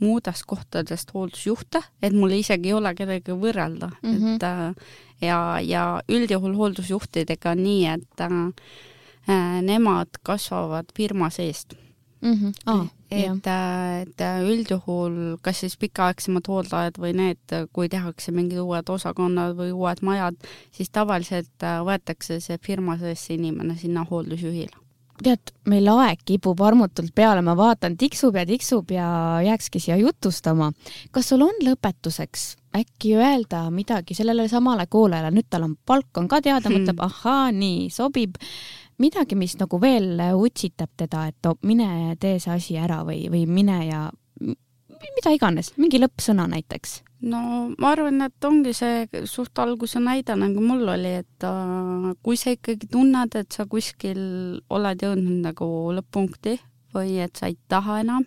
muudest 0.00 0.44
kohtadest 0.46 1.14
hooldusjuhte, 1.14 1.82
et 2.02 2.12
mul 2.12 2.30
isegi 2.30 2.68
ei 2.68 2.74
ole 2.74 2.94
kedagi 2.94 3.32
võrrelda 3.32 3.90
mm, 4.02 4.16
-hmm. 4.16 4.34
et 4.34 4.42
äh, 4.42 4.74
ja, 5.20 5.60
ja 5.60 6.02
üldjuhul 6.08 6.56
hooldusjuhtidega 6.56 7.50
on 7.50 7.62
nii, 7.62 7.86
et 7.86 8.20
äh, 8.20 9.62
nemad 9.62 10.08
kasvavad 10.22 10.86
firma 10.96 11.30
seest 11.30 11.74
mm. 12.22 12.32
-hmm. 12.32 12.52
Ah, 12.66 12.86
et, 13.10 13.46
et 14.02 14.24
üldjuhul 14.48 15.38
kas 15.42 15.60
siis 15.60 15.76
pikaaegsemad 15.76 16.48
hooldajad 16.48 16.98
või 16.98 17.12
need, 17.16 17.56
kui 17.72 17.88
tehakse 17.88 18.32
mingid 18.32 18.58
uued 18.62 18.88
osakonnad 18.88 19.56
või 19.56 19.72
uued 19.72 20.02
majad, 20.02 20.38
siis 20.72 20.90
tavaliselt 20.90 21.62
äh, 21.62 21.82
võetakse 21.84 22.40
see 22.40 22.58
firma 22.62 22.98
sees 22.98 23.26
see 23.26 23.36
inimene 23.40 23.76
sinna 23.76 24.06
hooldusjuhile 24.10 24.82
tead, 25.22 25.52
meil 25.70 25.88
aeg 25.92 26.22
kipub 26.26 26.60
armutult 26.64 27.12
peale, 27.14 27.42
ma 27.44 27.54
vaatan, 27.58 27.96
tiksub 28.00 28.36
ja 28.38 28.44
tiksub 28.48 28.90
ja 28.90 29.06
jääkski 29.44 29.80
siia 29.80 29.96
jutustama. 30.00 30.72
kas 31.10 31.28
sul 31.28 31.44
on 31.46 31.54
lõpetuseks 31.62 32.56
äkki 32.76 33.16
öelda 33.20 33.66
midagi 33.70 34.14
sellele 34.16 34.48
samale 34.48 34.86
kuulajale, 34.90 35.30
nüüd 35.34 35.48
tal 35.50 35.66
on 35.68 35.76
palk 35.86 36.18
on 36.18 36.28
ka 36.28 36.40
teada 36.40 36.68
hmm., 36.68 36.78
mõtleb 36.78 37.04
ahaa, 37.04 37.50
nii 37.52 37.90
sobib 37.92 38.38
midagi, 39.02 39.38
mis 39.38 39.56
nagu 39.60 39.80
veel 39.82 40.20
utsitab 40.38 40.92
teda, 41.04 41.26
et 41.32 41.50
oh, 41.50 41.58
mine 41.66 42.16
tee 42.22 42.38
see 42.42 42.54
asi 42.54 42.78
ära 42.80 43.02
või, 43.08 43.26
või 43.32 43.46
mine 43.50 43.78
ja 43.88 44.02
mida 45.16 45.32
iganes, 45.34 45.72
mingi 45.80 46.00
lõppsõna 46.02 46.46
näiteks? 46.50 47.00
no 47.22 47.40
ma 47.78 47.92
arvan, 47.94 48.18
et 48.26 48.46
ongi 48.46 48.72
see 48.74 49.22
suht 49.30 49.58
alguse 49.62 50.00
näide, 50.02 50.34
nagu 50.38 50.62
mul 50.64 50.88
oli, 50.94 51.14
et 51.22 51.46
äh, 51.46 52.10
kui 52.24 52.38
sa 52.38 52.54
ikkagi 52.54 52.90
tunned, 52.90 53.36
et 53.38 53.54
sa 53.54 53.66
kuskil 53.70 54.22
oled 54.72 55.06
jõudnud 55.06 55.42
nagu 55.46 55.68
lõpp-punkti 55.98 56.58
või 56.96 57.20
et 57.24 57.38
sa 57.38 57.48
ei 57.50 57.56
taha 57.70 58.00
enam 58.02 58.26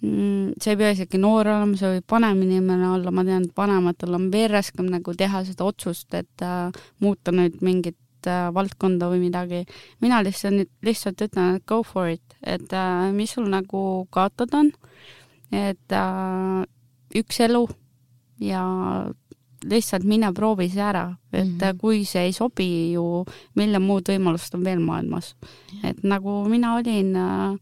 mm,, 0.00 0.56
see 0.56 0.72
ei 0.72 0.80
pea 0.80 0.94
isegi 0.96 1.20
noor 1.20 1.52
olema, 1.52 1.76
see 1.78 1.98
võib 1.98 2.16
vanem 2.16 2.40
inimene 2.46 2.88
olla, 2.94 3.12
ma 3.14 3.26
tean, 3.28 3.44
et 3.44 3.60
vanematel 3.60 4.16
on 4.16 4.30
veel 4.32 4.48
raskem 4.54 4.88
nagu 4.92 5.16
teha 5.18 5.44
seda 5.44 5.68
otsust, 5.68 6.08
et 6.16 6.46
äh, 6.46 6.84
muuta 7.04 7.34
nüüd 7.34 7.60
mingit 7.64 7.98
äh, 8.30 8.48
valdkonda 8.54 9.08
või 9.12 9.24
midagi. 9.26 9.64
mina 10.00 10.22
lihtsalt, 10.24 10.68
lihtsalt 10.82 11.20
ütlen, 11.26 11.56
et 11.58 11.66
go 11.66 11.82
for 11.82 12.08
it, 12.08 12.36
et 12.42 12.72
äh, 12.72 13.10
mis 13.12 13.34
sul 13.36 13.48
nagu 13.50 14.06
kaotada 14.10 14.62
on, 14.64 14.72
et 15.52 15.92
äh, 15.92 16.64
üks 17.14 17.40
elu 17.40 17.66
ja 18.42 18.64
lihtsalt 19.64 20.04
mine 20.04 20.32
proovi 20.34 20.68
see 20.68 20.82
ära, 20.82 21.16
et 21.32 21.46
mm 21.46 21.58
-hmm. 21.58 21.78
kui 21.78 22.04
see 22.04 22.24
ei 22.28 22.32
sobi 22.32 22.92
ju, 22.92 23.24
milline 23.54 23.78
muud 23.78 24.08
võimalust 24.08 24.54
on 24.54 24.64
veel 24.64 24.80
maailmas. 24.80 25.34
et 25.82 26.02
nagu 26.02 26.44
mina 26.48 26.74
olin 26.74 27.16
äh, 27.16 27.56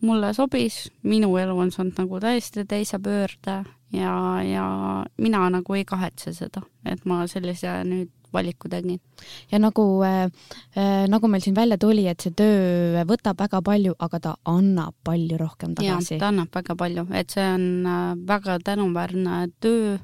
mulle 0.00 0.32
sobis, 0.34 0.90
minu 1.02 1.36
elu 1.36 1.58
on 1.58 1.70
saanud 1.70 1.98
nagu 1.98 2.20
täiesti 2.20 2.64
teise 2.64 2.98
pöörde 2.98 3.64
ja, 3.92 4.42
ja 4.42 4.66
mina 5.16 5.50
nagu 5.50 5.74
ei 5.74 5.84
kahetse 5.84 6.32
seda, 6.32 6.62
et 6.84 7.04
ma 7.04 7.26
sellise 7.26 7.84
nüüd 7.84 8.10
valiku 8.32 8.68
tegin. 8.68 9.00
ja 9.50 9.58
nagu 9.58 9.84
äh,, 10.04 10.30
äh, 10.76 11.06
nagu 11.08 11.28
meil 11.28 11.42
siin 11.42 11.56
välja 11.56 11.78
tuli, 11.78 12.06
et 12.08 12.20
see 12.20 12.34
töö 12.36 13.04
võtab 13.08 13.38
väga 13.40 13.62
palju, 13.62 13.94
aga 13.98 14.20
ta 14.20 14.34
annab 14.44 14.94
palju 15.04 15.38
rohkem 15.38 15.74
tagasi. 15.74 16.18
ta 16.18 16.32
annab 16.32 16.52
väga 16.54 16.76
palju, 16.76 17.06
et 17.12 17.30
see 17.30 17.46
on 17.54 17.86
äh, 17.86 18.16
väga 18.28 18.58
tänuväärne 18.64 19.46
töö 19.60 19.98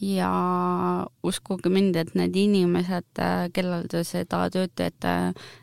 ja 0.00 1.06
uskuge 1.22 1.70
mind, 1.70 1.96
et 1.96 2.14
need 2.18 2.36
inimesed, 2.36 3.06
äh, 3.22 3.46
kellel 3.54 3.86
te 3.88 4.04
seda 4.04 4.48
tööd 4.52 4.74
teete, 4.74 5.14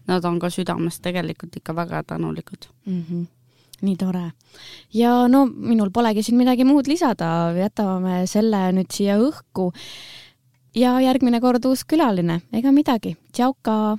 nad 0.07 0.25
on 0.25 0.39
ka 0.39 0.49
südames 0.49 1.01
tegelikult 1.03 1.55
ikka 1.59 1.75
väga 1.75 2.03
tänulikud 2.13 2.71
mm. 2.85 3.05
-hmm 3.09 3.29
nii 3.81 3.97
tore. 3.97 4.31
ja 4.93 5.27
no 5.27 5.45
minul 5.45 5.89
polegi 5.93 6.23
siin 6.23 6.37
midagi 6.37 6.65
muud 6.67 6.87
lisada, 6.87 7.51
jätame 7.57 8.25
selle 8.29 8.69
nüüd 8.77 8.91
siia 8.93 9.17
õhku. 9.21 9.71
Ja 10.75 10.95
järgmine 11.03 11.41
kord 11.41 11.65
uus 11.65 11.83
külaline, 11.87 12.41
ega 12.55 12.71
midagi, 12.75 13.15
tšauka 13.35 13.97